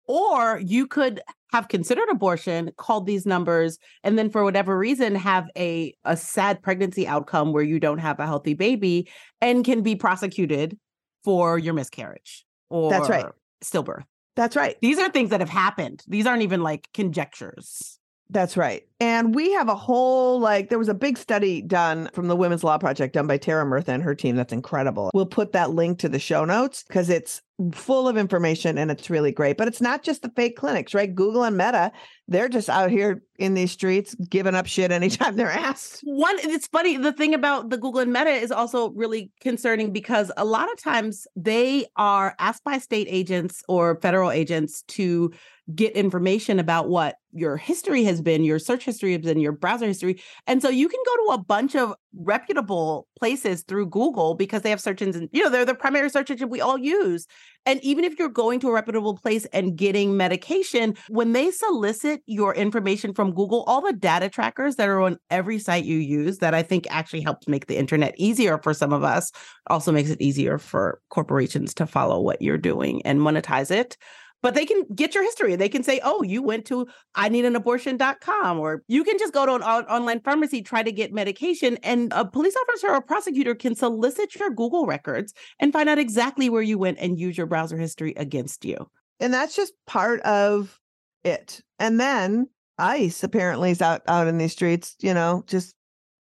Or 0.08 0.60
you 0.64 0.86
could 0.86 1.20
have 1.52 1.68
considered 1.68 2.10
abortion, 2.10 2.72
called 2.78 3.08
these 3.08 3.26
numbers, 3.26 3.80
and 4.04 4.20
then 4.20 4.30
for 4.30 4.44
whatever 4.44 4.78
reason 4.78 5.16
have 5.16 5.50
a 5.58 5.96
a 6.04 6.16
sad 6.16 6.62
pregnancy 6.62 7.08
outcome 7.08 7.54
where 7.54 7.64
you 7.64 7.80
don't 7.80 7.98
have 7.98 8.20
a 8.20 8.26
healthy 8.26 8.54
baby 8.54 9.10
and 9.42 9.66
can 9.66 9.82
be 9.82 9.96
prosecuted 9.96 10.78
for 11.24 11.58
your 11.58 11.74
miscarriage 11.74 12.46
or 12.70 12.92
That's 12.92 13.10
right. 13.10 13.26
stillbirth. 13.64 14.04
That's 14.36 14.56
right. 14.56 14.78
These 14.82 15.00
are 15.00 15.10
things 15.10 15.30
that 15.32 15.40
have 15.40 15.50
happened. 15.50 16.04
These 16.08 16.28
aren't 16.28 16.44
even 16.44 16.62
like 16.62 16.90
conjectures. 16.94 18.00
That's 18.30 18.58
right. 18.58 18.86
And 19.00 19.36
we 19.36 19.52
have 19.52 19.68
a 19.68 19.76
whole, 19.76 20.40
like, 20.40 20.70
there 20.70 20.80
was 20.80 20.88
a 20.88 20.94
big 20.94 21.18
study 21.18 21.62
done 21.62 22.10
from 22.14 22.28
the 22.28 22.36
Women's 22.36 22.64
Law 22.64 22.78
Project 22.78 23.14
done 23.14 23.28
by 23.28 23.38
Tara 23.38 23.66
Murtha 23.66 23.92
and 23.92 24.02
her 24.02 24.16
team. 24.16 24.38
That's 24.38 24.54
incredible. 24.54 25.12
We'll 25.14 25.26
put 25.26 25.52
that 25.52 25.72
link 25.72 26.00
to 26.00 26.10
the 26.10 26.20
show 26.20 26.46
notes 26.46 26.84
because 26.88 27.10
it's 27.10 27.42
full 27.74 28.08
of 28.08 28.18
information 28.18 28.78
and 28.78 28.92
it's 28.92 29.10
really 29.10 29.32
great. 29.32 29.58
But 29.58 29.68
it's 29.68 29.82
not 29.82 30.04
just 30.04 30.22
the 30.22 30.32
fake 30.36 30.58
clinics, 30.58 30.94
right? 30.94 31.14
Google 31.14 31.44
and 31.44 31.58
Meta, 31.58 31.92
they're 32.28 32.50
just 32.50 32.70
out 32.70 32.90
here 32.90 33.22
in 33.38 33.54
these 33.54 33.72
streets 33.72 34.16
giving 34.30 34.56
up 34.56 34.66
shit 34.66 34.92
anytime 34.92 35.36
they're 35.36 35.52
asked. 35.52 36.02
One, 36.04 36.36
it's 36.40 36.68
funny. 36.68 36.98
The 36.98 37.14
thing 37.14 37.34
about 37.34 37.70
the 37.70 37.78
Google 37.78 38.02
and 38.02 38.12
Meta 38.14 38.30
is 38.30 38.52
also 38.52 38.92
really 38.92 39.32
concerning 39.42 39.92
because 39.92 40.32
a 40.38 40.46
lot 40.46 40.72
of 40.72 40.82
times 40.82 41.28
they 41.36 41.86
are 41.96 42.36
asked 42.40 42.64
by 42.64 42.78
state 42.78 43.08
agents 43.10 43.64
or 43.68 44.00
federal 44.02 44.32
agents 44.32 44.84
to 44.84 45.32
get 45.74 45.94
information 45.94 46.60
about 46.60 46.90
what 46.90 47.16
your 47.32 47.58
history 47.58 48.04
has 48.04 48.22
been, 48.22 48.44
your 48.44 48.60
search 48.60 48.85
history 48.86 49.18
been, 49.18 49.40
your 49.40 49.52
browser 49.52 49.88
history. 49.88 50.22
And 50.48 50.62
so 50.62 50.70
you 50.70 50.88
can 50.88 51.00
go 51.06 51.16
to 51.16 51.42
a 51.42 51.44
bunch 51.44 51.76
of 51.76 51.94
reputable 52.14 53.08
places 53.18 53.64
through 53.64 53.88
Google 53.88 54.36
because 54.36 54.62
they 54.62 54.70
have 54.70 54.80
search 54.80 55.02
engines, 55.02 55.30
you 55.34 55.44
know, 55.44 55.50
they're 55.50 55.66
the 55.66 55.76
primary 55.76 56.10
search 56.10 56.32
engine 56.32 56.50
we 56.50 56.62
all 56.62 56.78
use. 56.78 57.28
And 57.66 57.84
even 57.84 58.04
if 58.04 58.20
you're 58.20 58.30
going 58.30 58.60
to 58.60 58.70
a 58.70 58.74
reputable 58.74 59.18
place 59.18 59.46
and 59.46 59.76
getting 59.76 60.16
medication, 60.16 60.96
when 61.10 61.34
they 61.34 61.50
solicit 61.50 62.22
your 62.28 62.54
information 62.54 63.14
from 63.14 63.34
Google, 63.34 63.64
all 63.64 63.82
the 63.82 63.94
data 63.94 64.30
trackers 64.30 64.76
that 64.76 64.88
are 64.88 65.02
on 65.02 65.18
every 65.32 65.58
site 65.58 65.84
you 65.84 65.98
use, 65.98 66.38
that 66.38 66.54
I 66.54 66.62
think 66.62 66.86
actually 66.90 67.22
helps 67.22 67.48
make 67.48 67.66
the 67.66 67.78
internet 67.78 68.14
easier 68.18 68.60
for 68.60 68.74
some 68.74 68.94
of 68.94 69.04
us, 69.04 69.32
also 69.68 69.92
makes 69.92 70.12
it 70.12 70.22
easier 70.22 70.60
for 70.60 71.02
corporations 71.10 71.74
to 71.76 71.88
follow 71.88 72.22
what 72.22 72.42
you're 72.42 72.58
doing 72.58 73.02
and 73.04 73.20
monetize 73.20 73.72
it 73.72 73.98
but 74.46 74.54
they 74.54 74.64
can 74.64 74.84
get 74.94 75.16
your 75.16 75.24
history. 75.24 75.56
They 75.56 75.70
can 75.70 75.82
say, 75.82 76.00
oh, 76.04 76.22
you 76.22 76.44
went 76.44 76.66
to 76.66 76.86
I 77.16 77.30
need 77.30 77.46
an 77.46 77.56
abortion.com, 77.56 78.60
or 78.60 78.84
you 78.88 79.04
can 79.04 79.18
just 79.18 79.34
go 79.34 79.44
to 79.44 79.56
an 79.56 79.64
online 79.64 80.20
pharmacy, 80.20 80.62
try 80.62 80.84
to 80.84 80.92
get 80.92 81.12
medication, 81.12 81.80
and 81.82 82.14
a 82.14 82.26
police 82.26 82.56
officer 82.56 82.90
or 82.90 82.98
a 82.98 83.02
prosecutor 83.02 83.56
can 83.56 83.74
solicit 83.74 84.36
your 84.36 84.52
Google 84.52 84.86
records 84.86 85.34
and 85.60 85.74
find 85.74 85.90
out 85.90 85.98
exactly 85.98 86.48
where 86.48 86.62
you 86.62 86.78
went 86.78 87.00
and 87.00 87.18
use 87.18 87.36
your 87.36 87.48
browser 87.48 87.76
history 87.76 88.14
against 88.18 88.66
you. 88.66 88.88
And 89.20 89.34
that's 89.34 89.56
just 89.56 89.74
part 89.88 90.22
of 90.22 90.80
it. 91.24 91.62
And 91.80 92.00
then 92.00 92.46
ICE 92.78 93.24
apparently 93.24 93.72
is 93.72 93.82
out, 93.82 94.04
out 94.08 94.28
in 94.28 94.38
these 94.38 94.52
streets, 94.52 94.96
you 95.00 95.16
know, 95.16 95.44
just 95.48 95.74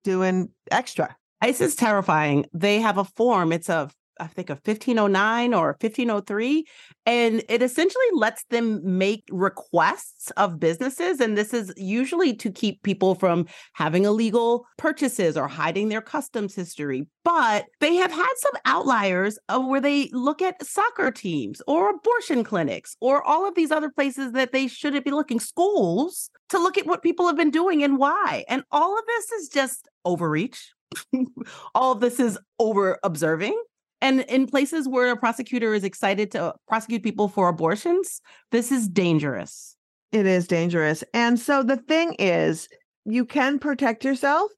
doing 0.02 0.48
extra. 0.70 1.14
ICE 1.42 1.60
is 1.60 1.76
terrifying. 1.76 2.46
They 2.54 2.80
have 2.80 2.96
a 2.96 3.04
form. 3.04 3.52
It's 3.52 3.68
a 3.68 3.90
I 4.20 4.26
think 4.26 4.50
a 4.50 4.54
1509 4.54 5.54
or 5.54 5.76
1503 5.80 6.64
and 7.06 7.42
it 7.48 7.62
essentially 7.62 8.04
lets 8.14 8.44
them 8.44 8.80
make 8.84 9.24
requests 9.30 10.30
of 10.32 10.60
businesses 10.60 11.20
and 11.20 11.36
this 11.36 11.52
is 11.52 11.72
usually 11.76 12.34
to 12.36 12.50
keep 12.50 12.82
people 12.82 13.14
from 13.14 13.46
having 13.74 14.04
illegal 14.04 14.66
purchases 14.78 15.36
or 15.36 15.48
hiding 15.48 15.88
their 15.88 16.02
customs 16.02 16.54
history 16.54 17.06
but 17.24 17.66
they 17.80 17.96
have 17.96 18.12
had 18.12 18.32
some 18.36 18.52
outliers 18.64 19.38
of 19.48 19.66
where 19.66 19.80
they 19.80 20.08
look 20.12 20.42
at 20.42 20.64
soccer 20.64 21.10
teams 21.10 21.60
or 21.66 21.90
abortion 21.90 22.44
clinics 22.44 22.96
or 23.00 23.22
all 23.22 23.46
of 23.48 23.54
these 23.54 23.70
other 23.70 23.90
places 23.90 24.32
that 24.32 24.52
they 24.52 24.68
shouldn't 24.68 25.04
be 25.04 25.10
looking 25.10 25.40
schools 25.40 26.30
to 26.48 26.58
look 26.58 26.78
at 26.78 26.86
what 26.86 27.02
people 27.02 27.26
have 27.26 27.36
been 27.36 27.50
doing 27.50 27.82
and 27.82 27.98
why 27.98 28.44
and 28.48 28.62
all 28.70 28.98
of 28.98 29.04
this 29.06 29.32
is 29.32 29.48
just 29.48 29.88
overreach. 30.04 30.72
All 31.74 31.92
of 31.92 32.00
this 32.00 32.20
is 32.20 32.38
over 32.58 32.98
observing 33.02 33.60
and 34.00 34.20
in 34.22 34.46
places 34.46 34.88
where 34.88 35.10
a 35.10 35.16
prosecutor 35.16 35.74
is 35.74 35.84
excited 35.84 36.30
to 36.32 36.54
prosecute 36.68 37.02
people 37.02 37.28
for 37.28 37.48
abortions, 37.48 38.20
this 38.50 38.70
is 38.70 38.88
dangerous. 38.88 39.76
It 40.12 40.26
is 40.26 40.46
dangerous. 40.46 41.02
And 41.12 41.38
so 41.38 41.62
the 41.62 41.76
thing 41.76 42.14
is, 42.18 42.68
you 43.04 43.24
can 43.24 43.58
protect 43.58 44.04
yourself, 44.04 44.50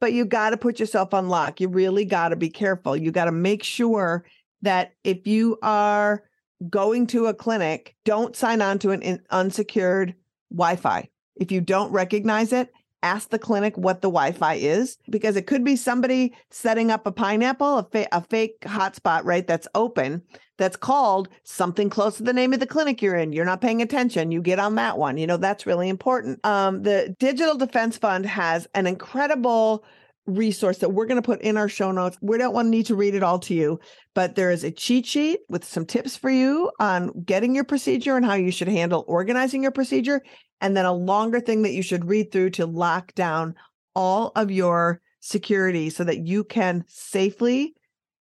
but 0.00 0.12
you 0.12 0.24
got 0.24 0.50
to 0.50 0.56
put 0.56 0.80
yourself 0.80 1.14
on 1.14 1.28
lock. 1.28 1.60
You 1.60 1.68
really 1.68 2.04
got 2.04 2.30
to 2.30 2.36
be 2.36 2.48
careful. 2.48 2.96
You 2.96 3.10
got 3.10 3.26
to 3.26 3.32
make 3.32 3.62
sure 3.62 4.24
that 4.62 4.92
if 5.04 5.26
you 5.26 5.58
are 5.62 6.22
going 6.70 7.06
to 7.08 7.26
a 7.26 7.34
clinic, 7.34 7.94
don't 8.04 8.36
sign 8.36 8.62
on 8.62 8.78
to 8.80 8.90
an 8.90 9.20
unsecured 9.30 10.14
Wi 10.50 10.76
Fi. 10.76 11.08
If 11.36 11.50
you 11.50 11.60
don't 11.60 11.92
recognize 11.92 12.52
it, 12.52 12.72
ask 13.02 13.30
the 13.30 13.38
clinic 13.38 13.76
what 13.76 14.02
the 14.02 14.08
Wi-Fi 14.08 14.54
is 14.54 14.98
because 15.10 15.36
it 15.36 15.46
could 15.46 15.64
be 15.64 15.76
somebody 15.76 16.34
setting 16.50 16.90
up 16.90 17.06
a 17.06 17.12
pineapple, 17.12 17.78
a, 17.78 17.84
fa- 17.84 18.08
a 18.12 18.22
fake 18.22 18.60
hotspot, 18.62 19.22
right? 19.24 19.46
That's 19.46 19.68
open, 19.74 20.22
that's 20.58 20.76
called 20.76 21.28
something 21.42 21.90
close 21.90 22.18
to 22.18 22.22
the 22.22 22.32
name 22.32 22.52
of 22.52 22.60
the 22.60 22.66
clinic 22.66 23.02
you're 23.02 23.16
in. 23.16 23.32
You're 23.32 23.44
not 23.44 23.60
paying 23.60 23.82
attention. 23.82 24.30
You 24.30 24.40
get 24.40 24.58
on 24.58 24.76
that 24.76 24.98
one. 24.98 25.16
You 25.16 25.26
know 25.26 25.36
that's 25.36 25.66
really 25.66 25.88
important. 25.88 26.44
Um, 26.46 26.82
the 26.82 27.14
Digital 27.18 27.56
Defense 27.56 27.98
Fund 27.98 28.26
has 28.26 28.68
an 28.74 28.86
incredible 28.86 29.84
resource 30.26 30.78
that 30.78 30.90
we're 30.90 31.06
going 31.06 31.20
to 31.20 31.26
put 31.26 31.40
in 31.42 31.56
our 31.56 31.68
show 31.68 31.90
notes. 31.90 32.16
We 32.20 32.38
don't 32.38 32.54
want 32.54 32.66
to 32.66 32.70
need 32.70 32.86
to 32.86 32.94
read 32.94 33.14
it 33.14 33.22
all 33.22 33.40
to 33.40 33.54
you, 33.54 33.80
but 34.14 34.36
there 34.36 34.50
is 34.50 34.62
a 34.62 34.70
cheat 34.70 35.04
sheet 35.04 35.40
with 35.48 35.64
some 35.64 35.84
tips 35.84 36.16
for 36.16 36.30
you 36.30 36.70
on 36.78 37.10
getting 37.24 37.54
your 37.54 37.64
procedure 37.64 38.16
and 38.16 38.24
how 38.24 38.34
you 38.34 38.52
should 38.52 38.68
handle 38.68 39.04
organizing 39.08 39.62
your 39.62 39.72
procedure 39.72 40.22
and 40.62 40.76
then 40.76 40.86
a 40.86 40.92
longer 40.92 41.40
thing 41.40 41.62
that 41.62 41.72
you 41.72 41.82
should 41.82 42.06
read 42.06 42.32
through 42.32 42.50
to 42.50 42.64
lock 42.64 43.14
down 43.14 43.54
all 43.94 44.32
of 44.36 44.50
your 44.50 45.02
security 45.20 45.90
so 45.90 46.04
that 46.04 46.26
you 46.26 46.44
can 46.44 46.84
safely 46.88 47.74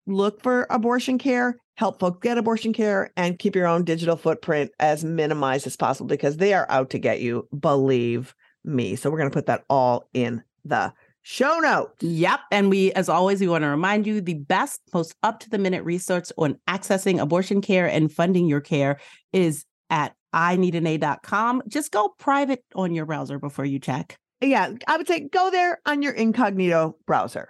look 0.08 0.42
for 0.42 0.66
abortion 0.70 1.20
care, 1.20 1.58
help 1.76 2.00
folks 2.00 2.20
get 2.22 2.38
abortion 2.38 2.74
care, 2.74 3.12
and 3.16 3.38
keep 3.38 3.56
your 3.56 3.68
own 3.68 3.84
digital 3.84 4.16
footprint 4.16 4.72
as 4.80 5.04
minimized 5.04 5.68
as 5.68 5.76
possible 5.76 6.08
because 6.08 6.38
they 6.38 6.54
are 6.54 6.66
out 6.70 6.90
to 6.90 6.98
get 6.98 7.22
you, 7.22 7.48
believe 7.60 8.34
me. 8.64 8.96
So 8.96 9.10
we're 9.12 9.20
going 9.20 9.30
to 9.30 9.36
put 9.36 9.46
that 9.46 9.66
all 9.70 10.10
in 10.14 10.42
the 10.66 10.94
show 11.22 11.60
notes. 11.60 12.02
Yep. 12.02 12.40
And 12.52 12.70
we, 12.70 12.92
as 12.94 13.10
always, 13.10 13.40
we 13.42 13.48
want 13.48 13.64
to 13.64 13.70
remind 13.70 14.08
you 14.08 14.22
the 14.22 14.34
best, 14.34 14.82
most 14.94 15.14
up 15.24 15.40
to 15.42 15.50
the 15.50 15.60
minute 15.60 15.84
research 15.84 16.32
on 16.38 16.58
accessing 16.68 17.22
abortion 17.22 17.62
care 17.62 17.88
and 17.88 18.12
funding 18.12 18.48
your 18.48 18.62
care 18.62 19.00
is 19.32 19.66
at 19.90 20.16
ineedana.com. 20.34 21.64
Just 21.68 21.92
go 21.92 22.10
private 22.18 22.64
on 22.76 22.94
your 22.94 23.06
browser 23.06 23.40
before 23.40 23.66
you 23.66 23.80
check. 23.80 24.18
Yeah, 24.42 24.74
I 24.88 24.98
would 24.98 25.08
say 25.08 25.22
go 25.22 25.52
there 25.52 25.80
on 25.86 26.02
your 26.02 26.14
incognito 26.14 26.96
browser. 27.06 27.50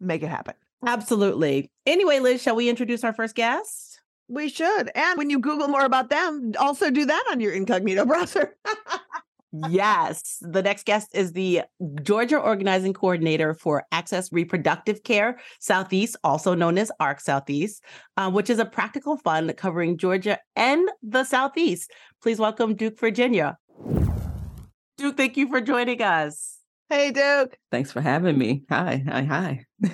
Make 0.00 0.22
it 0.22 0.28
happen. 0.28 0.54
Absolutely. 0.86 1.70
Anyway, 1.86 2.20
Liz, 2.20 2.40
shall 2.40 2.56
we 2.56 2.68
introduce 2.70 3.04
our 3.04 3.12
first 3.12 3.34
guest? 3.34 4.00
We 4.28 4.48
should. 4.48 4.90
And 4.94 5.18
when 5.18 5.28
you 5.28 5.38
Google 5.38 5.68
more 5.68 5.84
about 5.84 6.08
them, 6.08 6.52
also 6.58 6.90
do 6.90 7.04
that 7.04 7.24
on 7.30 7.40
your 7.40 7.52
incognito 7.52 8.04
browser. 8.06 8.56
Yes. 9.52 10.38
The 10.40 10.62
next 10.62 10.86
guest 10.86 11.10
is 11.14 11.32
the 11.32 11.62
Georgia 12.02 12.38
Organizing 12.38 12.92
Coordinator 12.92 13.54
for 13.54 13.84
Access 13.92 14.32
Reproductive 14.32 15.02
Care 15.02 15.40
Southeast, 15.58 16.16
also 16.24 16.54
known 16.54 16.78
as 16.78 16.92
ARC 17.00 17.20
Southeast, 17.20 17.82
uh, 18.16 18.30
which 18.30 18.50
is 18.50 18.58
a 18.58 18.64
practical 18.64 19.16
fund 19.16 19.54
covering 19.56 19.96
Georgia 19.96 20.38
and 20.56 20.88
the 21.02 21.24
Southeast. 21.24 21.90
Please 22.22 22.38
welcome 22.38 22.74
Duke, 22.74 22.98
Virginia. 22.98 23.58
Duke, 24.96 25.16
thank 25.16 25.36
you 25.36 25.48
for 25.48 25.60
joining 25.60 26.02
us. 26.02 26.59
Hey, 26.90 27.12
Duke. 27.12 27.56
Thanks 27.70 27.92
for 27.92 28.00
having 28.00 28.36
me. 28.36 28.64
Hi, 28.68 29.04
hi, 29.06 29.22
hi. 29.22 29.64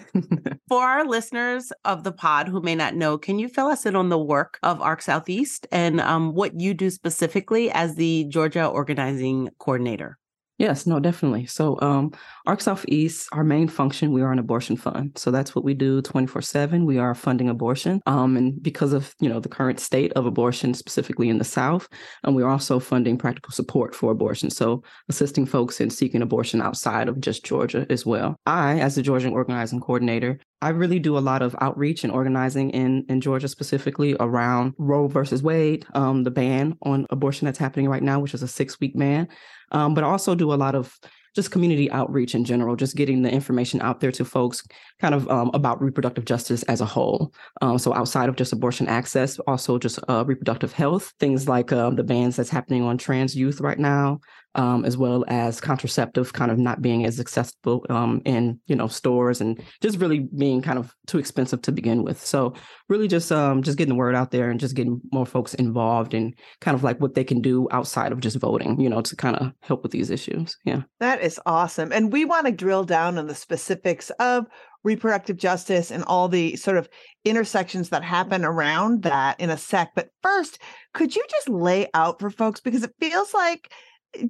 for 0.69 0.83
our 0.83 1.05
listeners 1.05 1.71
of 1.85 2.05
the 2.05 2.13
pod 2.13 2.49
who 2.49 2.63
may 2.63 2.75
not 2.75 2.95
know, 2.95 3.19
can 3.19 3.39
you 3.39 3.51
fill 3.51 3.67
us 3.67 3.85
in 3.85 3.95
on 3.95 4.09
the 4.09 4.19
work 4.19 4.59
of 4.63 4.81
ARC 4.81 5.03
Southeast 5.03 5.67
and 5.71 6.01
um, 6.01 6.33
what 6.33 6.59
you 6.59 6.73
do 6.73 6.89
specifically 6.89 7.71
as 7.71 7.97
the 7.97 8.25
Georgia 8.31 8.67
organizing 8.67 9.51
coordinator? 9.59 10.17
Yes, 10.59 10.87
no, 10.87 10.99
definitely. 10.99 11.45
So, 11.45 11.79
um, 11.83 12.13
ARC 12.47 12.63
Southeast, 12.63 13.29
our 13.33 13.45
main 13.45 13.69
function, 13.69 14.13
we 14.13 14.23
are 14.23 14.33
an 14.33 14.39
abortion 14.39 14.77
fund. 14.77 15.13
So 15.19 15.31
that's 15.31 15.55
what 15.55 15.65
we 15.65 15.75
do 15.75 16.01
24 16.01 16.41
seven. 16.41 16.87
We 16.87 16.97
are 16.97 17.15
funding 17.15 17.51
abortion. 17.51 18.01
Um, 18.07 18.39
and 18.39 18.63
because 18.63 18.95
of, 18.95 19.15
you 19.21 19.29
know, 19.29 19.39
the 19.39 19.51
current 19.51 19.81
state 19.81 20.13
of 20.15 20.25
abortion, 20.25 20.73
specifically 20.73 21.29
in 21.29 21.37
the 21.37 21.45
South, 21.45 21.89
and 22.25 22.35
we're 22.35 22.49
also 22.49 22.79
funding 22.79 23.19
practical 23.19 23.53
support 23.53 23.95
for 23.95 24.11
abortion. 24.11 24.49
So 24.49 24.83
assisting 25.11 25.45
folks 25.45 25.79
in 25.79 25.91
seeking 25.91 26.23
abortion 26.23 26.63
outside 26.63 27.09
of 27.09 27.21
just 27.21 27.45
Georgia 27.45 27.87
as 27.91 28.07
well. 28.07 28.37
I, 28.47 28.81
as 28.81 28.95
the 28.95 29.03
Georgian 29.03 29.35
organizing 29.35 29.81
coordinator, 29.81 30.41
I 30.67 30.71
really 30.71 30.99
do 30.99 31.17
a 31.17 31.21
lot 31.21 31.43
of 31.43 31.55
outreach 31.61 32.03
and 32.03 32.13
organizing 32.13 32.71
in, 32.71 33.05
in 33.09 33.21
Georgia, 33.21 33.47
specifically 33.47 34.17
around 34.19 34.75
Roe 34.79 35.07
versus 35.07 35.41
Wade, 35.41 35.87
um, 35.95 36.25
the 36.25 36.31
ban 36.33 36.77
on 36.83 37.07
abortion 37.11 37.45
that's 37.45 37.57
happening 37.57 37.89
right 37.89 38.03
now, 38.03 38.19
which 38.19 38.35
is 38.35 38.43
a 38.43 38.49
six 38.49 38.81
week 38.81 38.99
ban. 38.99 39.29
Um, 39.71 39.95
but 39.95 40.03
I 40.03 40.09
also 40.09 40.35
do 40.35 40.53
a 40.53 40.55
lot 40.55 40.75
of 40.75 40.99
just 41.37 41.53
community 41.53 41.89
outreach 41.93 42.35
in 42.35 42.45
general, 42.45 42.75
just 42.75 42.97
getting 42.97 43.23
the 43.23 43.31
information 43.31 43.81
out 43.81 44.01
there 44.01 44.11
to 44.11 44.25
folks 44.25 44.67
kind 45.01 45.15
of 45.15 45.31
um, 45.31 45.53
about 45.55 45.81
reproductive 45.81 46.25
justice 46.25 46.65
as 46.65 46.81
a 46.81 46.85
whole. 46.85 47.33
Um, 47.63 47.79
so 47.79 47.95
outside 47.95 48.29
of 48.29 48.35
just 48.35 48.53
abortion 48.53 48.89
access, 48.89 49.39
also 49.47 49.79
just 49.79 50.01
uh, 50.09 50.25
reproductive 50.27 50.73
health, 50.73 51.13
things 51.21 51.47
like 51.47 51.71
uh, 51.71 51.91
the 51.91 52.03
bans 52.03 52.35
that's 52.35 52.51
happening 52.51 52.83
on 52.83 52.99
trans 52.99 53.37
youth 53.37 53.61
right 53.61 53.79
now, 53.79 54.19
um, 54.57 54.85
as 54.85 54.97
well 54.97 55.25
as 55.29 55.61
contraceptive 55.61 56.33
kind 56.33 56.51
of 56.51 56.59
not 56.59 56.83
being 56.83 57.05
as 57.05 57.21
accessible 57.21 57.87
um, 57.89 58.21
in 58.25 58.59
you 58.67 58.75
know 58.75 58.89
stores 58.89 59.41
and 59.41 59.63
just 59.81 59.99
really 59.99 60.21
being 60.37 60.63
kind 60.63 60.79
of 60.79 60.93
too 61.07 61.19
expensive 61.19 61.63
to 61.63 61.73
begin 61.73 62.03
with. 62.03 62.25
So 62.25 62.55
really 62.89 63.07
just 63.07 63.31
um, 63.31 63.63
just 63.63 63.79
getting 63.79 63.95
the 63.95 63.99
word 63.99 64.15
out 64.15 64.31
there 64.31 64.51
and 64.51 64.59
just 64.59 64.75
getting 64.75 65.01
more 65.13 65.27
folks 65.27 65.55
involved 65.55 66.15
and 66.15 66.35
kind 66.61 66.75
of 66.75 66.83
like 66.83 67.01
what 67.01 67.15
they 67.15 67.25
can 67.25 67.41
do 67.41 67.69
outside 67.71 68.13
of 68.13 68.21
just 68.21 68.39
voting, 68.39 68.81
you 68.81 68.89
know, 68.89 69.03
to 69.03 69.15
kind 69.15 69.37
of 69.37 69.53
help 69.61 69.83
with 69.83 69.93
these 69.93 70.11
issues. 70.11 70.57
Yeah, 70.65 70.83
that 71.01 71.23
is 71.23 71.39
awesome, 71.47 71.93
and 71.93 72.13
we 72.13 72.25
want 72.25 72.47
to 72.47 72.53
drill 72.53 72.85
down 72.85 73.19
on 73.19 73.27
the 73.27 73.35
specifics 73.35 74.11
of 74.19 74.47
reproductive 74.85 75.37
justice 75.37 75.91
and 75.91 76.05
all 76.05 76.29
the 76.29 76.55
sort 76.55 76.77
of 76.77 76.89
intersections 77.25 77.89
that 77.89 78.05
happen 78.05 78.45
around 78.45 79.03
that 79.03 79.39
in 79.41 79.51
a 79.51 79.59
sec. 79.59 79.91
But 79.97 80.11
first, 80.23 80.61
could 80.95 81.15
you 81.17 81.25
just 81.29 81.49
lay 81.49 81.89
out 81.93 82.21
for 82.21 82.31
folks 82.31 82.61
because 82.61 82.85
it 82.85 82.95
feels 83.01 83.35
like 83.35 83.73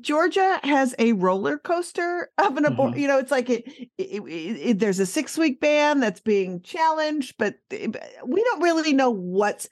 Georgia 0.00 0.60
has 0.62 0.94
a 0.98 1.12
roller 1.12 1.58
coaster 1.58 2.30
of 2.38 2.56
an 2.56 2.64
abortion. 2.64 2.92
Mm-hmm. 2.92 3.00
You 3.00 3.08
know, 3.08 3.18
it's 3.18 3.30
like 3.30 3.50
it, 3.50 3.66
it, 3.98 4.22
it, 4.26 4.78
there's 4.78 4.98
a 4.98 5.06
six 5.06 5.36
week 5.36 5.60
ban 5.60 6.00
that's 6.00 6.20
being 6.20 6.60
challenged, 6.62 7.34
but 7.38 7.56
we 7.70 8.44
don't 8.44 8.62
really 8.62 8.92
know 8.92 9.10
what's 9.10 9.68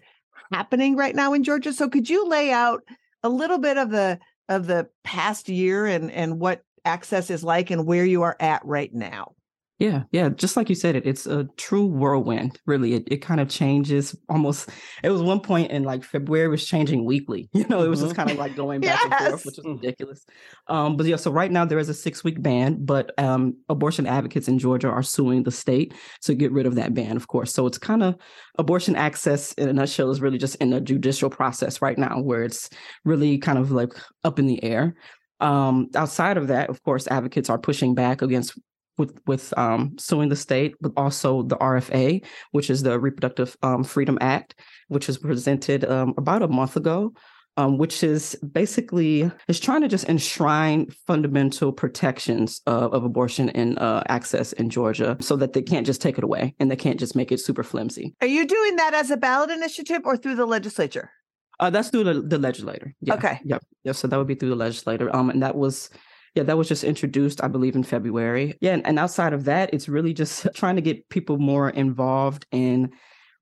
happening 0.52 0.96
right 0.96 1.14
now 1.14 1.32
in 1.32 1.44
Georgia. 1.44 1.72
So 1.72 1.88
could 1.88 2.08
you 2.08 2.26
lay 2.26 2.50
out 2.50 2.82
a 3.22 3.28
little 3.28 3.58
bit 3.58 3.78
of 3.78 3.90
the 3.90 4.18
of 4.48 4.66
the 4.66 4.88
past 5.02 5.48
year 5.48 5.86
and 5.86 6.10
and 6.10 6.38
what 6.38 6.62
access 6.84 7.30
is 7.30 7.42
like 7.42 7.70
and 7.70 7.86
where 7.86 8.04
you 8.04 8.22
are 8.22 8.36
at 8.40 8.64
right 8.64 8.92
now? 8.92 9.34
Yeah, 9.80 10.04
yeah. 10.12 10.28
Just 10.28 10.56
like 10.56 10.68
you 10.68 10.76
said, 10.76 10.94
it 10.94 11.04
it's 11.04 11.26
a 11.26 11.48
true 11.56 11.84
whirlwind. 11.84 12.60
Really, 12.64 12.94
it, 12.94 13.08
it 13.10 13.16
kind 13.16 13.40
of 13.40 13.48
changes 13.48 14.14
almost. 14.28 14.70
It 15.02 15.10
was 15.10 15.20
one 15.20 15.40
point 15.40 15.72
in 15.72 15.82
like 15.82 16.04
February 16.04 16.46
was 16.48 16.64
changing 16.64 17.04
weekly. 17.04 17.48
You 17.64 17.68
know, 17.68 17.82
it 17.82 17.88
was 17.88 18.00
just 18.00 18.12
mm-hmm. 18.12 18.16
kind 18.16 18.30
of 18.30 18.36
like 18.36 18.56
going 18.56 18.82
back 18.82 19.00
yes. 19.02 19.20
and 19.20 19.30
forth, 19.30 19.46
which 19.46 19.58
is 19.58 19.64
ridiculous. 19.64 20.26
Um, 20.68 20.98
but 20.98 21.06
yeah, 21.06 21.16
so 21.16 21.30
right 21.30 21.50
now 21.50 21.64
there 21.64 21.78
is 21.78 21.88
a 21.88 21.94
six 21.94 22.22
week 22.22 22.42
ban, 22.42 22.84
but 22.84 23.10
um, 23.18 23.56
abortion 23.70 24.06
advocates 24.06 24.48
in 24.48 24.58
Georgia 24.58 24.88
are 24.88 25.02
suing 25.02 25.44
the 25.44 25.50
state 25.50 25.94
to 26.22 26.34
get 26.34 26.52
rid 26.52 26.66
of 26.66 26.74
that 26.74 26.92
ban, 26.92 27.16
of 27.16 27.26
course. 27.28 27.54
So 27.54 27.66
it's 27.66 27.78
kind 27.78 28.02
of 28.02 28.16
abortion 28.58 28.96
access 28.96 29.52
in 29.54 29.68
a 29.68 29.72
nutshell 29.72 30.10
is 30.10 30.20
really 30.20 30.36
just 30.36 30.56
in 30.56 30.74
a 30.74 30.80
judicial 30.80 31.30
process 31.30 31.80
right 31.80 31.96
now, 31.96 32.20
where 32.20 32.42
it's 32.42 32.68
really 33.04 33.38
kind 33.38 33.58
of 33.58 33.70
like 33.70 33.92
up 34.24 34.38
in 34.38 34.46
the 34.46 34.62
air. 34.62 34.94
Um, 35.40 35.88
outside 35.96 36.36
of 36.36 36.48
that, 36.48 36.68
of 36.68 36.82
course, 36.82 37.08
advocates 37.08 37.48
are 37.48 37.58
pushing 37.58 37.94
back 37.94 38.20
against 38.20 38.58
with 38.98 39.18
with 39.26 39.56
um, 39.58 39.96
suing 39.98 40.28
the 40.28 40.36
state, 40.36 40.74
but 40.80 40.92
also 40.96 41.42
the 41.42 41.56
RFA, 41.56 42.24
which 42.52 42.70
is 42.70 42.82
the 42.82 42.98
Reproductive 42.98 43.56
um, 43.62 43.84
Freedom 43.84 44.18
Act, 44.20 44.54
which 44.88 45.06
was 45.06 45.18
presented 45.18 45.84
um, 45.84 46.14
about 46.16 46.42
a 46.42 46.48
month 46.48 46.76
ago. 46.76 47.12
Um, 47.56 47.78
which 47.78 48.02
is 48.02 48.34
basically 48.52 49.30
is 49.46 49.60
trying 49.60 49.82
to 49.82 49.86
just 49.86 50.08
enshrine 50.08 50.88
fundamental 51.06 51.72
protections 51.72 52.60
of, 52.66 52.92
of 52.92 53.04
abortion 53.04 53.48
and 53.50 53.78
uh, 53.78 54.02
access 54.08 54.52
in 54.54 54.70
Georgia, 54.70 55.16
so 55.20 55.36
that 55.36 55.52
they 55.52 55.62
can't 55.62 55.86
just 55.86 56.02
take 56.02 56.18
it 56.18 56.24
away 56.24 56.56
and 56.58 56.68
they 56.68 56.74
can't 56.74 56.98
just 56.98 57.14
make 57.14 57.30
it 57.30 57.38
super 57.38 57.62
flimsy. 57.62 58.12
Are 58.20 58.26
you 58.26 58.44
doing 58.44 58.74
that 58.74 58.92
as 58.94 59.12
a 59.12 59.16
ballot 59.16 59.50
initiative 59.50 60.00
or 60.04 60.16
through 60.16 60.34
the 60.34 60.46
legislature? 60.46 61.12
Uh, 61.60 61.70
that's 61.70 61.90
through 61.90 62.04
the, 62.04 62.14
the 62.14 62.38
legislator. 62.38 62.94
Yeah. 63.00 63.14
Okay. 63.14 63.40
Yep. 63.44 63.62
Yep. 63.84 63.96
So 63.96 64.08
that 64.08 64.16
would 64.16 64.26
be 64.26 64.34
through 64.34 64.50
the 64.50 64.56
legislator. 64.56 65.14
Um, 65.14 65.30
and 65.30 65.42
that 65.42 65.54
was 65.54 65.90
yeah, 66.34 66.42
that 66.42 66.58
was 66.58 66.68
just 66.68 66.84
introduced, 66.84 67.42
I 67.42 67.48
believe, 67.48 67.76
in 67.76 67.84
February. 67.84 68.56
Yeah, 68.60 68.74
and, 68.74 68.86
and 68.86 68.98
outside 68.98 69.32
of 69.32 69.44
that, 69.44 69.72
it's 69.72 69.88
really 69.88 70.12
just 70.12 70.46
trying 70.54 70.76
to 70.76 70.82
get 70.82 71.08
people 71.08 71.38
more 71.38 71.70
involved 71.70 72.46
in 72.50 72.92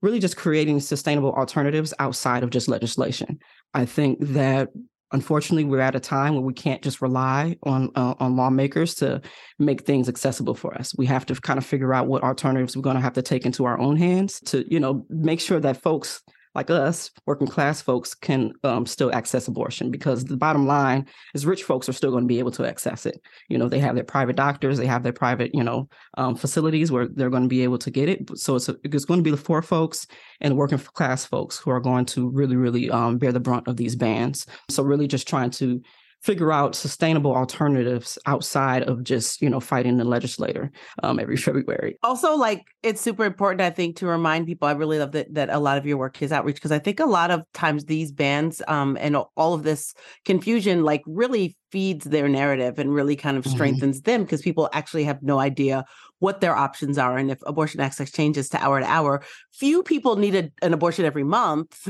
really 0.03 0.19
just 0.19 0.37
creating 0.37 0.81
sustainable 0.81 1.33
alternatives 1.33 1.95
outside 1.99 2.43
of 2.43 2.51
just 2.51 2.69
legislation. 2.69 3.39
I 3.73 3.87
think 3.87 4.19
that 4.21 4.69
unfortunately 5.13 5.65
we're 5.65 5.81
at 5.81 5.95
a 5.95 6.01
time 6.01 6.35
where 6.35 6.43
we 6.43 6.53
can't 6.53 6.83
just 6.83 7.01
rely 7.01 7.57
on 7.63 7.91
uh, 7.95 8.15
on 8.19 8.37
lawmakers 8.37 8.95
to 8.95 9.21
make 9.59 9.83
things 9.83 10.09
accessible 10.09 10.55
for 10.55 10.75
us 10.75 10.95
we 10.97 11.05
have 11.05 11.27
to 11.27 11.35
kind 11.35 11.59
of 11.59 11.67
figure 11.67 11.93
out 11.93 12.07
what 12.07 12.25
alternatives 12.25 12.75
we're 12.75 12.83
going 12.83 12.97
to 12.97 13.03
have 13.03 13.13
to 13.13 13.21
take 13.21 13.45
into 13.45 13.67
our 13.67 13.79
own 13.79 13.97
hands 13.97 14.41
to 14.41 14.65
you 14.73 14.81
know 14.81 15.05
make 15.11 15.39
sure 15.39 15.61
that 15.61 15.77
folks 15.77 16.23
like 16.55 16.71
us, 16.71 17.11
working 17.27 17.47
class 17.47 17.81
folks, 17.81 18.15
can 18.15 18.53
um, 18.65 18.87
still 18.87 19.15
access 19.15 19.49
abortion 19.49 19.91
because 19.91 20.25
the 20.25 20.37
bottom 20.37 20.67
line 20.67 21.07
is 21.35 21.47
rich 21.47 21.65
folks 21.65 21.89
are 21.89 21.93
still 21.93 22.11
going 22.11 22.25
to 22.25 22.29
be 22.29 22.39
able 22.39 22.51
to 22.53 22.67
access 22.67 23.07
it. 23.07 23.21
You 23.49 23.59
know, 23.59 23.69
they 23.69 23.79
have 23.79 23.95
their 23.95 24.05
private 24.05 24.37
doctors, 24.37 24.79
they 24.79 24.87
have 24.87 25.03
their 25.03 25.13
private, 25.13 25.55
you 25.55 25.65
know, 25.65 25.89
um, 26.19 26.35
facilities 26.35 26.93
where 26.93 27.09
they're 27.09 27.31
going 27.31 27.45
to 27.45 27.49
be 27.49 27.63
able 27.63 27.79
to 27.79 27.91
get 27.91 28.09
it. 28.09 28.39
So 28.39 28.57
it's, 28.57 28.69
a, 28.69 28.77
it's 28.85 29.05
going 29.05 29.21
to 29.21 29.25
be 29.25 29.35
the 29.35 29.43
poor 29.43 29.63
folks 29.63 30.07
and 30.41 30.57
working 30.57 30.79
class 30.79 31.25
folks 31.25 31.59
who 31.59 31.71
are 31.71 31.81
going 31.81 32.05
to 32.07 32.29
really, 32.31 32.57
really 32.57 32.91
um, 32.91 33.19
bear 33.19 33.33
the 33.33 33.41
brunt 33.41 33.69
of 33.69 33.77
these 33.77 33.97
bans. 33.97 34.47
So 34.69 34.83
really 34.83 35.07
just 35.07 35.29
trying 35.29 35.51
to 35.53 35.81
figure 36.23 36.53
out 36.53 36.75
sustainable 36.75 37.35
alternatives 37.35 38.17
outside 38.27 38.85
of 38.85 39.03
just 39.03 39.43
you 39.43 39.51
know 39.51 39.61
fighting 39.61 39.97
the 39.97 40.05
legislator 40.05 40.71
um, 41.03 41.19
every 41.19 41.37
February. 41.43 41.99
Also, 42.03 42.37
like 42.37 42.63
it's 42.83 43.01
super 43.01 43.25
important, 43.25 43.61
I 43.61 43.71
think, 43.71 43.97
to 43.97 44.07
remind 44.07 44.47
people. 44.47 44.69
I 44.69 44.73
really 44.73 44.99
love 44.99 45.13
that 45.13 45.33
that 45.35 45.51
a 45.51 45.59
lot 45.59 45.79
of 45.79 45.87
your 45.87 45.97
work 45.97 46.21
is 46.23 46.33
outreach 46.33 46.57
because 46.57 46.73
I 46.73 46.79
think 46.79 47.01
a 47.01 47.07
lot 47.07 47.31
of 47.31 47.43
times 47.53 47.85
these 47.85 48.13
bans 48.13 48.63
um, 48.69 48.97
and 49.01 49.17
all 49.17 49.55
of 49.55 49.63
this 49.63 49.95
confusion 50.25 50.85
like 50.85 51.03
really 51.07 51.57
feeds 51.73 52.05
their 52.05 52.29
narrative 52.29 52.79
and 52.79 52.95
really 52.95 53.17
kind 53.17 53.37
of 53.37 53.45
mm-hmm. 53.45 53.55
strengthens 53.55 54.01
mm-hmm. 54.01 54.11
them 54.11 54.23
because 54.23 54.43
people 54.43 54.69
actually 54.73 55.05
have 55.05 55.23
no 55.23 55.39
idea 55.39 55.85
what 56.19 56.41
their 56.41 56.55
options 56.55 56.99
are 56.99 57.17
and 57.17 57.31
if 57.31 57.39
abortion 57.47 57.81
access 57.81 58.13
changes 58.13 58.51
to 58.51 58.63
hour 58.63 58.79
to 58.79 58.87
hour 58.87 59.25
few 59.53 59.83
people 59.83 60.17
need 60.17 60.35
a, 60.35 60.51
an 60.61 60.75
abortion 60.75 61.05
every 61.05 61.25
month 61.25 61.89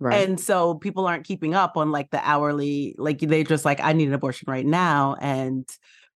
right. 0.00 0.26
and 0.26 0.40
so 0.40 0.76
people 0.76 1.06
aren't 1.06 1.26
keeping 1.26 1.54
up 1.54 1.76
on 1.76 1.90
like 1.90 2.08
the 2.10 2.20
hourly 2.26 2.94
like 2.96 3.18
they 3.18 3.42
just 3.44 3.64
like 3.64 3.80
i 3.80 3.92
need 3.92 4.08
an 4.08 4.14
abortion 4.14 4.46
right 4.48 4.66
now 4.66 5.16
and 5.20 5.68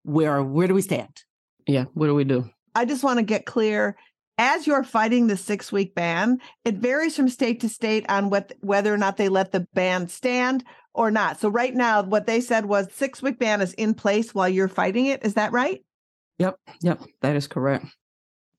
where 0.03 0.41
where 0.43 0.67
do 0.67 0.73
we 0.73 0.81
stand 0.81 1.23
yeah 1.67 1.85
what 1.95 2.07
do 2.07 2.15
we 2.15 2.23
do 2.23 2.47
i 2.75 2.85
just 2.85 3.03
want 3.03 3.17
to 3.17 3.23
get 3.23 3.45
clear 3.45 3.97
as 4.37 4.67
you're 4.67 4.83
fighting 4.83 5.27
the 5.27 5.37
six 5.37 5.71
week 5.71 5.95
ban, 5.95 6.39
it 6.63 6.75
varies 6.75 7.15
from 7.15 7.27
state 7.27 7.59
to 7.61 7.69
state 7.69 8.05
on 8.07 8.29
what 8.29 8.53
whether 8.59 8.93
or 8.93 8.97
not 8.97 9.17
they 9.17 9.29
let 9.29 9.51
the 9.51 9.67
ban 9.73 10.07
stand 10.07 10.63
or 10.97 11.11
not. 11.11 11.39
So 11.39 11.47
right 11.47 11.73
now, 11.73 12.01
what 12.01 12.25
they 12.25 12.41
said 12.41 12.65
was 12.65 12.91
six 12.91 13.21
week 13.21 13.39
ban 13.39 13.61
is 13.61 13.73
in 13.73 13.93
place 13.93 14.33
while 14.33 14.49
you're 14.49 14.67
fighting 14.67 15.05
it. 15.05 15.23
Is 15.23 15.35
that 15.35 15.51
right? 15.51 15.83
Yep, 16.39 16.59
yep, 16.81 17.01
that 17.21 17.35
is 17.35 17.47
correct. 17.47 17.85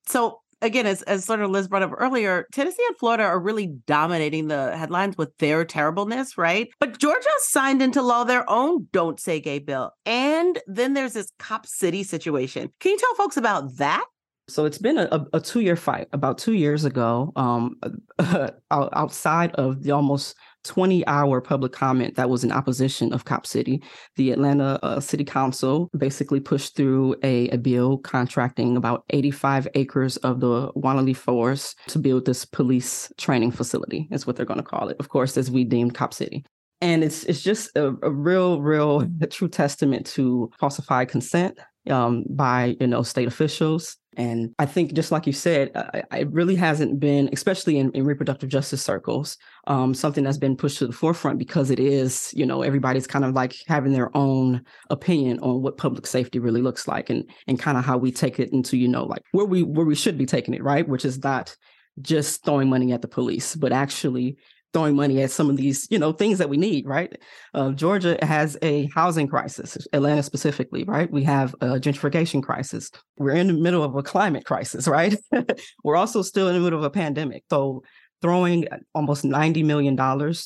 So 0.07 0.39
again, 0.61 0.85
as, 0.85 1.01
as 1.03 1.25
sort 1.25 1.41
of 1.41 1.51
Liz 1.51 1.67
brought 1.67 1.83
up 1.83 1.93
earlier, 1.97 2.47
Tennessee 2.51 2.83
and 2.87 2.97
Florida 2.97 3.23
are 3.23 3.39
really 3.39 3.67
dominating 3.67 4.47
the 4.47 4.75
headlines 4.75 5.17
with 5.17 5.37
their 5.37 5.65
terribleness, 5.65 6.37
right? 6.37 6.69
But 6.79 6.97
Georgia 6.97 7.29
signed 7.39 7.81
into 7.81 8.01
law 8.01 8.23
their 8.23 8.49
own 8.49 8.87
Don't 8.91 9.19
Say 9.19 9.39
Gay 9.39 9.59
bill. 9.59 9.91
And 10.05 10.59
then 10.67 10.93
there's 10.93 11.13
this 11.13 11.31
Cop 11.39 11.65
City 11.65 12.03
situation. 12.03 12.71
Can 12.79 12.93
you 12.93 12.97
tell 12.97 13.15
folks 13.15 13.37
about 13.37 13.77
that? 13.77 14.05
So 14.47 14.65
it's 14.65 14.79
been 14.79 14.97
a, 14.97 15.25
a 15.31 15.39
two 15.39 15.59
year 15.59 15.75
fight. 15.75 16.07
About 16.11 16.39
two 16.39 16.53
years 16.53 16.83
ago, 16.83 17.31
um, 17.35 17.79
outside 18.71 19.51
of 19.53 19.83
the 19.83 19.91
almost 19.91 20.35
20 20.63 21.05
hour 21.07 21.41
public 21.41 21.71
comment 21.71 22.15
that 22.15 22.29
was 22.29 22.43
in 22.43 22.51
opposition 22.51 23.13
of 23.13 23.25
Cop 23.25 23.45
City. 23.45 23.81
The 24.15 24.31
Atlanta 24.31 24.79
uh, 24.83 24.99
City 24.99 25.23
Council 25.23 25.89
basically 25.97 26.39
pushed 26.39 26.75
through 26.75 27.15
a, 27.23 27.49
a, 27.49 27.57
bill 27.57 27.97
contracting 27.99 28.77
about 28.77 29.03
85 29.09 29.67
acres 29.75 30.17
of 30.17 30.39
the 30.39 30.71
Weelaunee 30.73 31.15
Forest 31.15 31.77
to 31.87 31.99
build 31.99 32.25
this 32.25 32.45
police 32.45 33.11
training 33.17 33.51
facility, 33.51 34.07
is 34.11 34.25
what 34.25 34.35
they're 34.35 34.45
going 34.45 34.59
to 34.59 34.63
call 34.63 34.89
it. 34.89 34.97
Of 34.99 35.09
course, 35.09 35.37
as 35.37 35.51
we 35.51 35.63
deemed 35.63 35.95
Cop 35.95 36.13
City. 36.13 36.45
And 36.81 37.03
it's 37.03 37.25
it's 37.25 37.41
just 37.41 37.75
a, 37.75 37.93
a 38.03 38.09
real, 38.09 38.61
real 38.61 39.05
a 39.21 39.27
true 39.27 39.49
testament 39.49 40.05
to 40.07 40.49
falsified 40.59 41.09
consent 41.09 41.59
um, 41.89 42.23
by 42.29 42.77
you 42.79 42.87
know 42.87 43.03
state 43.03 43.27
officials 43.27 43.97
and 44.19 44.53
I 44.59 44.65
think, 44.65 44.91
just 44.91 45.13
like 45.13 45.25
you 45.25 45.31
said, 45.31 45.71
uh, 45.75 46.01
it 46.11 46.29
really 46.29 46.55
hasn't 46.55 46.99
been, 46.99 47.29
especially 47.31 47.77
in, 47.77 47.89
in 47.93 48.03
reproductive 48.03 48.49
justice 48.49 48.81
circles, 48.81 49.37
um, 49.67 49.93
something 49.93 50.25
that's 50.25 50.37
been 50.37 50.57
pushed 50.57 50.79
to 50.79 50.87
the 50.87 50.91
forefront 50.91 51.39
because 51.39 51.71
it 51.71 51.79
is, 51.79 52.33
you 52.35 52.45
know, 52.45 52.61
everybody's 52.61 53.07
kind 53.07 53.23
of 53.23 53.33
like 53.33 53.55
having 53.69 53.93
their 53.93 54.15
own 54.17 54.61
opinion 54.89 55.39
on 55.39 55.61
what 55.61 55.77
public 55.77 56.05
safety 56.05 56.37
really 56.37 56.61
looks 56.61 56.85
like, 56.85 57.09
and 57.09 57.29
and 57.47 57.59
kind 57.59 57.77
of 57.77 57.85
how 57.85 57.97
we 57.97 58.11
take 58.11 58.41
it 58.41 58.51
into, 58.51 58.75
you 58.75 58.89
know, 58.89 59.05
like 59.05 59.23
where 59.31 59.45
we 59.45 59.63
where 59.63 59.85
we 59.85 59.95
should 59.95 60.17
be 60.17 60.25
taking 60.25 60.53
it, 60.53 60.61
right? 60.61 60.85
Which 60.85 61.05
is 61.05 61.23
not 61.23 61.55
just 62.01 62.43
throwing 62.43 62.69
money 62.69 62.91
at 62.91 63.01
the 63.01 63.07
police, 63.07 63.55
but 63.55 63.71
actually 63.71 64.37
throwing 64.73 64.95
money 64.95 65.21
at 65.21 65.31
some 65.31 65.49
of 65.49 65.57
these, 65.57 65.87
you 65.89 65.97
know, 65.97 66.11
things 66.11 66.37
that 66.37 66.49
we 66.49 66.57
need, 66.57 66.85
right? 66.85 67.17
Uh, 67.53 67.71
Georgia 67.71 68.17
has 68.21 68.57
a 68.61 68.87
housing 68.93 69.27
crisis, 69.27 69.77
Atlanta 69.93 70.23
specifically, 70.23 70.83
right? 70.83 71.11
We 71.11 71.23
have 71.23 71.53
a 71.61 71.79
gentrification 71.79 72.43
crisis. 72.43 72.91
We're 73.17 73.35
in 73.35 73.47
the 73.47 73.53
middle 73.53 73.83
of 73.83 73.95
a 73.95 74.03
climate 74.03 74.45
crisis, 74.45 74.87
right? 74.87 75.15
We're 75.83 75.95
also 75.95 76.21
still 76.21 76.47
in 76.47 76.53
the 76.53 76.61
middle 76.61 76.79
of 76.79 76.85
a 76.85 76.89
pandemic. 76.89 77.43
So 77.49 77.83
throwing 78.21 78.67
almost 78.93 79.23
$90 79.23 79.63
million 79.63 79.95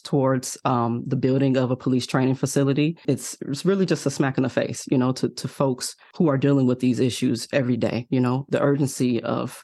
towards 0.03 0.57
um, 0.63 1.03
the 1.07 1.15
building 1.15 1.57
of 1.57 1.71
a 1.71 1.75
police 1.75 2.05
training 2.05 2.35
facility, 2.35 2.97
it's, 3.07 3.35
it's 3.41 3.65
really 3.65 3.85
just 3.85 4.05
a 4.05 4.11
smack 4.11 4.37
in 4.37 4.43
the 4.43 4.49
face, 4.49 4.85
you 4.91 4.97
know, 4.97 5.11
to, 5.13 5.29
to 5.29 5.47
folks 5.47 5.95
who 6.15 6.29
are 6.29 6.37
dealing 6.37 6.67
with 6.67 6.79
these 6.79 6.99
issues 6.99 7.47
every 7.51 7.77
day, 7.77 8.07
you 8.09 8.19
know, 8.19 8.45
the 8.49 8.61
urgency 8.61 9.21
of 9.23 9.63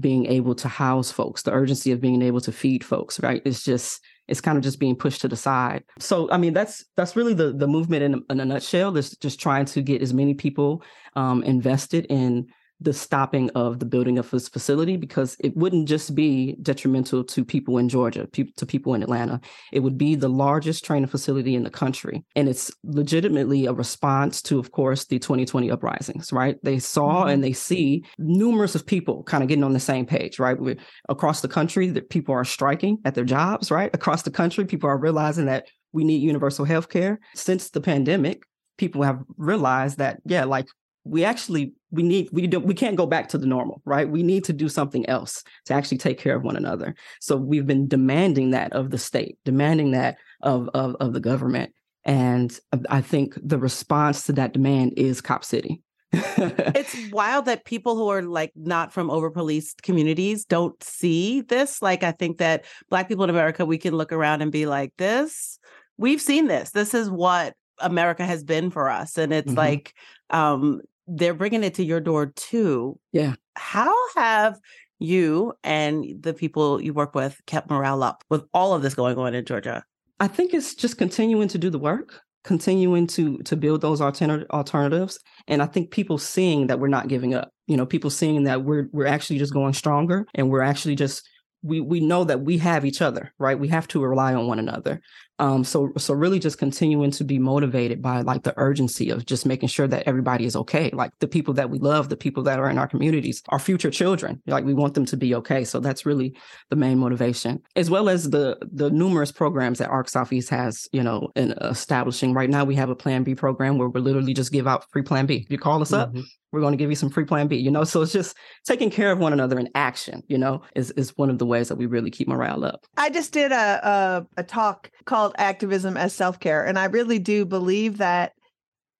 being 0.00 0.26
able 0.26 0.54
to 0.54 0.68
house 0.68 1.10
folks, 1.10 1.42
the 1.42 1.52
urgency 1.52 1.92
of 1.92 2.00
being 2.00 2.22
able 2.22 2.40
to 2.40 2.52
feed 2.52 2.84
folks, 2.84 3.20
right? 3.20 3.42
It's 3.44 3.62
just 3.62 4.00
it's 4.28 4.40
kind 4.40 4.58
of 4.58 4.64
just 4.64 4.80
being 4.80 4.96
pushed 4.96 5.20
to 5.20 5.28
the 5.28 5.36
side. 5.36 5.84
So 5.98 6.30
I 6.30 6.36
mean 6.36 6.52
that's 6.52 6.84
that's 6.96 7.16
really 7.16 7.34
the 7.34 7.52
the 7.52 7.68
movement 7.68 8.02
in, 8.02 8.22
in 8.30 8.40
a 8.40 8.44
nutshell. 8.44 8.96
Is 8.96 9.16
just 9.16 9.40
trying 9.40 9.66
to 9.66 9.82
get 9.82 10.02
as 10.02 10.12
many 10.12 10.34
people 10.34 10.82
um, 11.14 11.42
invested 11.42 12.06
in 12.08 12.48
the 12.80 12.92
stopping 12.92 13.48
of 13.50 13.78
the 13.78 13.86
building 13.86 14.18
of 14.18 14.30
this 14.30 14.48
facility 14.48 14.96
because 14.96 15.36
it 15.40 15.56
wouldn't 15.56 15.88
just 15.88 16.14
be 16.14 16.56
detrimental 16.60 17.24
to 17.24 17.44
people 17.44 17.78
in 17.78 17.88
Georgia, 17.88 18.28
pe- 18.32 18.50
to 18.56 18.66
people 18.66 18.94
in 18.94 19.02
Atlanta. 19.02 19.40
It 19.72 19.80
would 19.80 19.96
be 19.96 20.14
the 20.14 20.28
largest 20.28 20.84
training 20.84 21.08
facility 21.08 21.54
in 21.54 21.62
the 21.62 21.70
country. 21.70 22.24
And 22.34 22.48
it's 22.48 22.70
legitimately 22.84 23.66
a 23.66 23.72
response 23.72 24.42
to, 24.42 24.58
of 24.58 24.72
course, 24.72 25.06
the 25.06 25.18
2020 25.18 25.70
uprisings, 25.70 26.32
right? 26.32 26.56
They 26.62 26.78
saw 26.78 27.20
mm-hmm. 27.20 27.30
and 27.30 27.44
they 27.44 27.52
see 27.52 28.04
numerous 28.18 28.74
of 28.74 28.84
people 28.84 29.22
kind 29.22 29.42
of 29.42 29.48
getting 29.48 29.64
on 29.64 29.72
the 29.72 29.80
same 29.80 30.04
page, 30.04 30.38
right? 30.38 30.58
We're, 30.58 30.76
across 31.08 31.40
the 31.40 31.48
country, 31.48 31.88
that 31.88 32.10
people 32.10 32.34
are 32.34 32.44
striking 32.44 32.98
at 33.04 33.14
their 33.14 33.24
jobs, 33.24 33.70
right? 33.70 33.94
Across 33.94 34.22
the 34.22 34.30
country, 34.30 34.66
people 34.66 34.90
are 34.90 34.98
realizing 34.98 35.46
that 35.46 35.66
we 35.92 36.04
need 36.04 36.22
universal 36.22 36.66
health 36.66 36.90
care. 36.90 37.18
Since 37.34 37.70
the 37.70 37.80
pandemic, 37.80 38.42
people 38.76 39.02
have 39.02 39.22
realized 39.38 39.98
that, 39.98 40.20
yeah, 40.26 40.44
like 40.44 40.66
we 41.06 41.24
actually 41.24 41.72
we 41.90 42.02
need 42.02 42.28
we 42.32 42.46
don't 42.46 42.66
we 42.66 42.74
can't 42.74 42.96
go 42.96 43.06
back 43.06 43.28
to 43.30 43.38
the 43.38 43.46
normal 43.46 43.80
right? 43.84 44.08
We 44.08 44.22
need 44.22 44.44
to 44.44 44.52
do 44.52 44.68
something 44.68 45.08
else 45.08 45.42
to 45.66 45.74
actually 45.74 45.98
take 45.98 46.18
care 46.18 46.36
of 46.36 46.42
one 46.42 46.56
another. 46.56 46.94
So 47.20 47.36
we've 47.36 47.66
been 47.66 47.88
demanding 47.88 48.50
that 48.50 48.72
of 48.72 48.90
the 48.90 48.98
state 48.98 49.38
demanding 49.44 49.92
that 49.92 50.18
of 50.42 50.68
of, 50.74 50.96
of 51.00 51.12
the 51.12 51.20
government. 51.20 51.72
And 52.04 52.56
i 52.88 53.00
think 53.00 53.34
the 53.42 53.58
response 53.58 54.26
to 54.26 54.32
that 54.32 54.52
demand 54.52 54.94
is 54.96 55.20
cop 55.20 55.44
city. 55.44 55.82
It's 56.12 56.96
wild 57.10 57.46
that 57.46 57.64
people 57.64 57.96
who 57.96 58.08
are 58.08 58.22
like 58.22 58.52
not 58.54 58.92
from 58.92 59.10
over 59.10 59.30
policed 59.30 59.82
communities 59.82 60.44
don't 60.44 60.80
see 60.82 61.40
this. 61.40 61.82
Like 61.82 62.02
i 62.02 62.12
think 62.12 62.38
that 62.38 62.64
black 62.90 63.08
people 63.08 63.24
in 63.24 63.30
america 63.30 63.64
we 63.64 63.78
can 63.78 63.94
look 63.94 64.12
around 64.12 64.42
and 64.42 64.52
be 64.52 64.66
like 64.66 64.92
this 64.98 65.58
we've 65.98 66.20
seen 66.20 66.46
this. 66.46 66.70
This 66.70 66.94
is 66.94 67.10
what 67.10 67.54
America 67.78 68.24
has 68.24 68.44
been 68.44 68.70
for 68.70 68.88
us. 68.88 69.18
And 69.18 69.32
it's 69.32 69.48
mm-hmm. 69.48 69.58
like 69.58 69.94
um 70.30 70.80
they're 71.06 71.34
bringing 71.34 71.64
it 71.64 71.74
to 71.74 71.84
your 71.84 72.00
door 72.00 72.26
too. 72.26 72.98
Yeah. 73.12 73.34
How 73.56 73.94
have 74.16 74.58
you 74.98 75.52
and 75.62 76.04
the 76.20 76.34
people 76.34 76.80
you 76.80 76.94
work 76.94 77.14
with 77.14 77.40
kept 77.46 77.70
morale 77.70 78.02
up 78.02 78.24
with 78.30 78.44
all 78.54 78.74
of 78.74 78.82
this 78.82 78.94
going 78.94 79.18
on 79.18 79.34
in 79.34 79.44
Georgia? 79.44 79.84
I 80.20 80.28
think 80.28 80.54
it's 80.54 80.74
just 80.74 80.98
continuing 80.98 81.48
to 81.48 81.58
do 81.58 81.70
the 81.70 81.78
work, 81.78 82.22
continuing 82.44 83.06
to 83.08 83.38
to 83.38 83.56
build 83.56 83.82
those 83.82 84.00
alternative 84.00 84.48
alternatives, 84.50 85.18
and 85.46 85.62
I 85.62 85.66
think 85.66 85.90
people 85.90 86.18
seeing 86.18 86.68
that 86.68 86.80
we're 86.80 86.88
not 86.88 87.08
giving 87.08 87.34
up. 87.34 87.50
You 87.66 87.76
know, 87.76 87.86
people 87.86 88.10
seeing 88.10 88.44
that 88.44 88.64
we're 88.64 88.88
we're 88.92 89.06
actually 89.06 89.38
just 89.38 89.52
going 89.52 89.74
stronger, 89.74 90.26
and 90.34 90.50
we're 90.50 90.62
actually 90.62 90.94
just 90.94 91.28
we 91.62 91.80
we 91.80 92.00
know 92.00 92.24
that 92.24 92.42
we 92.42 92.58
have 92.58 92.84
each 92.84 93.02
other, 93.02 93.32
right? 93.38 93.58
We 93.58 93.68
have 93.68 93.88
to 93.88 94.02
rely 94.02 94.34
on 94.34 94.46
one 94.46 94.58
another. 94.58 95.00
Um, 95.38 95.64
so 95.64 95.92
so 95.98 96.14
really 96.14 96.38
just 96.38 96.58
continuing 96.58 97.10
to 97.12 97.24
be 97.24 97.38
motivated 97.38 98.00
by 98.00 98.22
like 98.22 98.42
the 98.42 98.54
urgency 98.56 99.10
of 99.10 99.26
just 99.26 99.44
making 99.44 99.68
sure 99.68 99.86
that 99.86 100.04
everybody 100.06 100.44
is 100.44 100.56
okay. 100.56 100.90
Like 100.92 101.12
the 101.20 101.28
people 101.28 101.54
that 101.54 101.70
we 101.70 101.78
love, 101.78 102.08
the 102.08 102.16
people 102.16 102.42
that 102.44 102.58
are 102.58 102.70
in 102.70 102.78
our 102.78 102.88
communities, 102.88 103.42
our 103.48 103.58
future 103.58 103.90
children. 103.90 104.40
Like 104.46 104.64
we 104.64 104.74
want 104.74 104.94
them 104.94 105.04
to 105.06 105.16
be 105.16 105.34
okay. 105.36 105.64
So 105.64 105.80
that's 105.80 106.06
really 106.06 106.36
the 106.70 106.76
main 106.76 106.98
motivation, 106.98 107.62
as 107.76 107.90
well 107.90 108.08
as 108.08 108.30
the 108.30 108.56
the 108.72 108.90
numerous 108.90 109.32
programs 109.32 109.78
that 109.78 109.90
ARC 109.90 110.08
Southeast 110.08 110.48
has, 110.50 110.88
you 110.92 111.02
know, 111.02 111.30
in 111.36 111.52
establishing. 111.60 112.32
Right 112.32 112.50
now 112.50 112.64
we 112.64 112.74
have 112.76 112.90
a 112.90 112.96
Plan 112.96 113.22
B 113.22 113.34
program 113.34 113.78
where 113.78 113.88
we 113.88 114.00
literally 114.00 114.34
just 114.34 114.52
give 114.52 114.66
out 114.66 114.90
free 114.90 115.02
Plan 115.02 115.26
B. 115.26 115.36
If 115.36 115.50
you 115.50 115.58
call 115.58 115.82
us 115.82 115.90
mm-hmm. 115.90 116.18
up, 116.18 116.24
we're 116.56 116.60
going 116.60 116.72
to 116.72 116.78
give 116.78 116.90
you 116.90 116.96
some 116.96 117.10
free 117.10 117.24
plan 117.24 117.48
B, 117.48 117.56
you 117.56 117.70
know? 117.70 117.84
So 117.84 118.02
it's 118.02 118.12
just 118.12 118.36
taking 118.64 118.90
care 118.90 119.12
of 119.12 119.18
one 119.18 119.32
another 119.32 119.58
in 119.58 119.68
action, 119.74 120.22
you 120.28 120.38
know, 120.38 120.62
is, 120.74 120.90
is 120.92 121.16
one 121.18 121.28
of 121.28 121.38
the 121.38 121.46
ways 121.46 121.68
that 121.68 121.76
we 121.76 121.86
really 121.86 122.10
keep 122.10 122.28
morale 122.28 122.64
up. 122.64 122.86
I 122.96 123.10
just 123.10 123.32
did 123.32 123.52
a, 123.52 123.86
a, 123.86 124.26
a 124.38 124.42
talk 124.42 124.90
called 125.04 125.25
Activism 125.38 125.96
as 125.96 126.12
Self 126.12 126.38
Care. 126.40 126.64
And 126.64 126.78
I 126.78 126.86
really 126.86 127.18
do 127.18 127.44
believe 127.44 127.98
that 127.98 128.32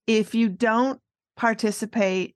if 0.07 0.35
you 0.35 0.49
don't 0.49 1.01
participate, 1.37 2.35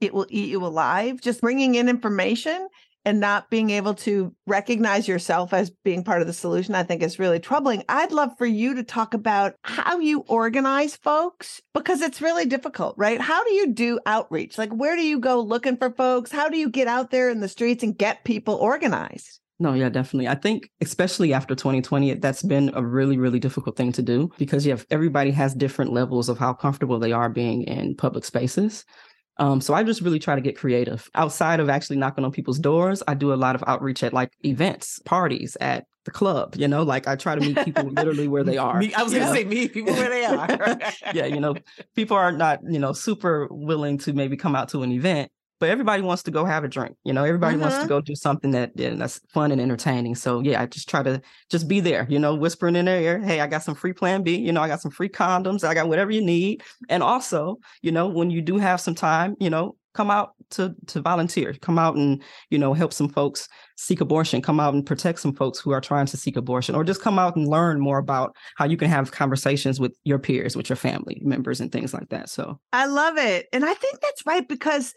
it 0.00 0.14
will 0.14 0.26
eat 0.28 0.48
you 0.48 0.64
alive. 0.64 1.20
Just 1.20 1.40
bringing 1.40 1.74
in 1.74 1.88
information 1.88 2.68
and 3.04 3.20
not 3.20 3.48
being 3.48 3.70
able 3.70 3.94
to 3.94 4.34
recognize 4.46 5.08
yourself 5.08 5.52
as 5.54 5.70
being 5.82 6.04
part 6.04 6.20
of 6.20 6.26
the 6.26 6.32
solution, 6.32 6.74
I 6.74 6.82
think 6.82 7.02
is 7.02 7.18
really 7.18 7.40
troubling. 7.40 7.82
I'd 7.88 8.12
love 8.12 8.32
for 8.36 8.46
you 8.46 8.74
to 8.74 8.82
talk 8.82 9.14
about 9.14 9.54
how 9.62 9.98
you 9.98 10.20
organize 10.28 10.96
folks 10.96 11.62
because 11.72 12.02
it's 12.02 12.20
really 12.20 12.44
difficult, 12.44 12.96
right? 12.98 13.20
How 13.20 13.42
do 13.44 13.52
you 13.52 13.72
do 13.72 13.98
outreach? 14.04 14.58
Like, 14.58 14.70
where 14.70 14.94
do 14.94 15.02
you 15.02 15.18
go 15.20 15.40
looking 15.40 15.76
for 15.76 15.90
folks? 15.90 16.30
How 16.30 16.48
do 16.48 16.58
you 16.58 16.68
get 16.68 16.86
out 16.86 17.10
there 17.10 17.30
in 17.30 17.40
the 17.40 17.48
streets 17.48 17.82
and 17.82 17.96
get 17.96 18.24
people 18.24 18.54
organized? 18.56 19.40
No, 19.60 19.74
yeah, 19.74 19.88
definitely. 19.88 20.28
I 20.28 20.36
think 20.36 20.70
especially 20.80 21.32
after 21.32 21.54
2020, 21.54 22.14
that's 22.14 22.42
been 22.42 22.70
a 22.74 22.82
really, 22.82 23.18
really 23.18 23.40
difficult 23.40 23.76
thing 23.76 23.90
to 23.92 24.02
do 24.02 24.30
because 24.38 24.64
you 24.64 24.70
have 24.70 24.86
everybody 24.90 25.32
has 25.32 25.52
different 25.52 25.92
levels 25.92 26.28
of 26.28 26.38
how 26.38 26.52
comfortable 26.52 26.98
they 27.00 27.10
are 27.12 27.28
being 27.28 27.62
in 27.64 27.96
public 27.96 28.24
spaces. 28.24 28.84
Um, 29.38 29.60
so 29.60 29.74
I 29.74 29.84
just 29.84 30.00
really 30.00 30.18
try 30.18 30.34
to 30.34 30.40
get 30.40 30.56
creative. 30.56 31.08
Outside 31.14 31.60
of 31.60 31.68
actually 31.68 31.96
knocking 31.96 32.24
on 32.24 32.32
people's 32.32 32.58
doors, 32.58 33.02
I 33.06 33.14
do 33.14 33.32
a 33.32 33.36
lot 33.36 33.54
of 33.54 33.64
outreach 33.66 34.02
at 34.02 34.12
like 34.12 34.32
events, 34.44 35.00
parties, 35.04 35.56
at 35.60 35.84
the 36.04 36.10
club. 36.10 36.56
You 36.56 36.66
know, 36.66 36.82
like 36.82 37.06
I 37.06 37.14
try 37.16 37.34
to 37.34 37.40
meet 37.40 37.64
people 37.64 37.84
literally 37.90 38.26
where 38.28 38.42
they 38.42 38.58
are. 38.58 38.82
I 38.96 39.02
was 39.02 39.12
going 39.12 39.26
to 39.26 39.32
say 39.32 39.44
meet 39.44 39.72
people 39.72 39.92
where 39.92 40.10
they 40.10 40.24
are. 40.24 40.78
yeah, 41.14 41.26
you 41.26 41.40
know, 41.40 41.54
people 41.94 42.16
are 42.16 42.32
not 42.32 42.60
you 42.68 42.78
know 42.78 42.92
super 42.92 43.48
willing 43.50 43.98
to 43.98 44.12
maybe 44.12 44.36
come 44.36 44.56
out 44.56 44.68
to 44.70 44.82
an 44.82 44.90
event, 44.90 45.30
but 45.60 45.68
everybody 45.68 46.02
wants 46.02 46.22
to 46.24 46.30
go 46.30 46.44
have 46.44 46.64
a 46.64 46.68
drink. 46.68 46.96
You 47.04 47.12
know, 47.12 47.24
everybody 47.24 47.56
wants 47.56 47.76
to 47.76 47.80
mm-hmm. 47.80 47.88
go 47.88 48.00
do 48.00 48.14
something 48.14 48.52
that 48.52 48.72
yeah, 48.74 48.94
that's 48.94 49.20
fun 49.32 49.50
and 49.50 49.60
entertaining. 49.60 50.14
So 50.14 50.40
yeah, 50.40 50.62
I 50.62 50.66
just 50.66 50.88
try 50.88 51.02
to 51.02 51.20
just 51.50 51.68
be 51.68 51.80
there, 51.80 52.06
you 52.08 52.18
know, 52.18 52.34
whispering 52.34 52.76
in 52.76 52.84
their 52.84 53.00
ear, 53.00 53.18
hey, 53.18 53.40
I 53.40 53.46
got 53.46 53.62
some 53.62 53.74
free 53.74 53.92
plan 53.92 54.22
B, 54.22 54.36
you 54.36 54.52
know, 54.52 54.60
I 54.60 54.68
got 54.68 54.80
some 54.80 54.90
free 54.90 55.08
condoms, 55.08 55.64
I 55.64 55.74
got 55.74 55.88
whatever 55.88 56.10
you 56.10 56.22
need. 56.22 56.62
And 56.88 57.02
also, 57.02 57.58
you 57.82 57.92
know, 57.92 58.08
when 58.08 58.30
you 58.30 58.40
do 58.40 58.58
have 58.58 58.80
some 58.80 58.94
time, 58.94 59.36
you 59.40 59.50
know, 59.50 59.76
come 59.94 60.10
out 60.12 60.34
to 60.50 60.74
to 60.86 61.00
volunteer, 61.00 61.52
come 61.60 61.78
out 61.78 61.96
and, 61.96 62.22
you 62.50 62.58
know, 62.58 62.72
help 62.72 62.92
some 62.92 63.08
folks 63.08 63.48
seek 63.76 64.00
abortion, 64.00 64.40
come 64.40 64.60
out 64.60 64.74
and 64.74 64.86
protect 64.86 65.18
some 65.18 65.34
folks 65.34 65.58
who 65.58 65.72
are 65.72 65.80
trying 65.80 66.06
to 66.06 66.16
seek 66.16 66.36
abortion, 66.36 66.74
or 66.74 66.84
just 66.84 67.02
come 67.02 67.18
out 67.18 67.34
and 67.34 67.48
learn 67.48 67.80
more 67.80 67.98
about 67.98 68.34
how 68.56 68.64
you 68.64 68.76
can 68.76 68.88
have 68.88 69.10
conversations 69.10 69.80
with 69.80 69.96
your 70.04 70.18
peers, 70.20 70.56
with 70.56 70.68
your 70.68 70.76
family 70.76 71.20
members 71.24 71.60
and 71.60 71.72
things 71.72 71.92
like 71.92 72.08
that. 72.10 72.28
So 72.28 72.60
I 72.72 72.86
love 72.86 73.16
it. 73.18 73.46
And 73.52 73.64
I 73.64 73.74
think 73.74 74.00
that's 74.00 74.24
right 74.24 74.46
because 74.46 74.94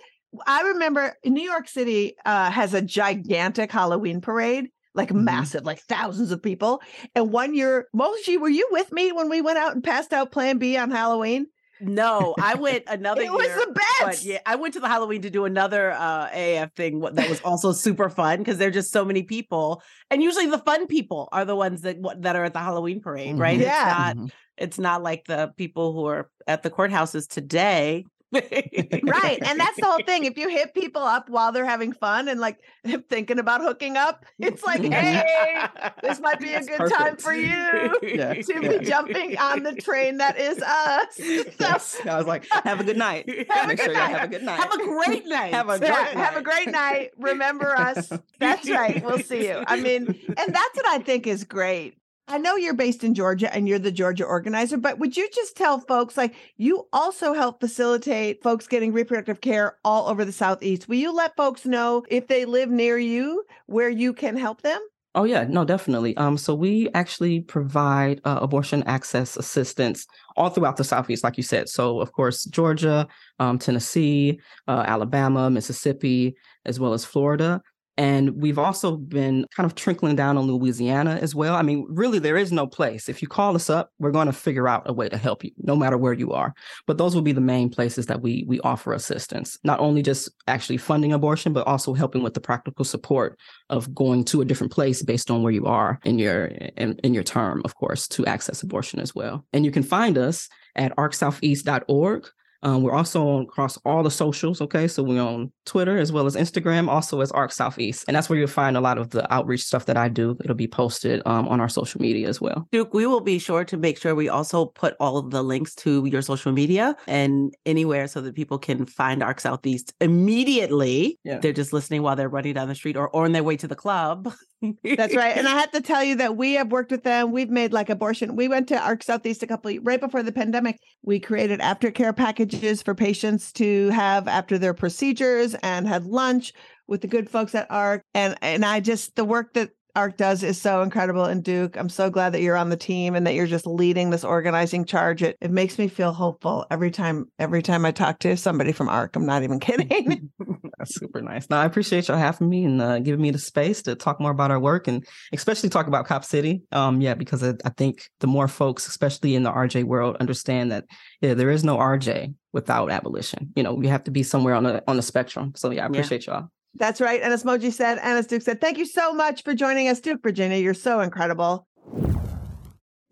I 0.48 0.62
remember 0.64 1.16
New 1.26 1.44
York 1.44 1.68
City 1.68 2.16
uh, 2.26 2.50
has 2.52 2.74
a 2.74 2.82
gigantic 2.82 3.72
Halloween 3.72 4.22
parade, 4.22 4.70
like 4.94 5.10
Mhm. 5.10 5.24
massive, 5.24 5.66
like 5.66 5.80
thousands 5.82 6.32
of 6.32 6.42
people. 6.42 6.82
And 7.16 7.32
one 7.32 7.54
year, 7.54 7.88
Moji, 7.96 8.40
were 8.40 8.50
you 8.50 8.68
with 8.72 8.92
me 8.92 9.12
when 9.12 9.30
we 9.30 9.42
went 9.42 9.58
out 9.58 9.74
and 9.74 9.84
passed 9.84 10.14
out 10.14 10.32
Plan 10.32 10.58
B 10.58 10.78
on 10.78 10.92
Halloween? 10.92 11.48
No, 11.84 12.36
I 12.40 12.54
went 12.56 12.84
another 12.88 13.24
it 13.24 13.32
was 13.32 13.48
year. 13.48 13.56
the 13.58 13.74
But 13.74 13.84
best. 14.08 14.24
yeah, 14.24 14.38
I 14.46 14.56
went 14.56 14.76
to 14.76 14.80
the 14.80 14.88
Halloween 14.88 15.24
to 15.24 15.30
do 15.32 15.46
another 15.46 15.92
uh 15.92 16.30
AF 16.32 16.74
thing 16.76 17.00
that 17.00 17.28
was 17.28 17.42
also 17.42 17.72
super 17.72 18.08
fun 18.10 18.38
because 18.38 18.58
there're 18.60 18.70
just 18.72 18.92
so 18.92 19.04
many 19.04 19.24
people, 19.24 19.82
and 20.12 20.22
usually 20.22 20.46
the 20.46 20.60
fun 20.60 20.86
people 20.88 21.28
are 21.32 21.44
the 21.44 21.56
ones 21.56 21.82
that 21.82 21.98
that 22.20 22.36
are 22.36 22.44
at 22.46 22.54
the 22.54 22.60
Halloween 22.60 23.02
parade, 23.02 23.38
right? 23.38 23.58
Mhm. 23.60 23.62
It's 23.64 23.70
Yeah. 23.70 23.94
not 23.98 24.16
Mhm. 24.18 24.32
it's 24.58 24.78
not 24.78 25.02
like 25.02 25.26
the 25.26 25.52
people 25.58 25.94
who 25.94 26.06
are 26.06 26.30
at 26.48 26.62
the 26.62 26.70
courthouses 26.70 27.28
today. 27.28 28.06
Right. 28.34 29.40
And 29.44 29.60
that's 29.60 29.78
the 29.80 29.86
whole 29.86 30.02
thing. 30.06 30.26
If 30.26 30.38
you 30.38 30.50
hit 30.50 30.74
people 30.74 31.02
up 31.02 31.30
while 31.30 31.52
they're 31.52 31.66
having 31.66 31.94
fun 31.94 32.28
and 32.28 32.40
like 32.40 32.60
thinking 33.10 33.40
about 33.40 33.62
hooking 33.62 33.98
up, 33.98 34.26
it's 34.40 34.64
like, 34.64 34.82
hey, 34.82 35.66
this 36.02 36.20
might 36.20 36.40
be 36.40 36.50
a 36.54 36.64
That's 36.64 36.68
good 36.68 36.92
time 36.92 37.18
for 37.18 37.34
you 37.34 37.98
Yeah. 38.04 38.34
to 38.34 38.60
be 38.62 38.86
jumping 38.86 39.38
on 39.38 39.64
the 39.64 39.74
train 39.76 40.18
that 40.18 40.40
is 40.40 40.62
us. 40.62 41.16
So, 41.16 41.24
Yes. 41.60 42.02
I 42.06 42.18
was 42.18 42.28
like, 42.28 42.46
have 42.50 42.80
a 42.80 42.84
good 42.84 42.98
night. 42.98 43.28
Have 43.50 43.66
a 43.66 43.68
Make 43.68 43.78
good 43.78 43.86
sure 43.86 43.94
night. 43.94 44.12
have 44.12 44.24
a 44.24 44.28
good 44.28 44.44
night. 44.44 44.60
Have 44.60 44.74
a 44.74 44.78
great 44.78 45.28
night. 45.28 45.54
Have 45.54 45.70
a 45.70 45.80
yeah, 45.82 46.04
great 46.14 46.18
have 46.24 46.38
a 46.38 46.42
great 46.42 46.70
night. 46.70 47.12
Remember 47.18 47.78
us. 47.78 48.12
That's 48.40 48.70
right. 48.70 49.04
We'll 49.04 49.20
see 49.20 49.48
you. 49.48 49.64
I 49.68 49.80
mean, 49.80 50.06
and 50.08 50.56
that's 50.56 50.76
what 50.76 50.86
I 50.88 51.00
think 51.00 51.28
is 51.28 51.44
great. 51.44 51.98
I 52.32 52.38
know 52.38 52.56
you're 52.56 52.74
based 52.74 53.04
in 53.04 53.14
Georgia 53.14 53.54
and 53.54 53.68
you're 53.68 53.78
the 53.78 53.92
Georgia 53.92 54.24
organizer, 54.24 54.78
but 54.78 55.00
would 55.00 55.18
you 55.18 55.30
just 55.34 55.58
tell 55.58 55.80
folks 55.80 56.16
like 56.16 56.34
you 56.56 56.88
also 56.94 57.34
help 57.34 57.60
facilitate 57.60 58.42
folks 58.42 58.68
getting 58.68 58.94
reproductive 58.94 59.42
care 59.42 59.78
all 59.84 60.08
over 60.08 60.24
the 60.24 60.32
Southeast? 60.32 60.88
Will 60.88 60.96
you 60.96 61.14
let 61.14 61.36
folks 61.36 61.66
know 61.66 62.06
if 62.08 62.28
they 62.28 62.46
live 62.46 62.70
near 62.70 62.98
you 62.98 63.44
where 63.66 63.90
you 63.90 64.14
can 64.14 64.38
help 64.38 64.62
them? 64.62 64.80
Oh 65.14 65.26
yeah, 65.26 65.44
no, 65.44 65.66
definitely. 65.66 66.16
Um, 66.16 66.38
so 66.38 66.56
we 66.56 66.88
actually 66.94 67.42
provide 67.42 68.22
uh, 68.24 68.40
abortion 68.42 68.82
access 68.84 69.36
assistance 69.36 70.08
all 70.38 70.50
throughout 70.50 70.78
the 70.78 70.86
southeast, 70.86 71.26
like 71.26 71.36
you 71.36 71.44
said. 71.44 71.68
So 71.68 72.00
of 72.00 72.14
course, 72.14 72.46
Georgia, 72.46 73.10
um, 73.40 73.60
Tennessee, 73.60 74.40
uh, 74.70 74.86
Alabama, 74.88 75.50
Mississippi, 75.50 76.38
as 76.64 76.80
well 76.80 76.94
as 76.94 77.04
Florida. 77.04 77.62
And 77.98 78.42
we've 78.42 78.58
also 78.58 78.96
been 78.96 79.46
kind 79.56 79.66
of 79.66 79.76
trickling 79.76 80.16
down 80.16 80.38
on 80.38 80.48
Louisiana 80.48 81.20
as 81.22 81.36
well. 81.36 81.56
I 81.56 81.62
mean, 81.62 81.86
really, 81.90 82.20
there 82.20 82.38
is 82.38 82.52
no 82.52 82.66
place. 82.66 83.10
If 83.10 83.22
you 83.22 83.28
call 83.28 83.56
us 83.56 83.70
up, 83.70 83.92
we're 84.00 84.12
going 84.12 84.28
to 84.28 84.34
figure 84.34 84.68
out 84.68 84.84
a 84.86 84.94
way 84.94 85.10
to 85.10 85.18
help 85.18 85.44
you, 85.44 85.52
no 85.58 85.76
matter 85.76 85.98
where 85.98 86.14
you 86.14 86.32
are. 86.32 86.54
But 86.88 86.98
those 86.98 87.14
will 87.14 87.22
be 87.22 87.34
the 87.34 87.42
main 87.42 87.70
places 87.70 88.06
that 88.06 88.22
we 88.22 88.46
we 88.48 88.60
offer 88.62 88.94
assistance. 88.94 89.60
Not 89.64 89.80
only 89.80 90.02
just 90.02 90.30
actually 90.48 90.78
funding 90.78 91.14
abortion, 91.14 91.54
but 91.54 91.68
also 91.68 91.94
helping 91.94 92.24
with 92.24 92.34
the 92.34 92.42
practical 92.42 92.86
support 92.86 93.38
of 93.70 93.94
going 93.94 94.24
to 94.26 94.42
a 94.42 94.46
different 94.46 94.72
place 94.72 95.04
based 95.04 95.30
on 95.30 95.44
where 95.44 95.54
you 95.54 95.66
are 95.66 96.00
in 96.04 96.18
your 96.18 96.46
in, 96.46 96.98
in 97.04 97.14
your 97.14 97.24
term, 97.24 97.62
of 97.66 97.76
course, 97.76 98.08
to 98.10 98.26
access 98.26 98.64
abortion 98.64 99.00
as 99.00 99.14
well. 99.14 99.46
And 99.54 99.66
you 99.66 99.72
can 99.72 99.84
find 99.84 100.18
us 100.18 100.48
at 100.76 100.96
arcsoutheast.org. 100.96 102.30
Um, 102.64 102.84
we're 102.84 102.94
also 102.94 103.28
on 103.28 103.44
across 103.44 103.78
all 103.86 104.04
the 104.04 104.12
socials. 104.12 104.62
Okay, 104.62 104.88
so 104.88 105.04
we're 105.04 105.22
on 105.22 105.52
Twitter 105.66 105.98
as 105.98 106.12
well 106.12 106.26
as 106.26 106.36
Instagram, 106.36 106.88
also 106.88 107.22
as 107.22 107.32
Arc 107.32 107.52
Southeast, 107.52 108.06
and 108.08 108.16
that's 108.16 108.30
where 108.30 108.38
you'll 108.38 108.48
find 108.48 108.78
a 108.78 108.82
lot 108.82 108.98
of 108.98 109.10
the 109.10 109.32
outreach 109.34 109.64
stuff 109.64 109.86
that 109.86 109.98
I 109.98 110.10
do. 110.10 110.38
It'll 110.44 110.56
be 110.56 110.68
posted 110.68 111.22
um, 111.26 111.48
on 111.48 111.60
our 111.60 111.70
social 111.70 112.02
media 112.02 112.28
as 112.28 112.40
well. 112.40 112.68
Duke, 112.72 112.94
we 112.94 113.06
will 113.06 113.22
be 113.22 113.40
sure 113.40 113.66
to 113.66 113.78
make 113.78 113.98
sure 113.98 114.16
we 114.16 114.30
also 114.30 114.66
put 114.66 114.96
all 115.00 115.18
of 115.18 115.32
the 115.32 115.44
links 115.44 115.76
to 115.76 116.06
your 116.06 116.22
social 116.22 116.52
media 116.52 116.96
and 117.08 117.54
anywhere 117.66 118.08
so 118.08 118.22
that 118.22 118.36
people 118.36 118.58
can 118.58 118.86
find 118.86 119.24
Arc 119.24 119.40
Southeast 119.40 119.94
immediately. 120.00 121.20
Yeah. 121.24 121.40
They're 121.40 121.54
just 121.54 121.74
listening 121.74 122.02
while 122.02 122.16
they're 122.16 122.30
running 122.30 122.54
down 122.54 122.68
the 122.68 122.76
street 122.76 122.98
or, 122.98 123.10
or 123.10 123.26
on 123.26 123.32
their 123.32 123.44
way 123.44 123.58
to 123.58 123.68
the 123.68 123.76
club. 123.76 124.32
That's 124.84 125.16
right. 125.16 125.36
And 125.38 125.48
I 125.48 125.52
have 125.60 125.72
to 125.72 125.82
tell 125.82 126.04
you 126.04 126.16
that 126.18 126.38
we 126.38 126.54
have 126.54 126.72
worked 126.72 126.92
with 126.92 127.04
them. 127.04 127.32
We've 127.32 127.50
made 127.50 127.74
like 127.74 127.90
abortion. 127.90 128.36
We 128.36 128.48
went 128.48 128.68
to 128.70 128.80
ARC 128.80 129.04
Southeast 129.04 129.44
a 129.44 129.48
couple 129.48 129.76
right 129.82 130.00
before 130.00 130.24
the 130.24 130.32
pandemic. 130.32 130.80
We 131.04 131.20
created 131.20 131.60
aftercare 131.60 132.16
packages 132.16 132.82
for 132.82 132.94
patients 132.94 133.52
to 133.54 133.90
have 133.90 134.28
after 134.28 134.58
their 134.58 134.74
procedures 134.74 135.56
and 135.56 135.88
had 135.88 136.06
lunch 136.06 136.54
with 136.88 137.02
the 137.02 137.08
good 137.08 137.30
folks 137.30 137.56
at 137.56 137.68
ARC. 137.70 138.04
And 138.14 138.36
and 138.42 138.66
I 138.66 138.80
just 138.80 139.16
the 139.16 139.26
work 139.26 139.54
that 139.54 139.72
ARC 139.96 140.18
does 140.18 140.44
is 140.44 140.60
so 140.62 140.82
incredible. 140.82 141.26
And 141.26 141.44
Duke, 141.44 141.78
I'm 141.78 141.90
so 141.90 142.10
glad 142.10 142.32
that 142.34 142.42
you're 142.42 142.56
on 142.56 142.70
the 142.70 142.78
team 142.78 143.16
and 143.16 143.26
that 143.28 143.34
you're 143.34 143.48
just 143.48 143.68
leading 143.68 144.10
this 144.10 144.24
organizing 144.24 144.86
charge. 144.86 145.24
It 145.24 145.38
it 145.42 145.52
makes 145.52 145.78
me 145.78 145.88
feel 145.88 146.14
hopeful 146.14 146.66
every 146.72 146.92
time 146.92 147.30
every 147.40 147.62
time 147.62 147.86
I 147.86 147.92
talk 147.92 148.20
to 148.20 148.36
somebody 148.38 148.72
from 148.72 148.90
ARC. 148.90 149.16
I'm 149.16 149.26
not 149.26 149.44
even 149.44 149.60
kidding. 149.62 150.30
That's 150.78 150.96
super 150.96 151.22
nice. 151.22 151.50
Now 151.50 151.62
I 151.62 151.66
appreciate 151.66 152.08
y'all 152.08 152.18
having 152.18 152.50
me 152.50 152.66
and 152.66 152.82
uh, 152.82 153.00
giving 153.00 153.22
me 153.22 153.32
the 153.32 153.40
space 153.40 153.82
to 153.84 153.96
talk 153.96 154.20
more 154.20 154.32
about 154.32 154.52
our 154.52 154.60
work 154.60 154.88
and 154.88 155.06
especially 155.34 155.70
talk 155.70 155.88
about 155.88 156.06
Cop 156.06 156.24
City. 156.26 156.62
Um, 156.72 157.02
yeah, 157.02 157.14
because 157.14 157.44
I, 157.44 157.54
I 157.66 157.70
think 157.70 158.10
the 158.20 158.28
more 158.28 158.48
folks, 158.48 158.88
especially 158.88 159.36
in 159.36 159.44
the 159.44 159.52
RJ 159.52 159.84
world, 159.84 160.18
understand 160.20 160.72
that 160.72 160.86
yeah, 161.22 161.34
there 161.34 161.50
is 161.50 161.64
no 161.64 161.78
RJ 161.78 162.34
without 162.54 162.92
abolition. 162.92 163.52
You 163.56 163.64
know, 163.64 163.74
we 163.74 163.88
have 163.88 164.04
to 164.06 164.12
be 164.12 164.24
somewhere 164.24 164.56
on 164.56 164.64
the 164.64 164.84
on 164.88 164.98
the 164.98 165.04
spectrum. 165.04 165.54
So 165.56 165.70
yeah, 165.72 165.82
I 165.82 165.86
Yeah. 165.86 165.90
appreciate 165.90 166.26
y'all. 166.28 166.50
That's 166.76 167.02
right. 167.02 167.22
And 167.22 167.34
as 167.34 167.44
Moji 167.44 167.72
said, 167.72 168.00
and 168.00 168.18
as 168.18 168.28
Duke 168.28 168.42
said, 168.42 168.62
thank 168.62 168.78
you 168.78 168.86
so 168.86 169.14
much 169.14 169.44
for 169.44 169.54
joining 169.54 169.88
us, 169.88 170.00
Duke, 170.00 170.24
Virginia. 170.24 170.58
You're 170.58 170.74
so 170.74 171.02
incredible. 171.02 171.68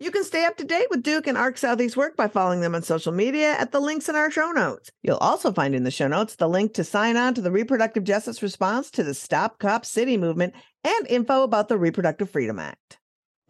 You 0.02 0.10
can 0.10 0.24
stay 0.24 0.46
up 0.46 0.56
to 0.56 0.64
date 0.64 0.86
with 0.88 1.02
Duke 1.02 1.26
and 1.26 1.36
ARC 1.36 1.58
Southeast 1.58 1.94
work 1.94 2.16
by 2.16 2.26
following 2.26 2.62
them 2.62 2.74
on 2.74 2.82
social 2.82 3.12
media 3.12 3.52
at 3.58 3.70
the 3.70 3.80
links 3.80 4.08
in 4.08 4.16
our 4.16 4.30
show 4.30 4.50
notes. 4.50 4.90
You'll 5.02 5.18
also 5.18 5.52
find 5.52 5.74
in 5.74 5.84
the 5.84 5.90
show 5.90 6.08
notes 6.08 6.36
the 6.36 6.48
link 6.48 6.72
to 6.74 6.84
sign 6.84 7.18
on 7.18 7.34
to 7.34 7.42
the 7.42 7.50
reproductive 7.50 8.04
justice 8.04 8.42
response 8.42 8.90
to 8.92 9.04
the 9.04 9.12
Stop 9.12 9.58
Cop 9.58 9.84
City 9.84 10.16
movement 10.16 10.54
and 10.84 11.06
info 11.06 11.42
about 11.42 11.68
the 11.68 11.76
Reproductive 11.76 12.30
Freedom 12.30 12.58
Act. 12.58 12.98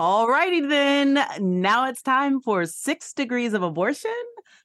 All 0.00 0.28
righty 0.28 0.60
then. 0.60 1.24
Now 1.38 1.86
it's 1.86 2.02
time 2.02 2.40
for 2.40 2.66
Six 2.66 3.12
Degrees 3.12 3.52
of 3.52 3.62
Abortion, 3.62 4.10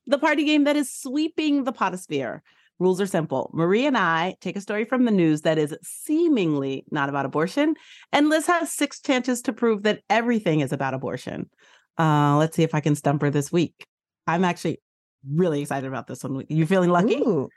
the 0.08 0.18
party 0.18 0.44
game 0.44 0.64
that 0.64 0.76
is 0.76 0.92
sweeping 0.92 1.66
the 1.66 1.72
potosphere. 1.72 2.42
Rules 2.80 3.00
are 3.00 3.06
simple. 3.06 3.50
Marie 3.54 3.86
and 3.86 3.98
I 3.98 4.36
take 4.42 4.58
a 4.58 4.62
story 4.62 4.84
from 4.84 5.06
the 5.06 5.12
news 5.12 5.42
that 5.42 5.58
is 5.58 5.76
seemingly 5.82 6.84
not 6.92 7.08
about 7.08 7.26
abortion, 7.26 7.76
and 8.12 8.30
Liz 8.30 8.48
has 8.48 8.72
six 8.72 9.00
chances 9.00 9.42
to 9.44 9.54
prove 9.54 9.84
that 9.84 10.02
everything 10.10 10.60
is 10.60 10.74
about 10.74 10.94
abortion. 10.94 11.50
Uh, 11.98 12.36
let's 12.38 12.56
see 12.56 12.64
if 12.64 12.76
I 12.76 12.82
can 12.82 12.96
stump 12.96 13.22
her 13.22 13.30
this 13.30 13.52
week. 13.52 13.86
I'm 14.28 14.44
actually 14.44 14.82
really 15.30 15.62
excited 15.62 15.88
about 15.88 16.08
this 16.08 16.24
one. 16.24 16.44
You 16.50 16.66
feeling 16.66 16.90
lucky? 16.90 17.16
Ooh, 17.16 17.50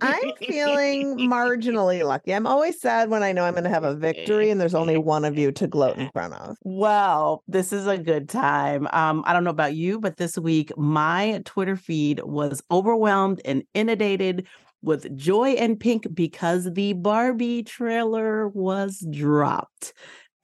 I'm 0.00 0.32
feeling 0.38 1.18
marginally 1.18 2.04
lucky. 2.04 2.34
I'm 2.34 2.46
always 2.46 2.80
sad 2.80 3.10
when 3.10 3.22
I 3.22 3.32
know 3.32 3.44
I'm 3.44 3.54
going 3.54 3.64
to 3.64 3.70
have 3.70 3.84
a 3.84 3.94
victory 3.94 4.50
and 4.50 4.60
there's 4.60 4.74
only 4.74 4.98
one 4.98 5.24
of 5.24 5.38
you 5.38 5.52
to 5.52 5.66
gloat 5.66 5.98
in 5.98 6.10
front 6.10 6.34
of. 6.34 6.56
Well, 6.64 7.42
this 7.46 7.72
is 7.72 7.86
a 7.86 7.98
good 7.98 8.28
time. 8.28 8.88
Um, 8.92 9.22
I 9.26 9.32
don't 9.32 9.44
know 9.44 9.50
about 9.50 9.74
you, 9.74 10.00
but 10.00 10.16
this 10.16 10.36
week 10.36 10.76
my 10.76 11.42
Twitter 11.44 11.76
feed 11.76 12.20
was 12.24 12.62
overwhelmed 12.70 13.40
and 13.44 13.62
inundated 13.74 14.46
with 14.82 15.16
joy 15.16 15.50
and 15.50 15.78
pink 15.78 16.06
because 16.12 16.72
the 16.72 16.92
Barbie 16.94 17.62
trailer 17.62 18.48
was 18.48 19.06
dropped. 19.10 19.92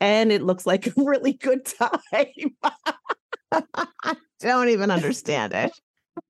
And 0.01 0.31
it 0.31 0.43
looks 0.43 0.65
like 0.65 0.87
a 0.87 0.93
really 0.97 1.33
good 1.33 1.65
time. 1.65 1.99
I 3.53 4.17
don't 4.41 4.69
even 4.69 4.91
understand 4.91 5.53
it. 5.55 5.73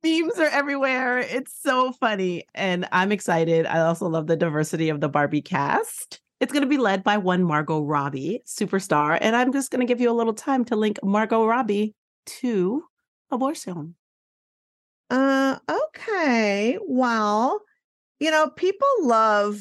Memes 0.03 0.39
are 0.39 0.49
everywhere. 0.49 1.19
It's 1.19 1.55
so 1.61 1.93
funny. 1.93 2.45
And 2.55 2.89
I'm 2.93 3.13
excited. 3.13 3.67
I 3.67 3.81
also 3.81 4.09
love 4.09 4.27
the 4.27 4.37
diversity 4.37 4.89
of 4.89 5.01
the 5.01 5.09
Barbie 5.09 5.43
cast. 5.43 6.21
It's 6.41 6.53
going 6.53 6.63
to 6.63 6.69
be 6.69 6.79
led 6.79 7.03
by 7.03 7.17
one 7.17 7.43
Margot 7.43 7.83
Robbie, 7.83 8.43
superstar. 8.47 9.19
And 9.21 9.35
I'm 9.35 9.53
just 9.53 9.71
going 9.71 9.81
to 9.81 9.87
give 9.87 10.01
you 10.01 10.11
a 10.11 10.13
little 10.13 10.35
time 10.35 10.65
to 10.67 10.77
link 10.77 10.99
Margot 11.03 11.47
Robbie 11.47 11.95
to 12.27 12.85
abortion. 13.31 13.95
Uh, 15.11 15.59
okay. 15.69 16.79
Well, 16.87 17.61
you 18.21 18.31
know, 18.31 18.51
people 18.51 18.89
love 19.01 19.59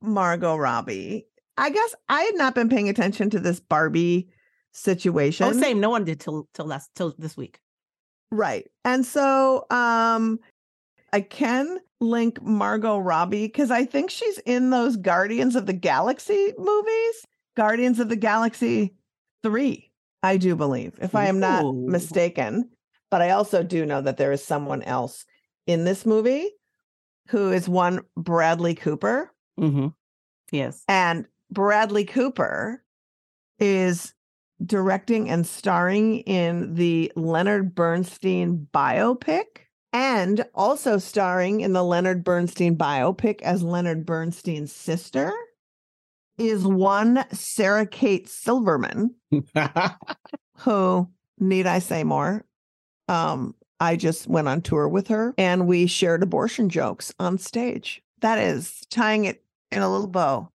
Margot 0.00 0.56
Robbie. 0.56 1.26
I 1.56 1.70
guess 1.70 1.94
I 2.08 2.22
had 2.22 2.36
not 2.36 2.54
been 2.54 2.68
paying 2.68 2.88
attention 2.88 3.30
to 3.30 3.40
this 3.40 3.60
Barbie 3.60 4.28
situation. 4.72 5.46
Oh, 5.46 5.52
same. 5.52 5.80
No 5.80 5.90
one 5.90 6.04
did 6.04 6.20
till 6.20 6.48
till 6.54 6.66
last 6.66 6.90
till 6.94 7.14
this 7.18 7.36
week. 7.36 7.60
Right. 8.32 8.68
And 8.84 9.06
so 9.06 9.66
um 9.70 10.40
I 11.12 11.20
can 11.20 11.78
link 12.00 12.42
Margot 12.42 12.98
Robbie 12.98 13.46
because 13.46 13.70
I 13.70 13.84
think 13.84 14.10
she's 14.10 14.38
in 14.38 14.70
those 14.70 14.96
Guardians 14.96 15.54
of 15.54 15.66
the 15.66 15.74
Galaxy 15.74 16.52
movies. 16.58 17.26
Guardians 17.54 18.00
of 18.00 18.08
the 18.08 18.16
Galaxy 18.16 18.94
3, 19.42 19.90
I 20.22 20.38
do 20.38 20.56
believe, 20.56 20.98
if 21.02 21.14
I 21.14 21.26
am 21.26 21.38
not 21.38 21.64
Ooh. 21.64 21.86
mistaken. 21.86 22.70
But 23.10 23.20
I 23.20 23.30
also 23.30 23.62
do 23.62 23.84
know 23.84 24.00
that 24.00 24.16
there 24.16 24.32
is 24.32 24.42
someone 24.42 24.82
else 24.82 25.26
in 25.66 25.84
this 25.84 26.06
movie 26.06 26.50
who 27.28 27.52
is 27.52 27.68
one 27.68 28.00
Bradley 28.16 28.74
Cooper. 28.74 29.30
Mm-hmm. 29.60 29.88
Yes. 30.50 30.82
And 30.88 31.26
Bradley 31.50 32.06
Cooper 32.06 32.82
is 33.58 34.14
directing 34.64 35.28
and 35.28 35.46
starring 35.46 36.20
in 36.20 36.74
the 36.74 37.12
Leonard 37.16 37.74
Bernstein 37.74 38.68
biopic 38.72 39.44
And 39.92 40.44
also 40.54 40.98
starring 40.98 41.60
in 41.60 41.72
the 41.72 41.82
Leonard 41.82 42.24
Bernstein 42.24 42.76
biopic 42.76 43.42
as 43.42 43.62
Leonard 43.62 44.06
Bernstein's 44.06 44.72
sister 44.72 45.32
is 46.38 46.66
one 46.66 47.24
Sarah 47.32 47.86
Kate 47.86 48.28
Silverman, 48.28 49.14
who 50.58 51.08
need 51.38 51.66
I 51.66 51.78
say 51.78 52.04
more? 52.04 52.44
Um, 53.08 53.54
I 53.80 53.96
just 53.96 54.28
went 54.28 54.48
on 54.48 54.62
tour 54.62 54.88
with 54.88 55.08
her 55.08 55.34
and 55.36 55.66
we 55.66 55.86
shared 55.86 56.22
abortion 56.22 56.68
jokes 56.68 57.12
on 57.18 57.38
stage. 57.38 58.02
That 58.20 58.38
is 58.38 58.80
tying 58.90 59.24
it 59.24 59.44
in 59.70 59.82
a 59.82 59.90
little 59.90 60.06
bow. 60.06 60.50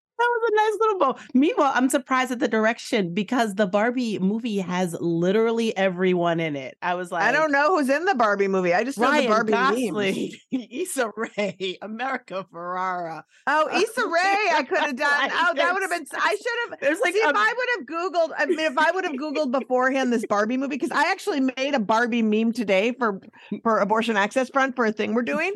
A 0.45 0.55
nice 0.57 0.73
little 0.81 0.99
bow. 0.99 1.17
Meanwhile, 1.35 1.73
I'm 1.75 1.89
surprised 1.89 2.33
at 2.33 2.41
the 2.41 2.49
direction 2.49 3.15
because 3.15 3.55
the 3.55 3.67
Barbie 3.67 4.19
movie 4.19 4.59
has 4.59 4.97
literally 5.01 5.77
everyone 5.77 6.41
in 6.41 6.57
it. 6.57 6.77
I 6.83 6.95
was 6.95 7.13
like, 7.13 7.23
I 7.23 7.31
don't 7.33 7.53
know 7.53 7.77
who's 7.77 7.89
in 7.89 8.05
the 8.07 8.15
Barbie 8.15 8.49
movie. 8.49 8.75
I 8.75 8.83
just 8.83 8.99
know 8.99 9.13
the 9.21 9.29
Barbie 9.29 9.53
Gosling. 9.53 10.33
Issa 10.53 11.11
Rae, 11.17 11.79
America 11.81 12.45
Ferrera. 12.53 13.23
Oh, 13.47 13.69
Issa 13.73 14.07
Rae, 14.07 14.57
I 14.57 14.65
could 14.69 14.79
have 14.79 14.97
done. 14.97 15.31
Oh, 15.33 15.53
that 15.55 15.73
would 15.73 15.83
have 15.83 15.91
been. 15.91 16.07
I 16.13 16.37
should 16.37 16.71
have. 16.71 16.81
There's 16.81 17.01
like 17.01 17.15
See, 17.15 17.23
a- 17.23 17.29
if 17.29 17.37
I 17.37 17.55
would 17.57 17.69
have 17.79 17.87
Googled, 17.87 18.35
I 18.37 18.47
mean, 18.47 18.59
if 18.59 18.77
I 18.77 18.91
would 18.91 19.05
have 19.05 19.15
Googled 19.15 19.53
beforehand 19.53 20.13
this 20.13 20.27
Barbie 20.27 20.57
movie, 20.57 20.77
because 20.77 20.91
I 20.91 21.11
actually 21.13 21.41
made 21.41 21.75
a 21.75 21.81
Barbie 21.81 22.23
meme 22.23 22.53
today 22.53 22.93
for 22.99 23.21
for 23.63 23.79
Abortion 23.79 24.17
Access 24.17 24.51
Front 24.51 24.75
for 24.75 24.85
a 24.87 24.93
thing 24.93 25.15
we're 25.15 25.23
doing, 25.23 25.53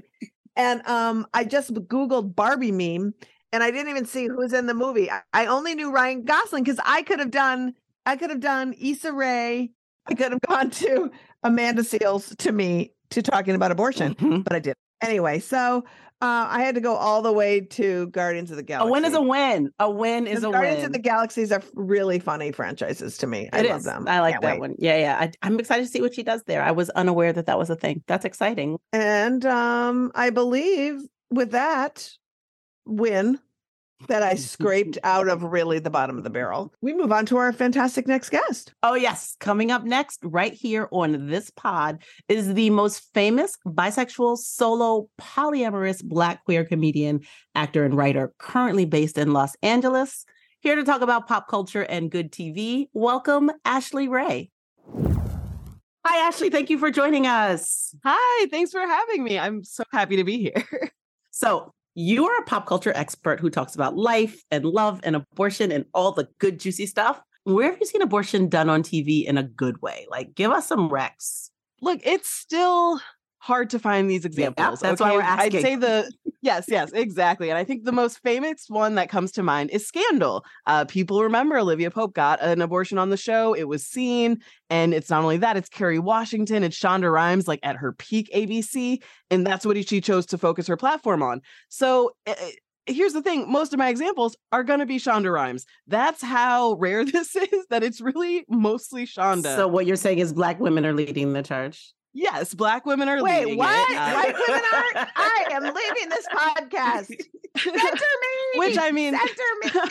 and 0.54 0.86
um, 0.86 1.26
I 1.34 1.44
just 1.44 1.74
Googled 1.74 2.34
Barbie 2.36 2.72
meme, 2.72 3.14
and 3.56 3.62
I 3.64 3.70
didn't 3.70 3.88
even 3.88 4.04
see 4.04 4.26
who's 4.28 4.52
in 4.52 4.66
the 4.66 4.74
movie. 4.74 5.10
I, 5.10 5.22
I 5.32 5.46
only 5.46 5.74
knew 5.74 5.90
Ryan 5.90 6.24
Gosling 6.24 6.62
because 6.62 6.78
I 6.84 7.00
could 7.02 7.18
have 7.20 7.30
done, 7.30 7.72
I 8.04 8.16
could 8.16 8.28
have 8.28 8.40
done 8.40 8.74
Issa 8.78 9.12
Rae. 9.14 9.70
I 10.06 10.14
could 10.14 10.30
have 10.32 10.40
gone 10.46 10.68
to 10.70 11.10
Amanda 11.42 11.80
Seales 11.82 12.36
to 12.36 12.52
me 12.52 12.92
to 13.10 13.22
talking 13.22 13.54
about 13.54 13.70
abortion, 13.72 14.14
Mhm. 14.16 14.44
but 14.44 14.52
I 14.54 14.58
didn't. 14.58 14.76
Anyway, 15.00 15.38
so 15.38 15.84
uh, 16.22 16.46
I 16.50 16.62
had 16.62 16.74
to 16.74 16.80
go 16.82 16.96
all 16.96 17.22
the 17.22 17.32
way 17.32 17.60
to 17.60 18.08
Guardians 18.08 18.50
of 18.50 18.56
the 18.58 18.62
Galaxy. 18.62 18.88
A 18.88 18.92
win 18.92 19.04
is 19.06 19.14
a 19.14 19.20
win. 19.22 19.70
A 19.78 19.90
win 19.90 20.26
is 20.26 20.44
a 20.44 20.50
Guardians 20.50 20.78
win. 20.78 20.86
of 20.86 20.92
the 20.92 20.98
Galaxies 20.98 21.50
are 21.52 21.62
really 21.74 22.18
funny 22.18 22.52
franchises 22.52 23.16
to 23.18 23.26
me. 23.26 23.48
I 23.52 23.60
It 23.60 23.70
love 23.70 23.84
them. 23.84 24.06
I 24.08 24.20
like 24.20 24.34
Can't 24.34 24.42
that 24.42 24.52
wait. 24.54 24.60
one. 24.60 24.74
Yeah, 24.78 24.96
yeah. 24.98 25.16
I, 25.20 25.30
I'm 25.42 25.58
excited 25.58 25.82
to 25.84 25.88
see 25.90 26.00
what 26.02 26.14
she 26.14 26.22
does 26.22 26.42
there. 26.44 26.62
I 26.62 26.72
was 26.72 26.90
unaware 26.90 27.32
that 27.32 27.46
that 27.46 27.58
was 27.58 27.70
a 27.70 27.76
thing. 27.76 28.02
That's 28.06 28.24
exciting. 28.26 28.78
And 28.92 29.44
um, 29.46 30.10
I 30.14 30.30
believe 30.30 31.00
with 31.30 31.50
that 31.52 32.10
win 32.86 33.38
that 34.08 34.22
I 34.22 34.34
scraped 34.34 34.98
out 35.04 35.28
of 35.28 35.42
really 35.42 35.78
the 35.78 35.90
bottom 35.90 36.18
of 36.18 36.24
the 36.24 36.30
barrel, 36.30 36.72
we 36.80 36.92
move 36.92 37.12
on 37.12 37.26
to 37.26 37.36
our 37.38 37.52
fantastic 37.52 38.06
next 38.06 38.30
guest. 38.30 38.72
Oh, 38.82 38.94
yes. 38.94 39.36
Coming 39.40 39.70
up 39.70 39.84
next, 39.84 40.20
right 40.22 40.52
here 40.52 40.88
on 40.92 41.28
this 41.28 41.50
pod, 41.50 42.02
is 42.28 42.54
the 42.54 42.70
most 42.70 43.02
famous 43.14 43.56
bisexual, 43.66 44.38
solo, 44.38 45.08
polyamorous 45.20 46.04
Black 46.04 46.44
queer 46.44 46.64
comedian, 46.64 47.20
actor, 47.54 47.84
and 47.84 47.94
writer 47.94 48.32
currently 48.38 48.84
based 48.84 49.18
in 49.18 49.32
Los 49.32 49.56
Angeles. 49.62 50.24
Here 50.60 50.74
to 50.74 50.84
talk 50.84 51.00
about 51.00 51.28
pop 51.28 51.48
culture 51.48 51.82
and 51.82 52.10
good 52.10 52.32
TV, 52.32 52.88
welcome 52.92 53.50
Ashley 53.64 54.08
Ray. 54.08 54.50
Hi, 56.04 56.28
Ashley. 56.28 56.50
Thank 56.50 56.70
you 56.70 56.78
for 56.78 56.90
joining 56.90 57.26
us. 57.26 57.94
Hi, 58.04 58.46
thanks 58.46 58.70
for 58.70 58.80
having 58.80 59.24
me. 59.24 59.38
I'm 59.38 59.64
so 59.64 59.82
happy 59.92 60.16
to 60.16 60.24
be 60.24 60.38
here. 60.38 60.90
So, 61.32 61.74
you 61.98 62.26
are 62.26 62.38
a 62.38 62.44
pop 62.44 62.66
culture 62.66 62.92
expert 62.94 63.40
who 63.40 63.48
talks 63.48 63.74
about 63.74 63.96
life 63.96 64.44
and 64.50 64.66
love 64.66 65.00
and 65.02 65.16
abortion 65.16 65.72
and 65.72 65.86
all 65.94 66.12
the 66.12 66.28
good, 66.38 66.60
juicy 66.60 66.84
stuff. 66.84 67.18
Where 67.44 67.70
have 67.70 67.80
you 67.80 67.86
seen 67.86 68.02
abortion 68.02 68.50
done 68.50 68.68
on 68.68 68.82
TV 68.82 69.24
in 69.24 69.38
a 69.38 69.42
good 69.42 69.80
way? 69.80 70.06
Like, 70.10 70.34
give 70.34 70.50
us 70.50 70.68
some 70.68 70.90
recs. 70.90 71.48
Look, 71.80 72.00
it's 72.04 72.28
still 72.28 73.00
hard 73.46 73.70
to 73.70 73.78
find 73.78 74.10
these 74.10 74.24
examples. 74.24 74.80
that's 74.80 75.00
why 75.00 75.12
we're 75.12 75.20
asking. 75.20 75.56
I'd 75.56 75.62
say 75.62 75.76
the 75.76 76.10
yes, 76.42 76.64
yes, 76.68 76.90
exactly. 76.92 77.48
And 77.48 77.56
I 77.56 77.62
think 77.64 77.84
the 77.84 77.92
most 77.92 78.18
famous 78.22 78.64
one 78.68 78.96
that 78.96 79.08
comes 79.08 79.30
to 79.32 79.42
mind 79.42 79.70
is 79.70 79.86
Scandal. 79.86 80.44
Uh, 80.66 80.84
people 80.84 81.22
remember 81.22 81.56
Olivia 81.56 81.90
Pope 81.90 82.12
got 82.12 82.42
an 82.42 82.60
abortion 82.60 82.98
on 82.98 83.10
the 83.10 83.16
show. 83.16 83.54
It 83.54 83.68
was 83.68 83.86
seen, 83.86 84.38
and 84.68 84.92
it's 84.92 85.10
not 85.10 85.22
only 85.22 85.36
that; 85.38 85.56
it's 85.56 85.68
Kerry 85.68 86.00
Washington, 86.00 86.64
it's 86.64 86.78
Shonda 86.78 87.10
Rhimes, 87.10 87.46
like 87.46 87.60
at 87.62 87.76
her 87.76 87.92
peak 87.92 88.28
ABC, 88.34 89.00
and 89.30 89.46
that's 89.46 89.64
what 89.64 89.76
she 89.88 90.00
chose 90.00 90.26
to 90.26 90.38
focus 90.38 90.66
her 90.66 90.76
platform 90.76 91.22
on. 91.22 91.40
So. 91.68 92.12
eh, 92.26 92.34
eh, 92.36 92.50
Here's 92.88 93.14
the 93.14 93.20
thing 93.20 93.50
most 93.50 93.72
of 93.72 93.80
my 93.80 93.88
examples 93.88 94.36
are 94.52 94.62
going 94.62 94.78
to 94.78 94.86
be 94.86 94.98
Shonda 94.98 95.32
Rhimes. 95.32 95.66
That's 95.88 96.22
how 96.22 96.74
rare 96.74 97.04
this 97.16 97.34
is, 97.34 97.66
that 97.68 97.82
it's 97.82 98.00
really 98.00 98.44
mostly 98.48 99.06
Shonda. 99.06 99.56
So, 99.56 99.66
what 99.66 99.86
you're 99.86 99.96
saying 99.96 100.20
is 100.20 100.32
Black 100.32 100.60
women 100.60 100.86
are 100.86 100.92
leading 100.92 101.32
the 101.32 101.42
charge. 101.42 101.92
Yes, 102.16 102.54
black 102.54 102.86
women 102.86 103.10
are 103.10 103.22
Wait, 103.22 103.44
leading 103.44 103.58
what? 103.58 103.90
it. 103.90 103.94
White 103.94 104.34
women 104.48 104.62
aren't? 104.72 105.10
I 105.16 105.44
am 105.52 105.62
leaving 105.64 106.08
this 106.08 106.26
podcast. 106.26 107.08
Center 107.58 107.74
me. 107.74 108.58
Which 108.58 108.78
I 108.78 108.90
mean- 108.90 109.14
center 109.14 109.84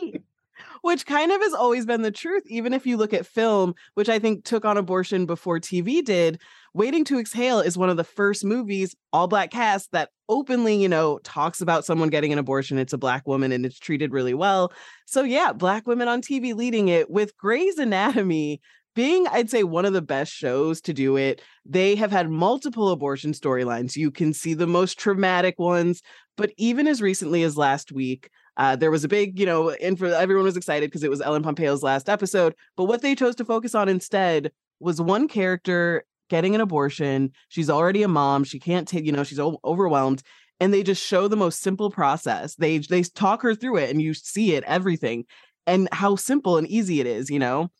me. 0.00 0.14
which 0.82 1.04
kind 1.04 1.32
of 1.32 1.40
has 1.40 1.52
always 1.52 1.84
been 1.84 2.02
the 2.02 2.12
truth, 2.12 2.44
even 2.46 2.72
if 2.74 2.86
you 2.86 2.96
look 2.96 3.12
at 3.12 3.26
film, 3.26 3.74
which 3.94 4.08
I 4.08 4.18
think 4.20 4.44
took 4.44 4.64
on 4.64 4.76
abortion 4.76 5.26
before 5.26 5.58
TV 5.58 6.04
did. 6.04 6.40
Waiting 6.74 7.04
to 7.06 7.18
Exhale 7.18 7.60
is 7.60 7.76
one 7.78 7.88
of 7.88 7.96
the 7.96 8.04
first 8.04 8.44
movies, 8.44 8.94
all 9.12 9.26
black 9.26 9.50
cast, 9.50 9.90
that 9.92 10.10
openly, 10.28 10.80
you 10.80 10.88
know, 10.88 11.18
talks 11.24 11.60
about 11.60 11.84
someone 11.84 12.08
getting 12.08 12.32
an 12.32 12.38
abortion. 12.38 12.78
It's 12.78 12.92
a 12.92 12.98
black 12.98 13.26
woman 13.26 13.50
and 13.50 13.64
it's 13.66 13.78
treated 13.78 14.12
really 14.12 14.34
well. 14.34 14.72
So, 15.06 15.22
yeah, 15.22 15.52
black 15.52 15.86
women 15.86 16.06
on 16.06 16.20
TV 16.20 16.54
leading 16.54 16.88
it 16.88 17.10
with 17.10 17.36
Grey's 17.36 17.78
Anatomy 17.78 18.60
being, 18.94 19.26
I'd 19.28 19.50
say, 19.50 19.64
one 19.64 19.84
of 19.84 19.92
the 19.92 20.02
best 20.02 20.32
shows 20.32 20.80
to 20.82 20.92
do 20.92 21.16
it. 21.16 21.42
They 21.64 21.94
have 21.96 22.10
had 22.10 22.30
multiple 22.30 22.90
abortion 22.90 23.32
storylines. 23.32 23.96
You 23.96 24.10
can 24.10 24.32
see 24.32 24.54
the 24.54 24.66
most 24.66 24.98
traumatic 24.98 25.58
ones, 25.58 26.02
but 26.36 26.52
even 26.56 26.86
as 26.86 27.02
recently 27.02 27.42
as 27.42 27.56
last 27.56 27.92
week, 27.92 28.30
uh, 28.56 28.76
there 28.76 28.90
was 28.90 29.04
a 29.04 29.08
big, 29.08 29.38
you 29.38 29.46
know, 29.46 29.70
and 29.70 29.98
for 29.98 30.06
everyone 30.06 30.44
was 30.44 30.56
excited 30.56 30.88
because 30.90 31.02
it 31.02 31.10
was 31.10 31.20
Ellen 31.20 31.42
Pompeo's 31.42 31.82
last 31.82 32.08
episode. 32.08 32.54
But 32.76 32.84
what 32.84 33.02
they 33.02 33.14
chose 33.14 33.34
to 33.36 33.44
focus 33.44 33.74
on 33.74 33.88
instead 33.88 34.52
was 34.78 35.00
one 35.00 35.28
character 35.28 36.04
getting 36.30 36.54
an 36.54 36.60
abortion. 36.60 37.32
She's 37.48 37.70
already 37.70 38.02
a 38.02 38.08
mom. 38.08 38.44
She 38.44 38.58
can't 38.60 38.86
take, 38.86 39.04
you 39.04 39.12
know, 39.12 39.24
she's 39.24 39.40
o- 39.40 39.60
overwhelmed. 39.64 40.22
And 40.60 40.72
they 40.72 40.82
just 40.84 41.04
show 41.04 41.26
the 41.26 41.36
most 41.36 41.62
simple 41.62 41.90
process. 41.90 42.54
They 42.54 42.78
they 42.78 43.02
talk 43.02 43.42
her 43.42 43.56
through 43.56 43.78
it, 43.78 43.90
and 43.90 44.00
you 44.00 44.14
see 44.14 44.54
it, 44.54 44.62
everything, 44.64 45.24
and 45.66 45.88
how 45.90 46.14
simple 46.14 46.56
and 46.58 46.66
easy 46.68 47.00
it 47.00 47.08
is. 47.08 47.28
You 47.28 47.40
know, 47.40 47.70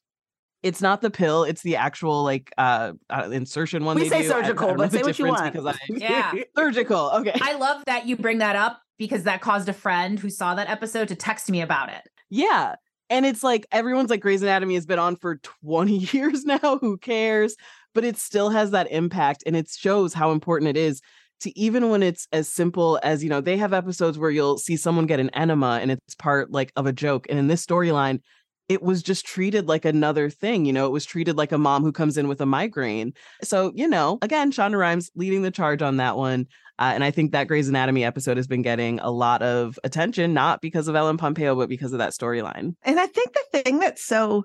it's 0.64 0.80
not 0.82 1.02
the 1.02 1.10
pill; 1.10 1.44
it's 1.44 1.62
the 1.62 1.76
actual 1.76 2.24
like 2.24 2.52
uh, 2.58 2.92
uh 3.10 3.28
insertion 3.30 3.84
one. 3.84 3.96
We 3.96 4.08
they 4.08 4.22
say 4.22 4.28
do. 4.28 4.32
I- 4.32 4.38
I 4.38 4.42
surgical, 4.42 4.74
but 4.74 4.90
say 4.92 5.02
what 5.02 5.18
you 5.18 5.26
want. 5.26 5.52
Because 5.52 5.66
I 5.76 5.76
Yeah. 5.88 6.32
surgical. 6.56 7.10
Okay. 7.16 7.38
I 7.40 7.54
love 7.54 7.84
that 7.86 8.06
you 8.06 8.16
bring 8.16 8.38
that 8.38 8.56
up 8.56 8.80
because 8.98 9.24
that 9.24 9.40
caused 9.40 9.68
a 9.68 9.72
friend 9.72 10.18
who 10.18 10.30
saw 10.30 10.54
that 10.54 10.68
episode 10.68 11.08
to 11.08 11.14
text 11.14 11.50
me 11.50 11.60
about 11.60 11.90
it. 11.90 12.02
Yeah. 12.30 12.76
And 13.10 13.26
it's 13.26 13.42
like 13.42 13.66
everyone's 13.70 14.10
like 14.10 14.20
Grey's 14.20 14.42
Anatomy 14.42 14.74
has 14.74 14.86
been 14.86 14.98
on 14.98 15.16
for 15.16 15.36
20 15.36 15.96
years 16.12 16.44
now. 16.44 16.78
Who 16.80 16.96
cares? 16.96 17.54
But 17.94 18.04
it 18.04 18.16
still 18.16 18.50
has 18.50 18.70
that 18.72 18.90
impact 18.90 19.44
and 19.46 19.54
it 19.54 19.68
shows 19.68 20.14
how 20.14 20.32
important 20.32 20.70
it 20.70 20.76
is 20.76 21.00
to 21.40 21.56
even 21.58 21.90
when 21.90 22.02
it's 22.02 22.26
as 22.32 22.48
simple 22.48 22.98
as, 23.02 23.22
you 23.22 23.28
know, 23.28 23.40
they 23.40 23.56
have 23.56 23.72
episodes 23.72 24.18
where 24.18 24.30
you'll 24.30 24.56
see 24.58 24.76
someone 24.76 25.06
get 25.06 25.20
an 25.20 25.30
enema 25.30 25.78
and 25.82 25.90
it's 25.90 26.14
part 26.14 26.50
like 26.50 26.72
of 26.76 26.86
a 26.86 26.92
joke. 26.92 27.26
And 27.28 27.38
in 27.38 27.46
this 27.48 27.64
storyline, 27.64 28.20
it 28.68 28.82
was 28.82 29.02
just 29.02 29.26
treated 29.26 29.68
like 29.68 29.84
another 29.84 30.30
thing. 30.30 30.64
You 30.64 30.72
know, 30.72 30.86
it 30.86 30.92
was 30.92 31.04
treated 31.04 31.36
like 31.36 31.52
a 31.52 31.58
mom 31.58 31.82
who 31.82 31.92
comes 31.92 32.16
in 32.16 32.28
with 32.28 32.40
a 32.40 32.46
migraine. 32.46 33.12
So, 33.42 33.72
you 33.74 33.86
know, 33.86 34.18
again, 34.22 34.52
Shonda 34.52 34.78
Rhimes 34.78 35.10
leading 35.14 35.42
the 35.42 35.50
charge 35.50 35.82
on 35.82 35.98
that 35.98 36.16
one. 36.16 36.46
Uh, 36.78 36.90
and 36.94 37.04
I 37.04 37.10
think 37.10 37.32
that 37.32 37.46
Grey's 37.46 37.68
Anatomy 37.68 38.04
episode 38.04 38.36
has 38.36 38.46
been 38.46 38.62
getting 38.62 38.98
a 39.00 39.10
lot 39.10 39.42
of 39.42 39.78
attention, 39.84 40.34
not 40.34 40.60
because 40.60 40.88
of 40.88 40.96
Ellen 40.96 41.16
Pompeo, 41.16 41.54
but 41.54 41.68
because 41.68 41.92
of 41.92 41.98
that 41.98 42.12
storyline. 42.12 42.74
And 42.82 42.98
I 42.98 43.06
think 43.06 43.32
the 43.32 43.62
thing 43.62 43.78
that's 43.78 44.02
so 44.02 44.44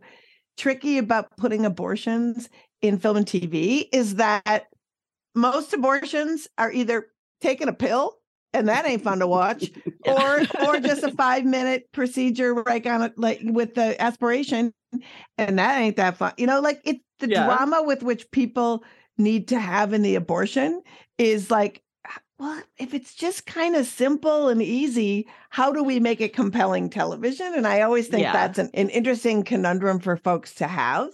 tricky 0.58 0.98
about 0.98 1.36
putting 1.38 1.66
abortions 1.66 2.50
in 2.82 3.00
film 3.00 3.18
and 3.18 3.26
TV 3.26 3.88
is 3.92 4.16
that 4.16 4.68
most 5.34 5.74
abortions 5.74 6.48
are 6.58 6.72
either 6.72 7.08
taking 7.42 7.68
a 7.68 7.74
pill 7.74 8.19
and 8.54 8.68
that 8.68 8.86
ain't 8.86 9.04
fun 9.04 9.20
to 9.20 9.28
watch 9.28 9.72
or 10.04 10.44
or 10.60 10.80
just 10.82 11.04
a 11.04 11.12
5 11.12 11.46
minute 11.46 11.90
procedure 11.92 12.54
right 12.54 12.86
on 12.88 13.02
it 13.04 13.18
like 13.18 13.40
with 13.44 13.76
the 13.76 14.00
aspiration 14.02 14.74
and 15.38 15.60
that 15.60 15.80
ain't 15.80 15.98
that 15.98 16.18
fun. 16.18 16.34
You 16.38 16.48
know 16.48 16.60
like 16.60 16.82
it 16.84 16.98
the 17.20 17.28
Yeah. 17.28 17.46
drama 17.46 17.84
with 17.84 18.04
which 18.04 18.30
people 18.32 18.84
need 19.18 19.48
to 19.50 19.60
have 19.60 19.94
in 19.94 20.02
the 20.02 20.16
abortion 20.16 20.82
is 21.18 21.52
like 21.52 21.84
well, 22.40 22.62
if 22.78 22.94
it's 22.94 23.14
just 23.16 23.46
kind 23.46 23.76
of 23.76 23.86
simple 23.86 24.48
and 24.48 24.62
easy, 24.62 25.28
how 25.50 25.74
do 25.74 25.84
we 25.84 26.00
make 26.00 26.22
it 26.22 26.34
compelling 26.34 26.90
television? 26.90 27.54
And 27.54 27.68
I 27.68 27.82
always 27.82 28.08
think 28.08 28.24
Yeah. 28.24 28.32
that's 28.32 28.58
an, 28.58 28.70
an 28.74 28.90
interesting 28.90 29.44
conundrum 29.44 30.00
for 30.00 30.16
folks 30.16 30.56
to 30.56 30.68
have. 30.68 31.10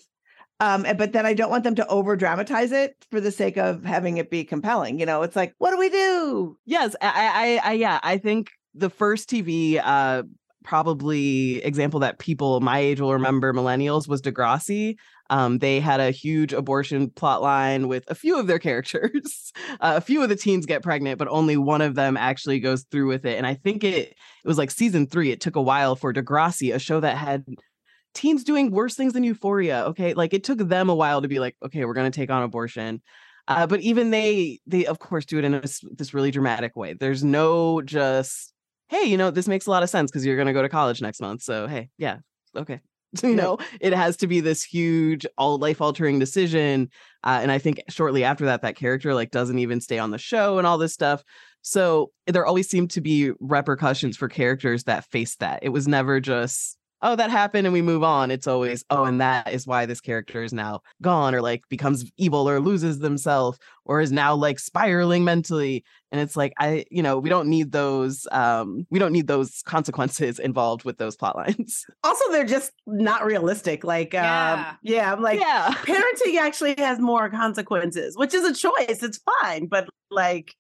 Um, 0.60 0.86
but 0.98 1.12
then 1.12 1.26
I 1.26 1.34
don't 1.34 1.50
want 1.50 1.64
them 1.64 1.76
to 1.76 1.88
over 1.88 2.16
dramatize 2.16 2.72
it 2.72 2.96
for 3.12 3.20
the 3.20 3.32
sake 3.32 3.58
of 3.58 3.84
having 3.84 4.18
it 4.18 4.30
be 4.30 4.46
compelling. 4.46 5.00
You 5.00 5.06
know, 5.06 5.22
it's 5.22 5.36
like, 5.36 5.54
what 5.58 5.72
do 5.72 5.78
we 5.78 5.90
do? 5.90 6.58
Yes, 6.66 6.96
I, 7.02 7.60
I, 7.64 7.72
I, 7.72 7.74
yeah, 7.74 8.00
I 8.04 8.18
think 8.18 8.52
the 8.74 8.90
first 8.90 9.30
TV 9.30 9.82
uh, 9.84 10.24
probably 10.64 11.64
example 11.64 12.00
that 12.02 12.20
people 12.20 12.60
my 12.60 12.80
age 12.80 13.00
will 13.00 13.14
remember 13.14 13.54
millennials 13.54 14.08
was 14.08 14.22
Degrassi. 14.22 14.96
Um, 15.30 15.60
they 15.60 15.80
had 15.80 16.00
a 16.00 16.12
huge 16.12 16.54
abortion 16.54 17.10
plot 17.10 17.42
line 17.42 17.88
with 17.88 18.04
a 18.10 18.16
few 18.16 18.40
of 18.40 18.48
their 18.48 18.60
characters. 18.68 19.52
uh, 19.80 19.94
a 19.98 20.02
few 20.02 20.22
of 20.24 20.30
the 20.30 20.36
teens 20.36 20.66
get 20.66 20.84
pregnant, 20.84 21.18
but 21.20 21.28
only 21.30 21.58
one 21.58 21.82
of 21.82 21.96
them 21.96 22.18
actually 22.18 22.60
goes 22.60 22.84
through 22.92 23.08
with 23.08 23.26
it. 23.26 23.38
And 23.38 23.48
I 23.48 23.56
think 23.56 23.84
it 23.84 24.10
it 24.10 24.48
was 24.48 24.58
like 24.58 24.72
season 24.72 25.08
three. 25.08 25.32
It 25.32 25.42
took 25.42 25.56
a 25.56 25.62
while 25.62 25.96
for 25.96 26.14
Degrassi, 26.14 26.74
a 26.74 26.80
show 26.80 27.00
that 27.00 27.18
had 27.18 27.46
teens 28.16 28.44
doing 28.44 28.72
worse 28.72 28.96
things 28.96 29.14
than 29.14 29.24
Euphoria. 29.24 29.86
Okay, 29.88 30.14
like 30.14 30.34
it 30.34 30.44
took 30.44 30.58
them 30.58 30.90
a 30.90 30.96
while 30.96 31.22
to 31.22 31.28
be 31.28 31.40
like, 31.40 31.56
okay, 31.64 31.86
we're 31.86 31.94
gonna 31.94 32.12
take 32.12 32.32
on 32.32 32.44
abortion. 32.44 33.02
Uh, 33.48 33.68
but 33.68 33.80
even 33.82 34.10
they, 34.10 34.60
they 34.66 34.86
of 34.86 34.98
course 34.98 35.26
do 35.26 35.38
it 35.38 35.46
in 35.46 35.54
a, 35.54 35.62
this 35.62 36.14
really 36.14 36.32
dramatic 36.32 36.76
way. 36.76 36.94
There's 36.94 37.24
no 37.24 37.82
just, 37.82 38.54
hey, 38.88 39.04
you 39.04 39.18
know, 39.18 39.30
this 39.30 39.48
makes 39.48 39.68
a 39.68 39.70
lot 39.70 39.84
of 39.84 39.90
sense 39.90 40.10
because 40.10 40.26
you're 40.26 40.38
gonna 40.38 40.54
go 40.54 40.64
to 40.64 40.70
college 40.70 41.02
next 41.02 41.22
month. 41.22 41.44
So 41.44 41.68
hey, 41.68 41.90
yeah, 41.98 42.18
okay, 42.56 42.80
you 43.24 43.36
know 43.36 43.58
it 43.80 43.94
has 43.94 44.18
to 44.18 44.28
be 44.28 44.40
this 44.40 44.64
huge 44.64 45.26
all 45.38 45.58
life 45.58 45.82
altering 45.82 46.20
decision 46.20 46.90
uh, 47.24 47.40
and 47.42 47.52
i 47.52 47.58
think 47.58 47.82
shortly 47.90 48.24
after 48.24 48.46
that 48.46 48.62
that 48.62 48.76
character 48.76 49.14
like 49.14 49.32
doesn't 49.32 49.60
even 49.60 49.80
stay 49.80 50.00
on 50.00 50.12
the 50.12 50.18
show 50.18 50.58
and 50.58 50.68
all 50.68 50.78
this 50.78 50.94
stuff 50.94 51.24
so 51.62 52.12
there 52.28 52.46
always 52.46 52.70
seemed 52.70 52.92
to 52.92 53.02
be 53.02 53.32
repercussions 53.40 54.18
for 54.18 54.28
characters 54.28 54.84
that 54.84 55.06
faced 55.06 55.40
that 55.40 55.60
it 55.62 55.70
was 55.70 55.88
never 55.88 56.20
just 56.20 56.78
oh 57.02 57.16
that 57.16 57.30
happened 57.30 57.68
and 57.68 57.74
we 57.74 57.82
move 57.82 58.04
on. 58.04 58.32
It's 58.32 58.48
always 58.48 58.84
oh 58.90 59.06
and 59.06 59.22
that 59.22 59.52
is 59.52 59.68
why 59.68 59.86
this 59.86 60.02
character 60.02 60.44
is 60.44 60.54
now 60.54 60.82
gone 61.02 61.36
or 61.36 61.42
like 61.42 61.64
becomes 61.70 62.12
evil 62.18 62.50
or 62.50 62.60
loses 62.60 63.00
themselves 63.00 63.58
or 63.86 64.02
is 64.02 64.12
now 64.12 64.36
like 64.36 64.60
spiraling 64.60 65.24
mentally 65.24 65.84
and 66.12 66.22
it's 66.22 66.36
like 66.36 66.54
i 66.58 66.86
you 66.90 67.04
know 67.04 67.20
we 67.20 67.30
don't 67.30 67.48
need 67.48 67.72
those 67.72 68.28
um 68.32 68.86
we 68.90 69.00
don't 69.00 69.12
need 69.12 69.28
those 69.28 69.62
consequences 69.66 70.40
involved 70.40 70.84
with 70.84 70.98
those 70.98 71.16
plot 71.16 71.36
lines. 71.36 71.86
Also 72.04 72.32
they're 72.32 72.46
just 72.46 72.72
not 72.86 73.26
realistic 73.26 73.84
like 73.84 74.14
yeah. 74.14 74.70
um 74.70 74.78
yeah. 74.84 75.12
i'm 75.12 75.22
like 75.22 75.40
yeah. 75.40 75.74
parenting 75.80 76.38
actually 76.38 76.76
has 76.78 77.00
more 77.00 77.30
consequences 77.30 78.16
which 78.16 78.34
is 78.34 78.44
a 78.44 78.54
choice 78.54 79.04
it's 79.04 79.20
fine 79.42 79.66
but 79.68 79.90
like 80.12 80.56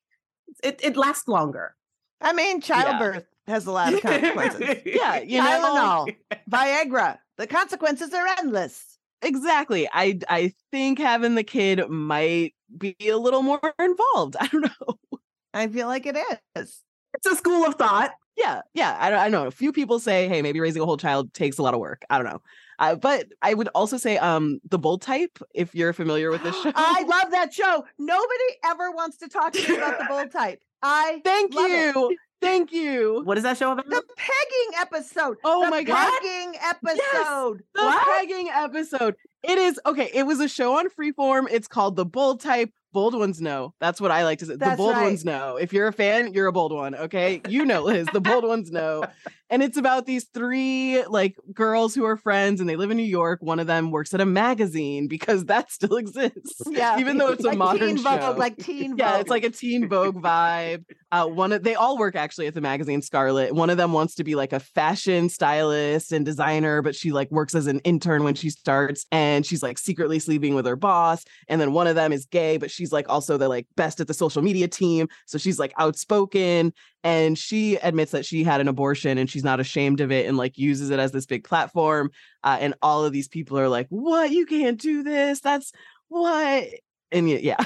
it, 0.63 0.79
it 0.83 0.97
lasts 0.97 1.27
longer. 1.27 1.75
I 2.21 2.33
mean 2.33 2.61
childbirth 2.61 3.25
has 3.47 3.65
a 3.65 3.71
lot 3.71 3.93
of 3.93 4.01
consequences. 4.01 4.81
yeah, 4.85 5.19
you 5.25 5.41
know, 5.41 6.05
Tylenol, 6.07 6.15
Viagra. 6.49 7.17
The 7.37 7.47
consequences 7.47 8.13
are 8.13 8.25
endless. 8.39 8.97
Exactly. 9.21 9.87
I 9.91 10.19
I 10.29 10.53
think 10.71 10.99
having 10.99 11.35
the 11.35 11.43
kid 11.43 11.89
might 11.89 12.53
be 12.77 12.95
a 13.07 13.17
little 13.17 13.41
more 13.41 13.61
involved. 13.79 14.35
I 14.39 14.47
don't 14.47 14.61
know. 14.61 15.19
I 15.53 15.67
feel 15.67 15.87
like 15.87 16.05
it 16.05 16.17
is. 16.55 16.81
It's 17.13 17.25
a 17.25 17.35
school 17.35 17.65
of 17.65 17.75
thought. 17.75 18.11
Yeah, 18.37 18.61
yeah. 18.73 18.97
I, 18.99 19.09
don't. 19.09 19.19
I 19.19 19.29
know. 19.29 19.47
A 19.47 19.51
few 19.51 19.71
people 19.71 19.99
say, 19.99 20.27
"Hey, 20.27 20.41
maybe 20.41 20.59
raising 20.59 20.81
a 20.81 20.85
whole 20.85 20.97
child 20.97 21.33
takes 21.33 21.57
a 21.57 21.63
lot 21.63 21.73
of 21.73 21.79
work." 21.79 22.03
I 22.09 22.17
don't 22.17 22.27
know. 22.27 22.41
Uh, 22.77 22.95
but 22.95 23.27
I 23.41 23.53
would 23.53 23.69
also 23.69 23.97
say, 23.97 24.17
um, 24.17 24.59
the 24.69 24.77
Bold 24.77 25.01
Type. 25.01 25.39
If 25.53 25.73
you're 25.73 25.93
familiar 25.93 26.29
with 26.29 26.43
this 26.43 26.55
show, 26.61 26.71
I 26.75 27.03
love 27.03 27.31
that 27.31 27.53
show. 27.53 27.85
Nobody 27.97 28.43
ever 28.65 28.91
wants 28.91 29.17
to 29.17 29.29
talk 29.29 29.53
to 29.53 29.69
me 29.69 29.77
about 29.77 29.97
the 29.97 30.05
Bold 30.09 30.31
Type. 30.33 30.61
I 30.81 31.21
thank 31.23 31.53
you. 31.53 32.09
It. 32.11 32.17
Thank 32.41 32.71
you. 32.71 33.21
What 33.23 33.37
is 33.37 33.43
that 33.43 33.57
show 33.57 33.71
about? 33.71 33.89
The 33.89 34.03
pegging 34.17 34.79
episode. 34.79 35.37
Oh 35.43 35.65
the 35.65 35.71
my 35.71 35.83
god. 35.83 36.05
The 36.05 36.27
pegging 36.27 36.59
episode. 36.61 36.97
Yes, 36.97 37.63
the 37.73 37.81
what? 37.81 38.19
pegging 38.19 38.49
episode. 38.49 39.15
It 39.43 39.57
is 39.57 39.79
okay. 39.85 40.09
It 40.13 40.23
was 40.23 40.39
a 40.39 40.47
show 40.47 40.77
on 40.77 40.89
Freeform. 40.89 41.47
It's 41.51 41.67
called 41.67 41.95
The 41.95 42.05
Bold 42.05 42.41
Type 42.41 42.71
bold 42.95 43.13
ones 43.13 43.41
know. 43.41 43.73
That's 43.81 43.99
what 43.99 44.09
I 44.09 44.23
like 44.23 44.39
to 44.39 44.45
say. 44.45 44.55
That's 44.55 44.71
the 44.71 44.77
bold 44.77 44.95
right. 44.95 45.03
ones 45.03 45.25
know. 45.25 45.57
If 45.57 45.73
you're 45.73 45.87
a 45.87 45.93
fan, 45.93 46.33
you're 46.33 46.47
a 46.47 46.53
bold 46.53 46.71
one. 46.71 46.95
Okay. 46.95 47.41
You 47.47 47.65
know, 47.65 47.83
Liz, 47.83 48.07
the 48.13 48.21
bold 48.21 48.45
ones 48.45 48.71
know. 48.71 49.03
And 49.49 49.61
it's 49.61 49.77
about 49.77 50.05
these 50.05 50.25
three 50.25 51.03
like 51.05 51.35
girls 51.53 51.93
who 51.93 52.03
are 52.05 52.17
friends 52.17 52.59
and 52.59 52.69
they 52.69 52.75
live 52.75 52.89
in 52.89 52.97
New 52.97 53.03
York. 53.03 53.39
One 53.41 53.59
of 53.59 53.67
them 53.67 53.91
works 53.91 54.13
at 54.13 54.21
a 54.21 54.25
magazine 54.25 55.07
because 55.07 55.45
that 55.45 55.71
still 55.71 55.97
exists. 55.97 56.61
Yeah. 56.75 56.99
Even 56.99 57.17
though 57.17 57.29
it's 57.29 57.43
like 57.43 57.55
a 57.55 57.57
modern 57.57 57.95
teen 57.95 57.97
show. 58.03 58.35
Like 58.37 58.57
teen 58.57 58.91
Vogue. 58.91 58.99
Yeah, 58.99 59.19
it's 59.19 59.29
like 59.29 59.45
a 59.45 59.49
teen 59.49 59.87
Vogue 59.87 60.21
vibe. 60.21 60.83
Uh, 61.11 61.25
one 61.25 61.53
of 61.53 61.63
they 61.63 61.75
all 61.75 61.97
work 61.97 62.15
actually 62.15 62.47
at 62.47 62.53
the 62.53 62.59
magazine 62.59 63.01
Scarlet. 63.01 63.53
One 63.53 63.69
of 63.69 63.77
them 63.77 63.93
wants 63.93 64.15
to 64.15 64.23
be 64.25 64.35
like 64.35 64.51
a 64.51 64.59
fashion 64.59 65.29
stylist 65.29 66.11
and 66.11 66.25
designer, 66.25 66.81
but 66.81 66.95
she 66.95 67.11
like 67.11 67.31
works 67.31 67.55
as 67.55 67.67
an 67.67 67.79
intern 67.79 68.23
when 68.23 68.35
she 68.35 68.49
starts 68.49 69.05
and 69.11 69.45
she's 69.45 69.63
like 69.63 69.77
secretly 69.77 70.19
sleeping 70.19 70.53
with 70.55 70.65
her 70.65 70.75
boss. 70.75 71.23
And 71.47 71.61
then 71.61 71.71
one 71.71 71.87
of 71.87 71.95
them 71.95 72.11
is 72.11 72.25
gay, 72.25 72.57
but 72.57 72.71
she's 72.71 72.91
like 72.91 73.07
also 73.07 73.37
the 73.37 73.47
like 73.47 73.67
best 73.77 74.01
at 74.01 74.07
the 74.07 74.13
social 74.13 74.41
media 74.41 74.67
team. 74.67 75.07
So 75.27 75.37
she's 75.37 75.59
like 75.59 75.73
outspoken 75.77 76.73
and 77.05 77.37
she 77.37 77.75
admits 77.77 78.11
that 78.11 78.25
she 78.25 78.43
had 78.43 78.59
an 78.59 78.67
abortion 78.67 79.19
and 79.19 79.29
she's 79.35 79.43
not 79.43 79.59
ashamed 79.59 79.99
of 79.99 80.13
it 80.13 80.27
and 80.27 80.37
like 80.37 80.57
uses 80.57 80.91
it 80.91 80.97
as 80.97 81.11
this 81.11 81.25
big 81.25 81.43
platform 81.43 82.09
uh, 82.45 82.57
and 82.61 82.73
all 82.81 83.03
of 83.03 83.11
these 83.11 83.27
people 83.27 83.59
are 83.59 83.67
like 83.67 83.85
what 83.89 84.31
you 84.31 84.45
can't 84.45 84.79
do 84.79 85.03
this 85.03 85.41
that's 85.41 85.73
what 86.07 86.65
and 87.11 87.29
yeah 87.29 87.57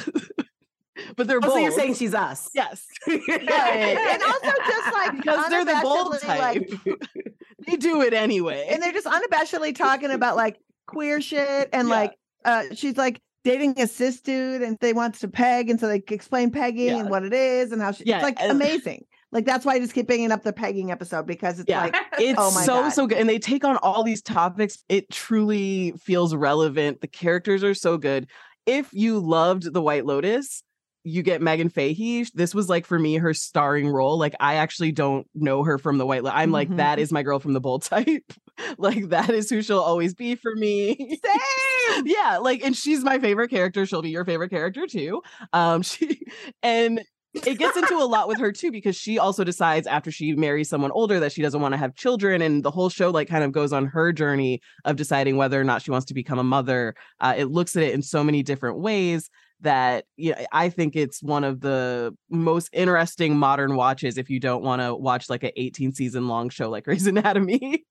but 1.16 1.28
they're 1.28 1.38
oh, 1.38 1.42
bold. 1.42 1.54
so 1.54 1.58
you're 1.60 1.72
saying 1.72 1.94
she's 1.94 2.16
us 2.16 2.50
yes 2.56 2.88
yeah. 3.08 3.14
and 3.38 4.24
also 4.24 4.52
just 4.66 4.94
like 4.94 5.18
because 5.18 5.50
they're 5.52 5.64
the 5.64 5.80
bold 5.84 6.20
type 6.20 6.40
like, 6.40 6.98
they 7.68 7.76
do 7.76 8.02
it 8.02 8.16
anyway 8.16 8.66
and 8.72 8.82
they're 8.82 8.92
just 8.92 9.06
unabashedly 9.06 9.76
talking 9.76 10.10
about 10.10 10.36
like 10.36 10.58
queer 10.88 11.22
shit 11.22 11.70
and 11.72 11.88
yeah. 11.88 11.94
like 11.94 12.16
uh 12.46 12.64
she's 12.74 12.98
like 12.98 13.22
dating 13.44 13.80
a 13.80 13.86
cis 13.86 14.22
dude 14.22 14.64
and 14.64 14.76
they 14.82 14.92
wants 14.92 15.20
to 15.20 15.28
peg 15.28 15.70
and 15.70 15.80
so 15.80 15.88
they 15.88 16.02
explain 16.08 16.50
pegging 16.50 16.88
yeah. 16.88 16.98
and 16.98 17.12
what 17.12 17.24
it 17.24 17.32
is 17.32 17.72
and 17.72 17.80
how 17.80 17.92
she, 17.92 18.06
yeah. 18.06 18.16
it's 18.16 18.24
like 18.24 18.38
amazing 18.42 19.06
like 19.32 19.46
that's 19.46 19.66
why 19.66 19.74
I 19.74 19.80
just 19.80 19.94
keep 19.94 20.08
bringing 20.08 20.32
up 20.32 20.44
the 20.44 20.54
pegging 20.54 20.92
episode 20.92 21.28
because 21.28 21.60
it's 21.60 21.70
yeah. 21.70 21.84
like 21.84 21.96
it's 22.20 22.40
oh 22.40 22.52
my 22.52 22.64
so 22.64 22.84
God. 22.84 22.90
so 22.90 23.08
good, 23.08 23.20
and 23.20 23.30
they 23.30 23.40
take 23.40 23.64
on 23.64 23.78
all 23.78 24.04
these 24.04 24.22
topics. 24.22 24.84
It 24.90 25.10
truly 25.12 25.92
feels 26.02 26.34
relevant. 26.36 27.02
The 27.02 27.08
characters 27.08 27.64
are 27.64 27.74
so 27.76 27.98
good. 27.98 28.28
If 28.66 28.90
you 28.94 29.20
loved 29.20 29.72
The 29.74 29.82
White 29.82 30.06
Lotus, 30.06 30.64
you 31.04 31.24
get 31.24 31.42
Meghann 31.42 31.72
Fahy. 31.72 32.30
This 32.34 32.54
was 32.54 32.70
like 32.70 32.86
for 32.86 33.00
me 33.00 33.16
her 33.16 33.34
starring 33.34 33.88
role. 33.88 34.18
Like 34.18 34.36
I 34.40 34.56
actually 34.56 34.92
don't 34.92 35.28
know 35.34 35.64
her 35.64 35.78
from 35.78 35.98
The 35.98 36.06
White 36.06 36.24
Lotus. 36.24 36.38
I'm 36.38 36.48
mm-hmm. 36.48 36.54
like 36.54 36.76
that 36.78 37.00
is 37.00 37.12
my 37.12 37.24
girl 37.24 37.40
from 37.40 37.54
the 37.54 37.62
Bold 37.62 37.84
Type. 37.84 38.34
like 38.78 39.10
that 39.10 39.30
is 39.30 39.50
who 39.50 39.62
she'll 39.62 39.80
always 39.80 40.14
be 40.14 40.36
for 40.36 40.56
me. 40.56 40.96
Same. 41.26 42.04
yeah, 42.06 42.38
like 42.40 42.64
and 42.64 42.76
she's 42.76 43.04
my 43.04 43.20
favorite 43.20 43.50
character. 43.50 43.86
She'll 43.86 44.02
be 44.02 44.10
your 44.10 44.26
favorite 44.26 44.50
character 44.50 44.88
too. 44.88 45.22
Um 45.54 45.82
she 45.82 46.22
and 46.64 47.02
it 47.34 47.60
gets 47.60 47.78
into 47.78 47.96
a 47.96 48.06
lot 48.06 48.28
with 48.28 48.40
her 48.40 48.52
too 48.52 48.72
because 48.72 48.96
she 48.96 49.20
also 49.20 49.44
decides 49.44 49.86
after 49.86 50.12
she 50.12 50.34
marries 50.34 50.70
someone 50.70 50.92
older 50.92 51.20
that 51.20 51.32
she 51.32 51.42
doesn't 51.42 51.62
want 51.62 51.74
to 51.74 51.78
have 51.78 51.96
children 51.96 52.42
and 52.42 52.64
the 52.64 52.72
whole 52.72 52.90
show 52.90 53.12
like 53.12 53.28
kind 53.28 53.44
of 53.44 53.52
goes 53.52 53.72
on 53.72 53.86
her 53.86 54.12
journey 54.12 54.62
of 54.86 54.96
deciding 54.96 55.38
whether 55.38 55.60
or 55.60 55.64
not 55.64 55.82
she 55.82 55.92
wants 55.92 56.06
to 56.08 56.14
become 56.14 56.40
a 56.40 56.44
mother. 56.44 56.96
Uh, 57.20 57.36
it 57.38 57.46
looks 57.46 57.76
at 57.76 57.84
it 57.84 57.94
in 57.94 58.02
so 58.02 58.24
many 58.24 58.42
different 58.42 58.80
ways 58.80 59.30
that 59.62 60.06
you 60.16 60.32
know, 60.32 60.46
i 60.54 60.70
think 60.70 60.96
it's 60.96 61.22
one 61.22 61.44
of 61.44 61.60
the 61.60 62.16
most 62.30 62.70
interesting 62.72 63.36
modern 63.36 63.76
watches 63.76 64.18
if 64.18 64.30
you 64.30 64.40
don't 64.40 64.64
want 64.64 64.82
to 64.82 64.96
watch 64.96 65.30
like 65.30 65.44
an 65.44 65.52
18 65.58 65.94
season 65.94 66.28
long 66.30 66.50
show 66.50 66.70
like 66.70 66.84
Grey's 66.86 67.08
Anatomy 67.08 67.84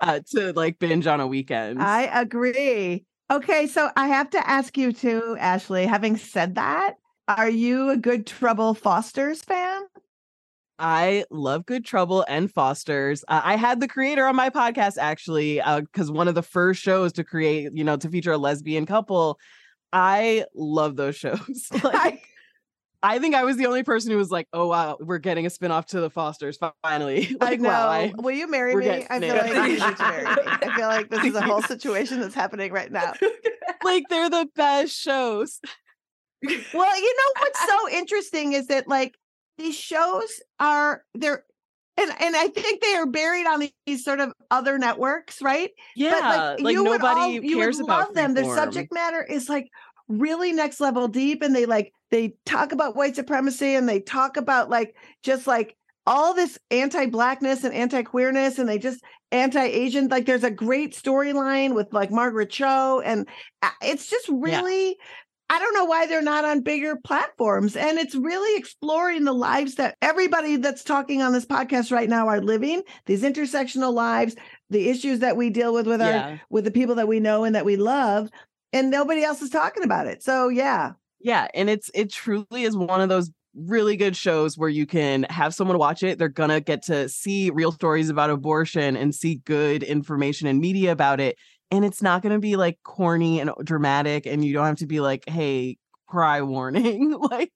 uh, 0.00 0.20
to 0.32 0.52
like 0.54 0.78
binge 0.78 1.06
on 1.06 1.20
a 1.20 1.26
weekend. 1.26 1.82
I 1.82 2.02
agree. 2.02 3.04
Okay 3.30 3.66
so 3.66 3.90
i 3.96 4.08
have 4.08 4.30
to 4.30 4.48
ask 4.48 4.76
you 4.76 4.92
too 4.92 5.36
ashley 5.40 5.86
having 5.86 6.16
said 6.16 6.54
that 6.56 6.94
are 7.28 7.50
you 7.50 7.90
a 7.90 7.96
Good 7.96 8.26
Trouble 8.26 8.74
Fosters 8.74 9.42
fan? 9.42 9.82
I 10.78 11.24
love 11.30 11.66
Good 11.66 11.84
Trouble 11.84 12.24
and 12.28 12.52
Fosters. 12.52 13.24
Uh, 13.28 13.40
I 13.42 13.56
had 13.56 13.80
the 13.80 13.88
creator 13.88 14.26
on 14.26 14.36
my 14.36 14.50
podcast 14.50 14.98
actually, 14.98 15.56
because 15.56 16.10
uh, 16.10 16.12
one 16.12 16.28
of 16.28 16.34
the 16.34 16.42
first 16.42 16.82
shows 16.82 17.14
to 17.14 17.24
create, 17.24 17.70
you 17.72 17.82
know, 17.82 17.96
to 17.96 18.08
feature 18.08 18.32
a 18.32 18.38
lesbian 18.38 18.86
couple. 18.86 19.38
I 19.92 20.44
love 20.54 20.96
those 20.96 21.16
shows. 21.16 21.68
like, 21.82 22.28
I 23.02 23.18
think 23.18 23.34
I 23.34 23.44
was 23.44 23.56
the 23.56 23.66
only 23.66 23.84
person 23.84 24.10
who 24.10 24.18
was 24.18 24.30
like, 24.30 24.48
"Oh 24.52 24.66
wow, 24.66 24.98
we're 25.00 25.18
getting 25.18 25.46
a 25.46 25.48
spinoff 25.48 25.86
to 25.86 26.00
the 26.00 26.10
Fosters 26.10 26.58
finally." 26.82 27.28
like, 27.40 27.52
I 27.52 27.56
know. 27.56 27.68
Wow, 27.68 27.88
I, 27.88 28.12
Will 28.16 28.32
you 28.32 28.50
marry 28.50 28.74
me? 28.74 29.06
I 29.08 29.20
feel 29.20 29.34
like 29.34 29.46
you 29.46 30.04
marry 30.04 30.24
me. 30.24 30.42
I 30.44 30.76
feel 30.76 30.88
like 30.88 31.08
this 31.08 31.24
is 31.24 31.34
a 31.34 31.42
whole 31.42 31.62
situation 31.62 32.20
that's 32.20 32.34
happening 32.34 32.72
right 32.72 32.90
now. 32.90 33.14
like 33.84 34.04
they're 34.10 34.30
the 34.30 34.48
best 34.54 34.94
shows 34.94 35.60
well, 36.42 37.00
you 37.00 37.16
know 37.16 37.40
what's 37.40 37.66
so 37.66 37.90
interesting 37.90 38.52
is 38.52 38.66
that 38.68 38.88
like 38.88 39.14
these 39.58 39.76
shows 39.76 40.40
are 40.60 41.02
they're 41.14 41.44
and 41.98 42.12
and 42.20 42.36
I 42.36 42.48
think 42.48 42.82
they 42.82 42.94
are 42.94 43.06
buried 43.06 43.46
on 43.46 43.68
these 43.86 44.04
sort 44.04 44.20
of 44.20 44.32
other 44.50 44.78
networks, 44.78 45.40
right? 45.40 45.70
Yeah, 45.94 46.10
but 46.10 46.22
like, 46.22 46.60
like 46.60 46.72
you 46.72 46.84
nobody 46.84 47.20
all, 47.20 47.30
you 47.30 47.56
cares 47.56 47.76
would 47.78 47.86
about 47.86 48.08
love 48.08 48.14
them. 48.14 48.34
Their 48.34 48.54
subject 48.54 48.92
matter 48.92 49.22
is 49.22 49.48
like 49.48 49.70
really 50.08 50.52
next 50.52 50.80
level 50.80 51.08
deep, 51.08 51.42
and 51.42 51.56
they 51.56 51.64
like 51.64 51.92
they 52.10 52.34
talk 52.44 52.72
about 52.72 52.96
white 52.96 53.16
supremacy 53.16 53.74
and 53.74 53.88
they 53.88 54.00
talk 54.00 54.36
about 54.36 54.70
like 54.70 54.94
just 55.22 55.46
like 55.46 55.76
all 56.06 56.34
this 56.34 56.56
anti-blackness 56.70 57.64
and 57.64 57.74
anti-queerness 57.74 58.58
and 58.58 58.68
they 58.68 58.78
just 58.78 59.02
anti-asian 59.32 60.06
like 60.06 60.24
there's 60.24 60.44
a 60.44 60.50
great 60.50 60.94
storyline 60.94 61.74
with 61.74 61.92
like 61.92 62.12
margaret 62.12 62.48
cho 62.48 63.02
and 63.04 63.26
uh, 63.62 63.70
it's 63.82 64.08
just 64.08 64.28
really 64.28 64.96
I 65.48 65.58
don't 65.60 65.74
know 65.74 65.84
why 65.84 66.06
they're 66.06 66.22
not 66.22 66.44
on 66.44 66.62
bigger 66.62 66.96
platforms. 66.96 67.76
And 67.76 67.98
it's 67.98 68.14
really 68.14 68.58
exploring 68.58 69.24
the 69.24 69.32
lives 69.32 69.76
that 69.76 69.96
everybody 70.02 70.56
that's 70.56 70.82
talking 70.82 71.22
on 71.22 71.32
this 71.32 71.46
podcast 71.46 71.92
right 71.92 72.08
now 72.08 72.26
are 72.28 72.40
living, 72.40 72.82
these 73.06 73.22
intersectional 73.22 73.92
lives, 73.92 74.34
the 74.70 74.88
issues 74.88 75.20
that 75.20 75.36
we 75.36 75.50
deal 75.50 75.72
with 75.72 75.86
with 75.86 76.00
Yeah. 76.00 76.30
our 76.30 76.40
with 76.50 76.64
the 76.64 76.70
people 76.72 76.96
that 76.96 77.06
we 77.08 77.20
know 77.20 77.44
and 77.44 77.54
that 77.54 77.64
we 77.64 77.76
love, 77.76 78.28
and 78.72 78.90
nobody 78.90 79.22
else 79.22 79.40
is 79.40 79.50
talking 79.50 79.84
about 79.84 80.06
it. 80.08 80.22
So 80.22 80.48
yeah. 80.48 80.92
Yeah, 81.20 81.46
and 81.54 81.70
it's 81.70 81.90
it 81.94 82.12
truly 82.12 82.62
is 82.64 82.76
one 82.76 83.00
of 83.00 83.08
those 83.08 83.30
really 83.54 83.96
good 83.96 84.14
shows 84.14 84.58
where 84.58 84.68
you 84.68 84.84
can 84.84 85.22
have 85.30 85.54
someone 85.54 85.78
watch 85.78 86.02
it. 86.02 86.18
They're 86.18 86.28
gonna 86.28 86.60
get 86.60 86.82
to 86.84 87.08
see 87.08 87.50
real 87.50 87.72
stories 87.72 88.10
about 88.10 88.28
abortion 88.30 88.96
and 88.96 89.14
see 89.14 89.36
good 89.46 89.82
information 89.82 90.46
and 90.46 90.60
media 90.60 90.92
about 90.92 91.20
it. 91.20 91.36
And 91.70 91.84
it's 91.84 92.02
not 92.02 92.22
gonna 92.22 92.38
be 92.38 92.56
like 92.56 92.78
corny 92.82 93.40
and 93.40 93.50
dramatic, 93.64 94.26
and 94.26 94.44
you 94.44 94.52
don't 94.52 94.66
have 94.66 94.76
to 94.76 94.86
be 94.86 95.00
like, 95.00 95.28
hey, 95.28 95.78
cry 96.06 96.42
warning. 96.42 97.10
like, 97.30 97.52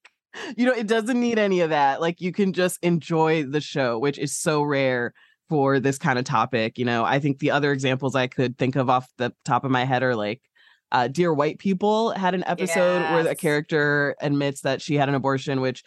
you 0.56 0.66
know, 0.66 0.72
it 0.72 0.86
doesn't 0.86 1.18
need 1.18 1.38
any 1.38 1.60
of 1.60 1.70
that. 1.70 2.00
Like 2.00 2.20
you 2.20 2.32
can 2.32 2.52
just 2.52 2.78
enjoy 2.82 3.44
the 3.44 3.60
show, 3.60 3.98
which 3.98 4.18
is 4.18 4.36
so 4.36 4.62
rare 4.62 5.12
for 5.48 5.80
this 5.80 5.98
kind 5.98 6.18
of 6.18 6.24
topic. 6.24 6.78
You 6.78 6.84
know, 6.84 7.04
I 7.04 7.18
think 7.18 7.38
the 7.38 7.50
other 7.50 7.72
examples 7.72 8.14
I 8.14 8.26
could 8.26 8.56
think 8.58 8.76
of 8.76 8.88
off 8.88 9.08
the 9.18 9.32
top 9.44 9.64
of 9.64 9.70
my 9.70 9.84
head 9.84 10.02
are 10.02 10.16
like 10.16 10.40
uh, 10.92 11.08
Dear 11.08 11.32
White 11.32 11.58
People 11.58 12.10
had 12.10 12.34
an 12.34 12.44
episode 12.46 13.02
where 13.12 13.26
a 13.26 13.34
character 13.34 14.16
admits 14.20 14.62
that 14.62 14.82
she 14.82 14.94
had 14.96 15.08
an 15.08 15.14
abortion, 15.14 15.60
which 15.60 15.82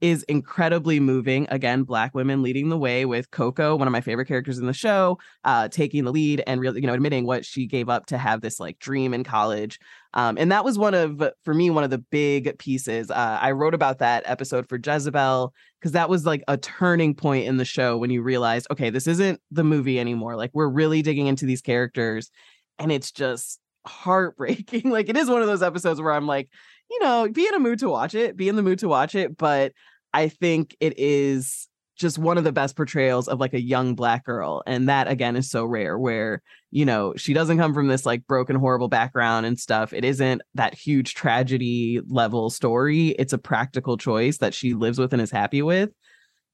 is 0.00 0.22
incredibly 0.24 1.00
moving. 1.00 1.46
Again, 1.50 1.82
black 1.82 2.14
women 2.14 2.42
leading 2.42 2.68
the 2.68 2.78
way 2.78 3.04
with 3.04 3.30
Coco, 3.30 3.76
one 3.76 3.88
of 3.88 3.92
my 3.92 4.00
favorite 4.00 4.26
characters 4.26 4.58
in 4.58 4.66
the 4.66 4.72
show, 4.72 5.18
uh, 5.44 5.68
taking 5.68 6.04
the 6.04 6.12
lead 6.12 6.42
and 6.46 6.60
really, 6.60 6.80
you 6.80 6.86
know, 6.86 6.94
admitting 6.94 7.26
what 7.26 7.44
she 7.44 7.66
gave 7.66 7.88
up 7.88 8.06
to 8.06 8.18
have 8.18 8.40
this 8.40 8.60
like 8.60 8.78
dream 8.78 9.12
in 9.12 9.24
college. 9.24 9.78
Um, 10.14 10.38
and 10.38 10.52
that 10.52 10.64
was 10.64 10.78
one 10.78 10.94
of, 10.94 11.22
for 11.44 11.52
me, 11.52 11.70
one 11.70 11.84
of 11.84 11.90
the 11.90 11.98
big 11.98 12.58
pieces. 12.58 13.10
Uh, 13.10 13.38
I 13.40 13.50
wrote 13.50 13.74
about 13.74 13.98
that 13.98 14.22
episode 14.26 14.68
for 14.68 14.78
Jezebel 14.82 15.52
because 15.80 15.92
that 15.92 16.08
was 16.08 16.24
like 16.24 16.42
a 16.48 16.56
turning 16.56 17.14
point 17.14 17.46
in 17.46 17.56
the 17.56 17.64
show 17.64 17.96
when 17.96 18.10
you 18.10 18.22
realized, 18.22 18.66
okay, 18.70 18.90
this 18.90 19.06
isn't 19.06 19.40
the 19.50 19.64
movie 19.64 19.98
anymore. 20.00 20.36
Like 20.36 20.50
we're 20.54 20.68
really 20.68 21.02
digging 21.02 21.26
into 21.26 21.46
these 21.46 21.60
characters, 21.60 22.30
and 22.78 22.90
it's 22.90 23.12
just 23.12 23.60
heartbreaking. 23.86 24.90
like 24.90 25.08
it 25.08 25.16
is 25.16 25.28
one 25.28 25.42
of 25.42 25.48
those 25.48 25.62
episodes 25.62 26.00
where 26.00 26.12
I'm 26.12 26.26
like, 26.26 26.48
you 26.90 27.00
know, 27.00 27.28
be 27.30 27.46
in 27.46 27.54
a 27.54 27.58
mood 27.58 27.78
to 27.80 27.88
watch 27.88 28.14
it, 28.14 28.36
be 28.36 28.48
in 28.48 28.56
the 28.56 28.62
mood 28.62 28.78
to 28.80 28.88
watch 28.88 29.14
it. 29.14 29.36
But 29.36 29.72
I 30.12 30.28
think 30.28 30.76
it 30.80 30.98
is 30.98 31.68
just 31.98 32.16
one 32.16 32.38
of 32.38 32.44
the 32.44 32.52
best 32.52 32.76
portrayals 32.76 33.28
of 33.28 33.40
like 33.40 33.54
a 33.54 33.60
young 33.60 33.94
black 33.94 34.24
girl. 34.24 34.62
And 34.66 34.88
that 34.88 35.08
again 35.08 35.36
is 35.36 35.50
so 35.50 35.64
rare 35.64 35.98
where, 35.98 36.42
you 36.70 36.84
know, 36.84 37.12
she 37.16 37.34
doesn't 37.34 37.58
come 37.58 37.74
from 37.74 37.88
this 37.88 38.06
like 38.06 38.26
broken, 38.26 38.56
horrible 38.56 38.88
background 38.88 39.46
and 39.46 39.58
stuff. 39.58 39.92
It 39.92 40.04
isn't 40.04 40.42
that 40.54 40.74
huge 40.74 41.14
tragedy 41.14 42.00
level 42.08 42.50
story. 42.50 43.08
It's 43.08 43.32
a 43.32 43.38
practical 43.38 43.96
choice 43.96 44.38
that 44.38 44.54
she 44.54 44.74
lives 44.74 44.98
with 44.98 45.12
and 45.12 45.20
is 45.20 45.32
happy 45.32 45.60
with. 45.60 45.90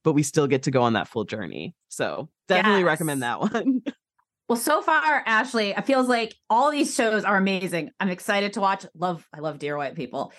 But 0.03 0.13
we 0.13 0.23
still 0.23 0.47
get 0.47 0.63
to 0.63 0.71
go 0.71 0.81
on 0.81 0.93
that 0.93 1.07
full 1.07 1.25
journey. 1.25 1.75
So 1.89 2.29
definitely 2.47 2.83
recommend 2.83 3.21
that 3.21 3.39
one. 3.53 3.81
Well, 4.47 4.57
so 4.57 4.81
far, 4.81 5.23
Ashley, 5.25 5.71
it 5.71 5.85
feels 5.85 6.07
like 6.07 6.35
all 6.49 6.69
these 6.69 6.93
shows 6.93 7.23
are 7.23 7.35
amazing. 7.35 7.91
I'm 7.99 8.09
excited 8.09 8.53
to 8.53 8.61
watch. 8.61 8.85
Love, 8.95 9.27
I 9.33 9.39
love 9.39 9.57
Dear 9.57 9.75
White 9.75 9.95
People. 9.95 10.31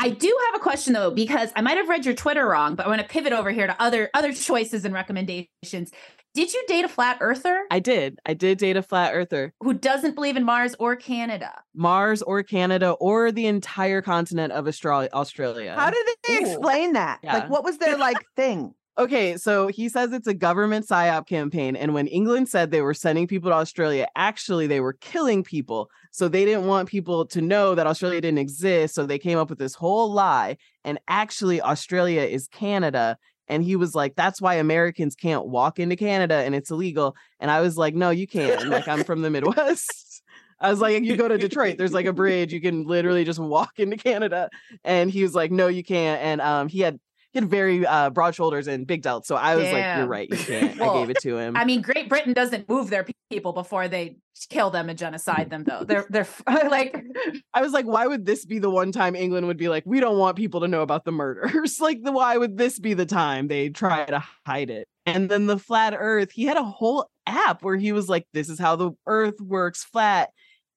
I 0.00 0.10
do 0.10 0.38
have 0.46 0.60
a 0.60 0.62
question 0.62 0.92
though, 0.92 1.10
because 1.10 1.50
I 1.56 1.60
might 1.60 1.76
have 1.76 1.88
read 1.88 2.06
your 2.06 2.14
Twitter 2.14 2.46
wrong, 2.46 2.76
but 2.76 2.86
I 2.86 2.88
want 2.88 3.02
to 3.02 3.08
pivot 3.08 3.32
over 3.32 3.50
here 3.50 3.66
to 3.66 3.82
other 3.82 4.10
other 4.14 4.32
choices 4.32 4.84
and 4.84 4.94
recommendations. 4.94 5.90
Did 6.34 6.52
you 6.54 6.64
date 6.68 6.84
a 6.84 6.88
flat 6.88 7.18
earther 7.20 7.64
I 7.68 7.80
did. 7.80 8.20
I 8.24 8.34
did 8.34 8.58
date 8.58 8.76
a 8.76 8.82
flat 8.82 9.12
earther. 9.12 9.52
who 9.60 9.74
doesn't 9.74 10.14
believe 10.14 10.36
in 10.36 10.44
Mars 10.44 10.76
or 10.78 10.94
Canada? 10.94 11.52
Mars 11.74 12.22
or 12.22 12.44
Canada 12.44 12.92
or 12.92 13.32
the 13.32 13.46
entire 13.46 14.02
continent 14.02 14.52
of 14.52 14.68
Australia. 14.68 15.08
Australia. 15.12 15.74
How 15.74 15.90
did 15.90 16.06
they 16.28 16.36
Ooh. 16.36 16.40
explain 16.42 16.92
that? 16.92 17.18
Yeah. 17.24 17.34
Like 17.34 17.50
what 17.50 17.64
was 17.64 17.78
their 17.78 17.98
like 17.98 18.18
thing? 18.36 18.74
Okay, 18.98 19.36
so 19.36 19.68
he 19.68 19.88
says 19.88 20.12
it's 20.12 20.26
a 20.26 20.34
government 20.34 20.86
psyop 20.86 21.26
campaign, 21.26 21.76
and 21.76 21.94
when 21.94 22.08
England 22.08 22.48
said 22.48 22.70
they 22.70 22.82
were 22.82 22.94
sending 22.94 23.26
people 23.26 23.50
to 23.50 23.54
Australia, 23.54 24.08
actually 24.16 24.66
they 24.66 24.80
were 24.80 24.94
killing 24.94 25.44
people. 25.44 25.88
So 26.10 26.28
they 26.28 26.44
didn't 26.44 26.66
want 26.66 26.88
people 26.88 27.24
to 27.26 27.40
know 27.40 27.74
that 27.74 27.86
Australia 27.86 28.20
didn't 28.20 28.38
exist. 28.38 28.94
So 28.94 29.06
they 29.06 29.18
came 29.18 29.38
up 29.38 29.50
with 29.50 29.58
this 29.58 29.74
whole 29.74 30.12
lie, 30.12 30.56
and 30.84 30.98
actually 31.08 31.62
Australia 31.62 32.22
is 32.22 32.48
Canada. 32.48 33.16
And 33.46 33.64
he 33.64 33.76
was 33.76 33.94
like, 33.94 34.14
"That's 34.16 34.42
why 34.42 34.56
Americans 34.56 35.14
can't 35.14 35.46
walk 35.46 35.78
into 35.78 35.96
Canada, 35.96 36.34
and 36.34 36.54
it's 36.54 36.70
illegal." 36.70 37.16
And 37.40 37.50
I 37.50 37.60
was 37.60 37.78
like, 37.78 37.94
"No, 37.94 38.10
you 38.10 38.26
can't. 38.26 38.68
Like, 38.68 38.88
I'm 38.88 39.04
from 39.04 39.22
the 39.22 39.30
Midwest." 39.30 40.04
I 40.60 40.70
was 40.70 40.80
like, 40.80 41.04
you 41.04 41.16
go 41.16 41.28
to 41.28 41.38
Detroit, 41.38 41.78
there's 41.78 41.92
like 41.92 42.06
a 42.06 42.12
bridge, 42.12 42.52
you 42.52 42.60
can 42.60 42.82
literally 42.82 43.24
just 43.24 43.38
walk 43.38 43.78
into 43.78 43.96
Canada. 43.96 44.50
And 44.84 45.08
he 45.08 45.22
was 45.22 45.32
like, 45.32 45.52
no, 45.52 45.68
you 45.68 45.84
can't. 45.84 46.20
And 46.20 46.40
um, 46.40 46.66
he 46.66 46.80
had 46.80 46.98
he 47.32 47.40
had 47.40 47.50
very 47.50 47.84
uh, 47.86 48.10
broad 48.10 48.34
shoulders 48.34 48.68
and 48.68 48.86
big 48.86 49.02
delts. 49.02 49.26
So 49.26 49.36
I 49.36 49.56
was 49.56 49.70
like, 49.70 49.96
you're 49.96 50.06
right, 50.06 50.28
you 50.30 50.36
can't. 50.38 50.80
I 50.80 50.94
gave 50.94 51.10
it 51.10 51.18
to 51.22 51.36
him. 51.36 51.56
I 51.56 51.64
mean, 51.64 51.82
Great 51.82 52.08
Britain 52.08 52.32
doesn't 52.32 52.68
move 52.68 52.88
their 52.88 53.06
people 53.30 53.52
before 53.52 53.86
they 53.86 54.16
kill 54.48 54.70
them 54.70 54.88
and 54.88 54.98
genocide 54.98 55.50
them, 55.50 55.64
though. 55.64 55.84
They're 55.84 56.06
they're 56.08 56.26
like, 56.46 57.04
I 57.54 57.60
was 57.60 57.72
like, 57.72 57.84
why 57.84 58.06
would 58.06 58.24
this 58.24 58.46
be 58.46 58.58
the 58.58 58.70
one 58.70 58.92
time 58.92 59.14
England 59.14 59.46
would 59.46 59.58
be 59.58 59.68
like, 59.68 59.84
we 59.86 60.00
don't 60.00 60.18
want 60.18 60.36
people 60.36 60.60
to 60.60 60.68
know 60.68 60.80
about 60.80 61.04
the 61.04 61.12
murders? 61.12 61.80
like, 61.80 62.02
the 62.02 62.12
why 62.12 62.36
would 62.36 62.56
this 62.56 62.78
be 62.78 62.94
the 62.94 63.06
time 63.06 63.48
they 63.48 63.68
try 63.68 64.06
to 64.06 64.24
hide 64.46 64.70
it? 64.70 64.88
And 65.04 65.30
then 65.30 65.46
the 65.46 65.58
flat 65.58 65.94
Earth, 65.98 66.30
he 66.32 66.44
had 66.44 66.56
a 66.56 66.62
whole 66.62 67.10
app 67.26 67.62
where 67.62 67.76
he 67.76 67.92
was 67.92 68.08
like, 68.08 68.26
this 68.32 68.48
is 68.48 68.58
how 68.58 68.76
the 68.76 68.92
Earth 69.06 69.40
works 69.40 69.84
flat, 69.84 70.30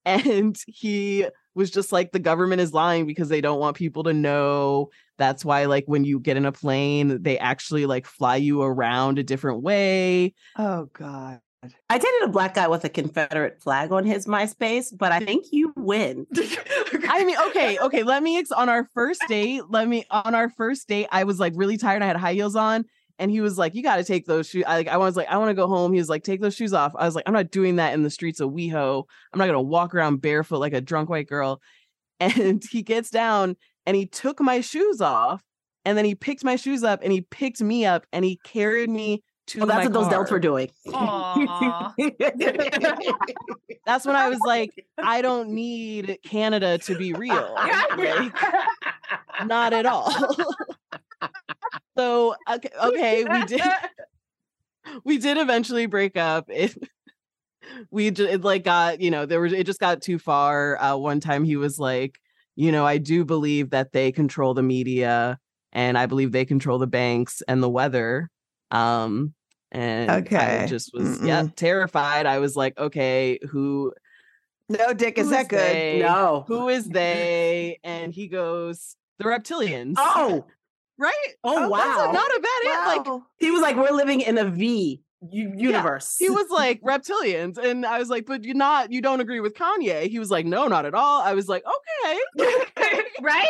and 0.05 0.57
he 0.67 1.27
was 1.55 1.71
just 1.71 1.91
like, 1.91 2.11
the 2.11 2.19
government 2.19 2.61
is 2.61 2.73
lying 2.73 3.05
because 3.05 3.29
they 3.29 3.41
don't 3.41 3.59
want 3.59 3.77
people 3.77 4.03
to 4.03 4.13
know. 4.13 4.89
That's 5.17 5.45
why, 5.45 5.65
like, 5.65 5.85
when 5.85 6.03
you 6.03 6.19
get 6.19 6.37
in 6.37 6.45
a 6.45 6.51
plane, 6.51 7.21
they 7.21 7.37
actually 7.37 7.85
like 7.85 8.05
fly 8.05 8.37
you 8.37 8.61
around 8.61 9.19
a 9.19 9.23
different 9.23 9.61
way. 9.61 10.33
Oh 10.57 10.89
God. 10.93 11.39
I 11.91 11.99
dated 11.99 12.23
a 12.23 12.27
black 12.27 12.55
guy 12.55 12.67
with 12.67 12.83
a 12.85 12.89
Confederate 12.89 13.61
flag 13.61 13.91
on 13.91 14.03
his 14.03 14.25
MySpace, 14.25 14.87
but 14.97 15.11
I 15.11 15.19
think 15.19 15.45
you 15.51 15.71
win. 15.75 16.25
I 17.07 17.23
mean, 17.23 17.37
okay, 17.49 17.77
okay. 17.77 18.01
Let 18.01 18.23
me 18.23 18.39
ex- 18.39 18.51
on 18.51 18.67
our 18.67 18.85
first 18.95 19.21
date. 19.27 19.61
Let 19.69 19.87
me 19.87 20.05
on 20.09 20.33
our 20.33 20.49
first 20.49 20.87
date. 20.87 21.07
I 21.11 21.23
was 21.23 21.39
like 21.39 21.53
really 21.55 21.77
tired. 21.77 22.01
I 22.01 22.07
had 22.07 22.15
high 22.15 22.33
heels 22.33 22.55
on, 22.55 22.85
and 23.21 23.29
he 23.29 23.39
was 23.39 23.57
like, 23.57 23.75
"You 23.75 23.83
got 23.83 23.97
to 23.97 24.03
take 24.03 24.25
those 24.25 24.49
shoes." 24.49 24.63
I 24.67 24.75
like, 24.75 24.87
I 24.87 24.97
was 24.97 25.15
like, 25.15 25.27
"I 25.29 25.37
want 25.37 25.51
to 25.51 25.53
go 25.53 25.67
home." 25.67 25.93
He 25.93 25.99
was 25.99 26.09
like, 26.09 26.23
"Take 26.23 26.41
those 26.41 26.55
shoes 26.55 26.73
off." 26.73 26.93
I 26.97 27.05
was 27.05 27.15
like, 27.15 27.23
"I'm 27.27 27.33
not 27.33 27.51
doing 27.51 27.75
that 27.75 27.93
in 27.93 28.01
the 28.01 28.09
streets 28.09 28.39
of 28.39 28.49
WeHo. 28.49 29.03
I'm 29.31 29.37
not 29.37 29.45
gonna 29.45 29.61
walk 29.61 29.93
around 29.93 30.21
barefoot 30.21 30.57
like 30.57 30.73
a 30.73 30.81
drunk 30.81 31.09
white 31.09 31.27
girl." 31.27 31.61
And 32.19 32.61
he 32.69 32.83
gets 32.83 33.09
down 33.09 33.55
and 33.87 33.97
he 33.97 34.05
took 34.05 34.39
my 34.39 34.61
shoes 34.61 35.01
off, 35.01 35.41
and 35.85 35.97
then 35.97 36.05
he 36.05 36.13
picked 36.13 36.43
my 36.43 36.55
shoes 36.55 36.83
up 36.83 36.99
and 37.01 37.11
he 37.11 37.21
picked 37.21 37.61
me 37.61 37.83
up 37.83 38.05
and 38.13 38.23
he 38.23 38.39
carried 38.43 38.91
me 38.91 39.23
to. 39.47 39.59
Well, 39.59 39.67
that's 39.67 39.89
my 39.89 39.91
what 39.91 39.93
those 39.93 40.13
delts 40.13 40.29
were 40.29 40.39
doing. 40.39 40.69
That's 43.87 44.05
when 44.05 44.15
I 44.15 44.29
was 44.29 44.37
like, 44.45 44.69
I 44.99 45.23
don't 45.23 45.49
need 45.55 46.19
Canada 46.23 46.77
to 46.77 46.95
be 46.95 47.13
real. 47.13 47.55
Like, 47.55 48.31
not 49.45 49.73
at 49.73 49.87
all. 49.87 50.13
So 51.97 52.35
okay, 52.49 52.69
okay, 52.83 53.25
we 53.25 53.45
did 53.45 53.61
we 55.03 55.17
did 55.17 55.37
eventually 55.37 55.85
break 55.85 56.17
up. 56.17 56.45
It 56.49 56.75
we 57.91 58.11
just 58.11 58.31
it 58.31 58.41
like 58.41 58.63
got, 58.63 59.01
you 59.01 59.11
know, 59.11 59.25
there 59.25 59.41
was 59.41 59.53
it 59.53 59.65
just 59.65 59.79
got 59.79 60.01
too 60.01 60.19
far. 60.19 60.81
Uh 60.81 60.97
one 60.97 61.19
time 61.19 61.43
he 61.43 61.55
was 61.55 61.79
like, 61.79 62.19
you 62.55 62.71
know, 62.71 62.85
I 62.85 62.97
do 62.97 63.25
believe 63.25 63.69
that 63.71 63.91
they 63.91 64.11
control 64.11 64.53
the 64.53 64.63
media 64.63 65.39
and 65.71 65.97
I 65.97 66.05
believe 66.05 66.31
they 66.31 66.45
control 66.45 66.77
the 66.79 66.87
banks 66.87 67.41
and 67.47 67.61
the 67.61 67.69
weather. 67.69 68.29
Um 68.71 69.33
and 69.71 70.11
I 70.11 70.17
Okay. 70.19 70.65
just 70.67 70.93
was 70.93 71.21
yeah, 71.23 71.47
terrified. 71.55 72.25
I 72.25 72.39
was 72.39 72.55
like, 72.55 72.77
okay, 72.77 73.39
who 73.49 73.93
No, 74.67 74.93
Dick, 74.93 75.17
is 75.17 75.29
that 75.29 75.43
is 75.43 75.47
good? 75.47 75.59
they? 75.59 75.99
no. 76.01 76.43
who 76.47 76.67
is 76.67 76.87
they? 76.89 77.79
And 77.83 78.13
he 78.13 78.27
goes, 78.27 78.95
the 79.17 79.25
reptilians. 79.25 79.95
Oh, 79.97 80.45
right? 81.01 81.13
oh, 81.43 81.65
Oh, 81.65 81.69
wow. 81.69 81.77
That's 81.79 82.13
not 82.13 82.29
a 82.29 82.39
bad 82.39 82.61
it. 82.63 83.07
Like 83.07 83.21
he 83.39 83.51
was 83.51 83.61
like, 83.61 83.75
we're 83.75 83.91
living 83.91 84.21
in 84.21 84.37
a 84.37 84.45
V 84.45 85.01
universe. 85.29 86.15
he 86.17 86.29
was 86.29 86.49
like 86.49 86.81
reptilians, 86.83 87.57
and 87.57 87.85
I 87.85 87.99
was 87.99 88.09
like, 88.09 88.25
but 88.25 88.43
you're 88.43 88.55
not. 88.55 88.91
You 88.91 89.01
don't 89.01 89.19
agree 89.19 89.39
with 89.39 89.55
Kanye? 89.55 90.07
He 90.07 90.19
was 90.19 90.31
like, 90.31 90.45
no, 90.45 90.67
not 90.67 90.85
at 90.85 90.93
all. 90.93 91.21
I 91.21 91.33
was 91.33 91.49
like, 91.49 91.63
okay, 91.65 92.19
right? 93.21 93.47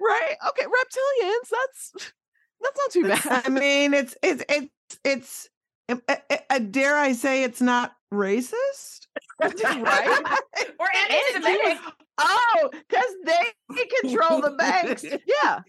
right, 0.00 0.36
okay, 0.48 0.64
reptilians. 0.64 1.50
That's 1.50 2.12
that's 2.60 2.78
not 2.78 2.90
too 2.90 3.08
bad. 3.08 3.42
I 3.46 3.48
mean, 3.48 3.94
it's 3.94 4.16
it's 4.22 4.44
it's 4.48 4.98
it's. 5.04 5.48
A, 5.90 6.00
uh, 6.08 6.36
uh, 6.48 6.58
dare 6.60 6.96
I 6.96 7.12
say 7.12 7.44
it's 7.44 7.60
not 7.60 7.94
racist? 8.10 9.06
right? 9.42 10.38
Or 10.78 10.86
anti-Semitic. 10.96 11.78
Oh, 12.16 12.70
because 12.72 13.14
they 13.26 13.84
control 14.00 14.40
the 14.40 14.52
banks. 14.52 15.04
Yeah. 15.04 15.60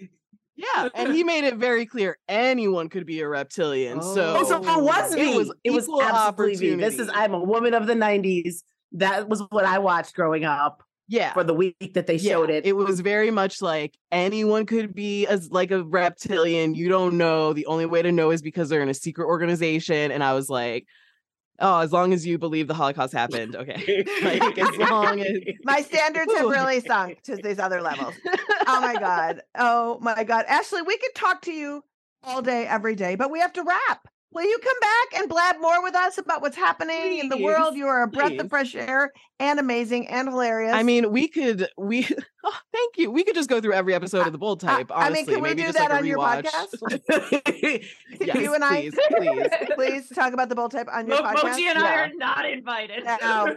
Yeah, 0.56 0.90
and 0.96 1.14
he 1.14 1.24
made 1.34 1.44
it 1.44 1.56
very 1.56 1.86
clear 1.86 2.18
anyone 2.28 2.90
could 2.90 3.06
be 3.06 3.20
a 3.22 3.28
reptilian. 3.28 4.02
So, 4.02 4.36
Oh, 4.38 4.44
so 4.44 4.58
it 4.58 4.82
was 4.84 5.14
it 5.16 5.36
was 5.36 5.54
It 5.64 5.72
was 5.72 5.84
equal 5.86 6.02
absolutely 6.02 6.56
V. 6.56 6.76
This 6.76 7.00
is. 7.00 7.10
I'm 7.14 7.34
a 7.34 7.44
woman 7.44 7.74
of 7.74 7.88
the 7.88 7.94
'90s. 7.94 8.64
That 8.94 9.28
was 9.28 9.42
what 9.50 9.66
I 9.66 9.80
watched 9.80 10.14
growing 10.16 10.46
up. 10.46 10.82
Yeah. 11.08 11.34
for 11.34 11.44
the 11.44 11.54
week 11.54 11.94
that 11.94 12.08
they 12.08 12.16
Yeah, 12.16 12.32
showed 12.32 12.50
it. 12.50 12.66
It 12.66 12.76
was 12.76 13.00
very 13.00 13.30
much 13.30 13.62
like 13.62 13.96
anyone 14.12 14.66
could 14.66 14.96
be 14.96 15.28
as 15.28 15.52
like 15.52 15.70
a 15.70 15.84
reptilian. 15.84 16.74
You 16.74 16.90
don't 16.90 17.18
know. 17.20 17.54
The 17.54 17.68
only 17.68 17.86
way 17.86 18.02
to 18.02 18.12
know 18.12 18.32
is 18.32 18.42
because 18.42 18.70
they're 18.70 18.82
in 18.82 18.90
a 18.90 18.94
secret 18.96 19.28
organization. 19.28 20.12
And 20.12 20.24
I 20.24 20.34
was 20.34 20.50
like, 20.50 20.88
oh, 21.60 21.80
as 21.80 21.92
long 21.92 22.14
as 22.14 22.26
you 22.26 22.38
believe 22.38 22.68
the 22.68 22.74
Holocaust 22.74 23.14
happened, 23.14 23.56
okay. 23.56 24.04
like 24.24 24.58
as 24.58 24.78
long 24.78 25.22
as 25.22 25.38
My 25.64 25.82
standards 25.82 26.34
have 26.34 26.50
really 26.50 26.82
sunk 26.82 27.22
to 27.24 27.36
these 27.36 27.60
other 27.60 27.82
levels. 27.82 28.14
Oh 28.68 28.82
my 28.82 28.96
God. 28.96 29.42
Oh 29.58 29.98
my 30.02 30.24
God. 30.24 30.46
Ashley, 30.48 30.82
we 30.82 30.98
could 30.98 31.16
talk 31.16 31.42
to 31.44 31.52
you 31.52 31.84
all 32.24 32.42
day, 32.42 32.66
every 32.66 32.96
day, 32.96 33.16
but 33.16 33.32
we 33.32 33.40
have 33.40 33.54
to 33.54 33.64
wrap. 33.64 34.08
Will 34.32 34.44
you 34.44 34.58
come 34.62 34.80
back 34.82 35.22
and 35.22 35.30
blab 35.30 35.56
more 35.62 35.82
with 35.82 35.96
us 35.96 36.18
about 36.18 36.42
what's 36.42 36.58
happening 36.58 37.20
in 37.20 37.30
the 37.30 37.38
world? 37.38 37.76
You 37.76 37.88
are 37.88 38.04
a 38.04 38.08
breath 38.08 38.32
please. 38.32 38.42
of 38.42 38.50
fresh 38.50 38.76
air 38.76 39.14
and 39.40 39.60
amazing 39.60 40.08
and 40.10 40.28
hilarious. 40.28 40.74
I 40.74 40.84
mean, 40.84 41.12
we 41.14 41.30
could 41.30 41.70
we 41.78 42.06
oh, 42.46 42.58
thank 42.72 42.98
you. 42.98 43.12
We 43.12 43.24
could 43.24 43.36
just 43.36 43.50
go 43.50 43.60
through 43.60 43.74
every 43.74 43.94
episode 43.94 44.26
of 44.26 44.32
the 44.32 44.38
Bold 44.38 44.64
I- 44.64 44.68
Type. 44.78 44.92
I 44.94 45.10
mean, 45.10 45.18
Honestly, 45.18 45.34
can 45.34 45.44
we 45.44 45.50
maybe 45.50 45.62
do 45.64 45.68
just 45.68 45.78
that 45.78 45.90
like 45.90 46.00
on 46.00 46.06
your 46.06 46.18
rewatch. 46.20 46.46
podcast? 46.46 47.84
yes, 48.22 48.38
you 48.38 48.54
and 48.54 48.64
I- 48.64 48.82
please, 48.82 48.96
please. 49.10 49.48
please 49.76 50.10
talk 50.10 50.34
about 50.34 50.50
the 50.50 50.56
bold 50.56 50.72
type 50.72 50.88
on 50.92 51.08
your 51.08 51.22
Mo- 51.22 51.30
podcast. 51.30 51.54
Moji 51.56 51.62
and 51.64 51.80
I 51.80 51.96
are 51.96 52.12
not 52.16 52.46
invited. 52.50 53.04
No. 53.04 53.54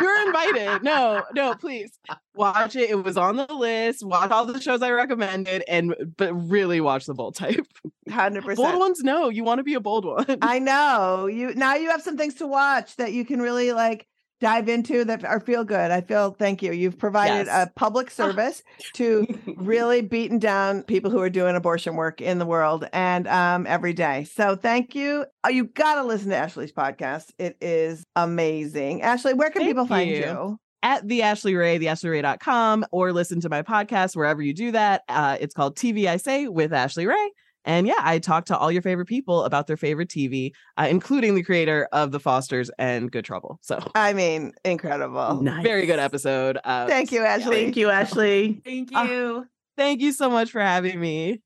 You're 0.00 0.26
invited. 0.26 0.82
No, 0.82 1.22
no, 1.34 1.54
please 1.54 1.98
watch 2.34 2.76
it. 2.76 2.90
It 2.90 3.02
was 3.02 3.16
on 3.16 3.36
the 3.36 3.52
list. 3.52 4.04
Watch 4.04 4.30
all 4.30 4.44
the 4.46 4.60
shows 4.60 4.82
I 4.82 4.90
recommended, 4.90 5.62
and 5.68 5.94
but 6.16 6.32
really 6.34 6.80
watch 6.80 7.06
the 7.06 7.14
Bold 7.14 7.36
Type. 7.36 7.66
Hundred 8.10 8.42
percent. 8.44 8.56
Bold 8.56 8.66
percent. 8.68 8.80
ones, 8.80 9.00
no. 9.02 9.28
You 9.28 9.44
want 9.44 9.58
to 9.58 9.64
be 9.64 9.74
a 9.74 9.80
bold 9.80 10.04
one. 10.04 10.26
I 10.42 10.58
know 10.58 11.26
you 11.26 11.54
now. 11.54 11.74
You 11.74 11.90
have 11.90 12.02
some 12.02 12.16
things 12.16 12.34
to 12.36 12.46
watch 12.46 12.96
that 12.96 13.12
you 13.12 13.24
can 13.24 13.40
really 13.40 13.72
like 13.72 14.06
dive 14.40 14.68
into 14.68 15.04
that 15.04 15.24
are 15.24 15.40
feel 15.40 15.64
good. 15.64 15.90
I 15.90 16.00
feel. 16.00 16.32
Thank 16.32 16.62
you. 16.62 16.72
You've 16.72 16.98
provided 16.98 17.46
Yes. 17.46 17.68
a 17.68 17.72
public 17.76 18.10
service 18.10 18.62
to 18.94 19.26
really 19.56 20.00
beaten 20.16 20.38
down 20.38 20.82
people 20.84 21.10
who 21.10 21.20
are 21.20 21.30
doing 21.30 21.56
abortion 21.56 21.94
work 21.96 22.20
in 22.20 22.38
the 22.38 22.46
world 22.46 22.86
and 22.92 23.28
um, 23.28 23.66
every 23.66 23.92
day. 23.92 24.24
So 24.24 24.56
thank 24.56 24.94
you. 24.94 25.24
Uh, 25.44 25.50
You 25.50 25.64
got 25.64 25.96
to 25.96 26.04
listen 26.04 26.30
to 26.30 26.36
Ashley's 26.36 26.72
podcast. 26.72 27.32
It 27.38 27.56
is 27.60 28.04
amazing. 28.16 29.02
Ashley, 29.02 29.34
where 29.34 29.50
can 29.50 29.60
Thank 29.62 29.70
people 29.70 29.86
find 29.86 30.08
you. 30.10 30.16
you? 30.16 30.56
At 30.82 31.06
the 31.06 31.20
Ashley 31.22 31.54
Ray, 31.56 31.78
theashleyray.com, 31.78 32.86
or 32.90 33.12
listen 33.12 33.40
to 33.42 33.50
my 33.50 33.60
podcast 33.62 34.16
wherever 34.16 34.40
you 34.40 34.54
do 34.54 34.72
that. 34.72 35.02
Uh, 35.10 35.36
it's 35.38 35.52
called 35.54 35.76
TV 35.76 36.06
I 36.06 36.16
Say 36.16 36.48
with 36.48 36.72
Ashley 36.72 37.06
Ray. 37.06 37.30
And 37.64 37.86
yeah, 37.86 37.98
I 37.98 38.18
talked 38.18 38.48
to 38.48 38.56
all 38.56 38.72
your 38.72 38.82
favorite 38.82 39.06
people 39.06 39.44
about 39.44 39.66
their 39.66 39.76
favorite 39.76 40.08
TV, 40.08 40.52
uh, 40.76 40.86
including 40.90 41.34
the 41.34 41.42
creator 41.42 41.88
of 41.92 42.10
The 42.10 42.20
Fosters 42.20 42.70
and 42.78 43.10
Good 43.10 43.24
Trouble. 43.24 43.58
So 43.62 43.80
I 43.94 44.12
mean, 44.12 44.52
incredible. 44.64 45.42
Nice. 45.42 45.62
very 45.62 45.86
good 45.86 45.98
episode. 45.98 46.58
Uh, 46.64 46.86
Thank 46.86 47.12
you, 47.12 47.22
Ashley. 47.22 47.64
Thank 47.64 47.76
you, 47.76 47.90
Ashley. 47.90 48.62
Thank 48.64 48.90
you. 48.90 49.46
Thank 49.76 50.00
you 50.00 50.12
so 50.12 50.30
much 50.30 50.50
for 50.50 50.60
having 50.60 51.00
me. 51.00 51.40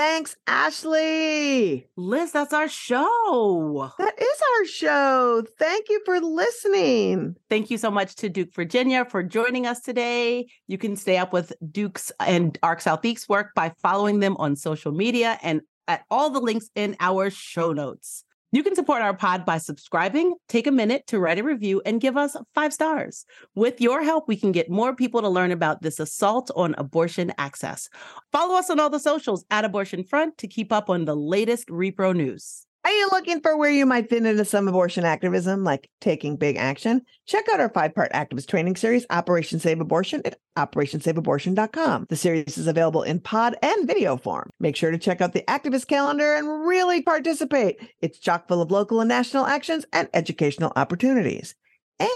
Thanks, 0.00 0.34
Ashley. 0.46 1.86
Liz, 1.94 2.32
that's 2.32 2.54
our 2.54 2.68
show. 2.68 3.92
That 3.98 4.18
is 4.18 4.42
our 4.56 4.64
show. 4.64 5.44
Thank 5.58 5.90
you 5.90 6.00
for 6.06 6.18
listening. 6.20 7.36
Thank 7.50 7.70
you 7.70 7.76
so 7.76 7.90
much 7.90 8.14
to 8.16 8.30
Duke 8.30 8.54
Virginia 8.54 9.04
for 9.04 9.22
joining 9.22 9.66
us 9.66 9.82
today. 9.82 10.48
You 10.66 10.78
can 10.78 10.96
stay 10.96 11.18
up 11.18 11.34
with 11.34 11.52
Duke's 11.70 12.10
and 12.18 12.56
Arc 12.62 12.80
Southeast's 12.80 13.28
work 13.28 13.50
by 13.54 13.74
following 13.82 14.20
them 14.20 14.38
on 14.38 14.56
social 14.56 14.90
media 14.90 15.38
and 15.42 15.60
at 15.86 16.04
all 16.10 16.30
the 16.30 16.40
links 16.40 16.70
in 16.74 16.96
our 16.98 17.28
show 17.28 17.74
notes. 17.74 18.24
You 18.52 18.64
can 18.64 18.74
support 18.74 19.00
our 19.00 19.14
pod 19.14 19.46
by 19.46 19.58
subscribing, 19.58 20.34
take 20.48 20.66
a 20.66 20.72
minute 20.72 21.06
to 21.06 21.20
write 21.20 21.38
a 21.38 21.44
review, 21.44 21.80
and 21.86 22.00
give 22.00 22.16
us 22.16 22.36
five 22.52 22.72
stars. 22.72 23.24
With 23.54 23.80
your 23.80 24.02
help, 24.02 24.26
we 24.26 24.36
can 24.36 24.50
get 24.50 24.68
more 24.68 24.92
people 24.92 25.20
to 25.22 25.28
learn 25.28 25.52
about 25.52 25.82
this 25.82 26.00
assault 26.00 26.50
on 26.56 26.74
abortion 26.76 27.32
access. 27.38 27.88
Follow 28.32 28.56
us 28.56 28.68
on 28.68 28.80
all 28.80 28.90
the 28.90 28.98
socials 28.98 29.44
at 29.52 29.64
Abortion 29.64 30.02
Front 30.02 30.36
to 30.38 30.48
keep 30.48 30.72
up 30.72 30.90
on 30.90 31.04
the 31.04 31.14
latest 31.14 31.68
repro 31.68 32.14
news. 32.14 32.66
Are 32.82 32.90
you 32.90 33.08
looking 33.12 33.42
for 33.42 33.58
where 33.58 33.70
you 33.70 33.84
might 33.84 34.08
fit 34.08 34.24
into 34.24 34.44
some 34.46 34.66
abortion 34.66 35.04
activism, 35.04 35.64
like 35.64 35.90
taking 36.00 36.36
big 36.36 36.56
action? 36.56 37.02
Check 37.26 37.44
out 37.52 37.60
our 37.60 37.68
five 37.68 37.94
part 37.94 38.10
activist 38.12 38.46
training 38.46 38.76
series, 38.76 39.04
Operation 39.10 39.60
Save 39.60 39.82
Abortion, 39.82 40.22
at 40.24 40.38
OperationSaveAbortion.com. 40.56 42.06
The 42.08 42.16
series 42.16 42.56
is 42.56 42.66
available 42.66 43.02
in 43.02 43.20
pod 43.20 43.54
and 43.62 43.86
video 43.86 44.16
form. 44.16 44.48
Make 44.60 44.76
sure 44.76 44.90
to 44.90 44.96
check 44.96 45.20
out 45.20 45.34
the 45.34 45.42
activist 45.42 45.88
calendar 45.88 46.34
and 46.34 46.66
really 46.66 47.02
participate. 47.02 47.76
It's 48.00 48.18
chock 48.18 48.48
full 48.48 48.62
of 48.62 48.70
local 48.70 49.00
and 49.00 49.08
national 49.08 49.44
actions 49.44 49.84
and 49.92 50.08
educational 50.14 50.72
opportunities. 50.74 51.54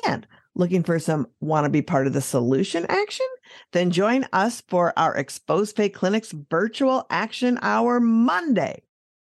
And 0.07 0.27
looking 0.55 0.83
for 0.83 0.99
some 0.99 1.29
want 1.41 1.65
to 1.65 1.71
be 1.71 1.83
part 1.83 2.07
of 2.07 2.15
the 2.15 2.23
solution 2.23 2.87
action? 2.89 3.27
Then 3.73 3.91
join 3.91 4.27
us 4.33 4.63
for 4.67 4.95
our 4.99 5.15
Expose 5.15 5.73
Fake 5.73 5.93
Clinics 5.93 6.33
virtual 6.33 7.05
action 7.11 7.59
hour 7.61 8.01
Monday, 8.01 8.83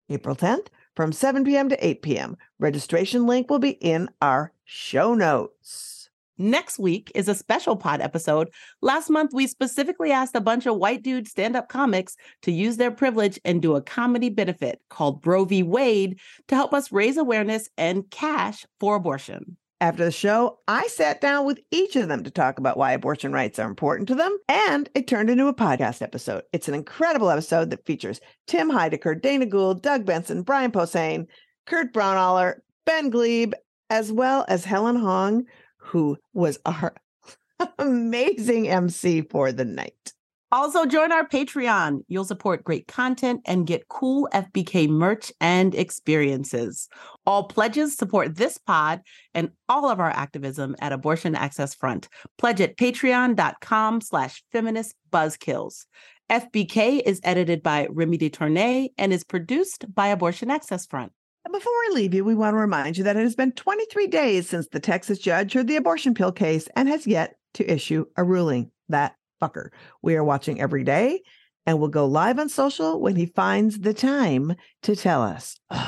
April 0.09 0.35
10th 0.35 0.67
from 0.95 1.11
7 1.11 1.43
p.m. 1.43 1.69
to 1.69 1.85
8 1.85 2.01
p.m. 2.01 2.37
Registration 2.59 3.25
link 3.25 3.49
will 3.49 3.59
be 3.59 3.71
in 3.71 4.09
our 4.21 4.53
show 4.65 5.13
notes. 5.13 6.09
Next 6.37 6.79
week 6.79 7.11
is 7.13 7.27
a 7.27 7.35
special 7.35 7.75
pod 7.75 8.01
episode. 8.01 8.49
Last 8.81 9.09
month, 9.09 9.31
we 9.33 9.45
specifically 9.45 10.11
asked 10.11 10.35
a 10.35 10.41
bunch 10.41 10.65
of 10.65 10.77
white 10.77 11.03
dude 11.03 11.27
stand 11.27 11.55
up 11.55 11.69
comics 11.69 12.15
to 12.41 12.51
use 12.51 12.77
their 12.77 12.91
privilege 12.91 13.39
and 13.45 13.61
do 13.61 13.75
a 13.75 13.81
comedy 13.81 14.29
benefit 14.29 14.81
called 14.89 15.21
Bro 15.21 15.45
v. 15.45 15.61
Wade 15.61 16.19
to 16.47 16.55
help 16.55 16.73
us 16.73 16.91
raise 16.91 17.17
awareness 17.17 17.69
and 17.77 18.09
cash 18.09 18.65
for 18.79 18.95
abortion. 18.95 19.57
After 19.83 20.05
the 20.05 20.11
show, 20.11 20.59
I 20.65 20.87
sat 20.87 21.19
down 21.19 21.45
with 21.45 21.59
each 21.69 21.97
of 21.97 22.07
them 22.07 22.23
to 22.23 22.31
talk 22.31 22.57
about 22.57 22.77
why 22.77 22.93
abortion 22.93 23.33
rights 23.33 23.59
are 23.59 23.67
important 23.67 24.07
to 24.07 24.15
them, 24.15 24.37
and 24.47 24.87
it 24.95 25.07
turned 25.07 25.29
into 25.29 25.47
a 25.47 25.53
podcast 25.53 26.01
episode. 26.01 26.43
It's 26.53 26.69
an 26.69 26.73
incredible 26.73 27.29
episode 27.29 27.69
that 27.69 27.85
features 27.85 28.21
Tim 28.47 28.71
Heidecker, 28.71 29.21
Dana 29.21 29.45
Gould, 29.45 29.81
Doug 29.81 30.05
Benson, 30.05 30.43
Brian 30.43 30.71
Posehn, 30.71 31.27
Kurt 31.65 31.91
Braunohler, 31.91 32.59
Ben 32.85 33.11
Gleib, 33.11 33.51
as 33.89 34.09
well 34.09 34.45
as 34.47 34.63
Helen 34.63 34.95
Hong, 34.95 35.43
who 35.75 36.15
was 36.31 36.59
our 36.65 36.95
amazing 37.77 38.69
MC 38.69 39.23
for 39.23 39.51
the 39.51 39.65
night. 39.65 40.13
Also, 40.53 40.85
join 40.85 41.11
our 41.11 41.27
Patreon. 41.27 42.01
You'll 42.07 42.25
support 42.25 42.63
great 42.63 42.87
content 42.87 43.41
and 43.45 43.65
get 43.65 43.87
cool 43.87 44.29
FBK 44.35 44.87
merch 44.87 45.33
and 45.41 45.73
experiences. 45.73 46.87
All 47.25 47.45
pledges 47.45 47.97
support 47.97 48.35
this 48.35 48.59
pod 48.59 49.01
and 49.33 49.49
all 49.67 49.89
of 49.89 49.99
our 49.99 50.11
activism 50.11 50.75
at 50.79 50.91
Abortion 50.91 51.33
Access 51.33 51.73
Front. 51.73 52.07
Pledge 52.37 52.61
at 52.61 52.77
patreon.com 52.77 54.01
slash 54.01 54.43
feminist 54.51 54.93
buzzkills. 55.11 55.85
FBK 56.29 57.01
is 57.03 57.19
edited 57.23 57.63
by 57.63 57.87
Remy 57.89 58.17
de 58.17 58.29
Tournay 58.29 58.89
and 58.99 59.11
is 59.11 59.23
produced 59.23 59.91
by 59.91 60.09
Abortion 60.09 60.51
Access 60.51 60.85
Front. 60.85 61.13
Before 61.51 61.73
we 61.87 61.95
leave 61.95 62.13
you, 62.13 62.23
we 62.23 62.35
want 62.35 62.53
to 62.53 62.59
remind 62.59 62.95
you 62.95 63.03
that 63.05 63.17
it 63.17 63.23
has 63.23 63.35
been 63.35 63.53
23 63.53 64.05
days 64.05 64.49
since 64.49 64.67
the 64.67 64.79
Texas 64.79 65.17
judge 65.17 65.53
heard 65.53 65.65
the 65.65 65.77
abortion 65.77 66.13
pill 66.13 66.31
case 66.31 66.67
and 66.75 66.87
has 66.87 67.07
yet 67.07 67.37
to 67.55 67.67
issue 67.67 68.05
a 68.17 68.23
ruling. 68.23 68.69
That 68.89 69.15
fucker. 69.43 69.69
We 70.01 70.15
are 70.15 70.23
watching 70.23 70.61
every 70.61 70.83
day 70.83 71.21
and 71.65 71.79
will 71.79 71.89
go 71.89 72.05
live 72.05 72.39
on 72.39 72.49
social 72.49 72.99
when 72.99 73.15
he 73.15 73.25
finds 73.25 73.79
the 73.79 73.93
time 73.93 74.55
to 74.83 74.95
tell 74.95 75.21
us. 75.21 75.59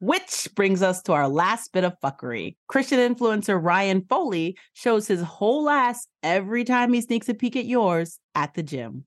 Which 0.00 0.48
brings 0.54 0.82
us 0.82 1.02
to 1.02 1.12
our 1.12 1.28
last 1.28 1.74
bit 1.74 1.84
of 1.84 1.94
fuckery. 2.02 2.56
Christian 2.68 2.98
influencer 2.98 3.62
Ryan 3.62 4.02
Foley 4.08 4.56
shows 4.72 5.06
his 5.06 5.20
whole 5.20 5.68
ass 5.68 6.06
every 6.22 6.64
time 6.64 6.94
he 6.94 7.02
sneaks 7.02 7.28
a 7.28 7.34
peek 7.34 7.54
at 7.54 7.66
yours 7.66 8.18
at 8.34 8.54
the 8.54 8.62
gym. 8.62 9.04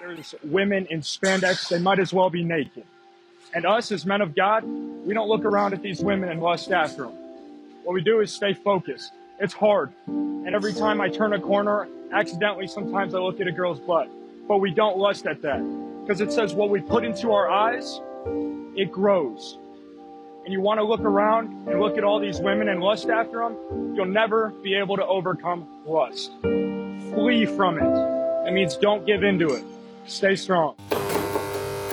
There's 0.00 0.34
women 0.44 0.86
in 0.88 1.02
spandex, 1.02 1.68
they 1.68 1.78
might 1.78 1.98
as 1.98 2.14
well 2.14 2.30
be 2.30 2.42
naked. 2.42 2.84
And 3.54 3.66
us 3.66 3.92
as 3.92 4.06
men 4.06 4.22
of 4.22 4.34
God, 4.34 4.64
we 4.64 5.12
don't 5.12 5.28
look 5.28 5.44
around 5.44 5.74
at 5.74 5.82
these 5.82 6.00
women 6.00 6.30
and 6.30 6.40
lust 6.40 6.72
after 6.72 7.02
them. 7.02 7.12
What 7.82 7.92
we 7.92 8.00
do 8.00 8.20
is 8.20 8.32
stay 8.32 8.54
focused. 8.54 9.12
It's 9.42 9.52
hard. 9.52 9.92
And 10.06 10.54
every 10.54 10.72
time 10.72 11.00
I 11.00 11.08
turn 11.08 11.32
a 11.32 11.40
corner, 11.40 11.88
accidentally, 12.12 12.68
sometimes 12.68 13.12
I 13.12 13.18
look 13.18 13.40
at 13.40 13.48
a 13.48 13.50
girl's 13.50 13.80
butt. 13.80 14.08
But 14.46 14.58
we 14.58 14.70
don't 14.70 14.98
lust 14.98 15.26
at 15.26 15.42
that. 15.42 15.58
Because 16.00 16.20
it 16.20 16.30
says 16.30 16.54
what 16.54 16.70
we 16.70 16.80
put 16.80 17.04
into 17.04 17.32
our 17.32 17.50
eyes, 17.50 18.00
it 18.76 18.92
grows. 18.92 19.58
And 20.44 20.52
you 20.52 20.60
want 20.60 20.78
to 20.78 20.84
look 20.84 21.00
around 21.00 21.68
and 21.68 21.80
look 21.80 21.98
at 21.98 22.04
all 22.04 22.20
these 22.20 22.38
women 22.38 22.68
and 22.68 22.80
lust 22.80 23.08
after 23.08 23.38
them, 23.38 23.96
you'll 23.96 24.06
never 24.06 24.50
be 24.62 24.74
able 24.74 24.94
to 24.94 25.04
overcome 25.04 25.66
lust. 25.84 26.30
Flee 26.40 27.44
from 27.44 27.78
it. 27.78 28.44
That 28.44 28.52
means 28.52 28.76
don't 28.76 29.04
give 29.04 29.24
into 29.24 29.54
it. 29.54 29.64
Stay 30.06 30.36
strong. 30.36 30.76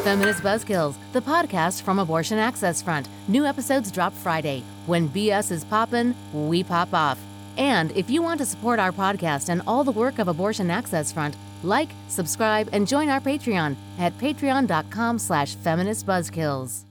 Feminist 0.03 0.43
Buzzkills, 0.43 0.97
the 1.13 1.21
podcast 1.21 1.81
from 1.81 1.97
Abortion 1.97 2.37
Access 2.37 2.83
Front. 2.83 3.09
New 3.27 3.43
episodes 3.43 3.91
drop 3.91 4.13
Friday. 4.13 4.61
When 4.85 5.09
BS 5.09 5.51
is 5.51 5.63
poppin', 5.63 6.15
we 6.31 6.63
pop 6.63 6.93
off. 6.93 7.19
And 7.59 7.91
if 7.91 8.09
you 8.09 8.23
want 8.23 8.39
to 8.39 8.45
support 8.45 8.79
our 8.79 8.93
podcast 8.93 9.49
and 9.49 9.61
all 9.67 9.83
the 9.83 9.91
work 9.91 10.17
of 10.17 10.29
Abortion 10.29 10.71
Access 10.71 11.11
Front, 11.11 11.35
like, 11.61 11.89
subscribe, 12.07 12.69
and 12.71 12.87
join 12.87 13.09
our 13.09 13.19
Patreon 13.19 13.75
at 13.99 14.17
patreon.com 14.17 15.19
slash 15.19 15.55
feministbuzzkills. 15.57 16.88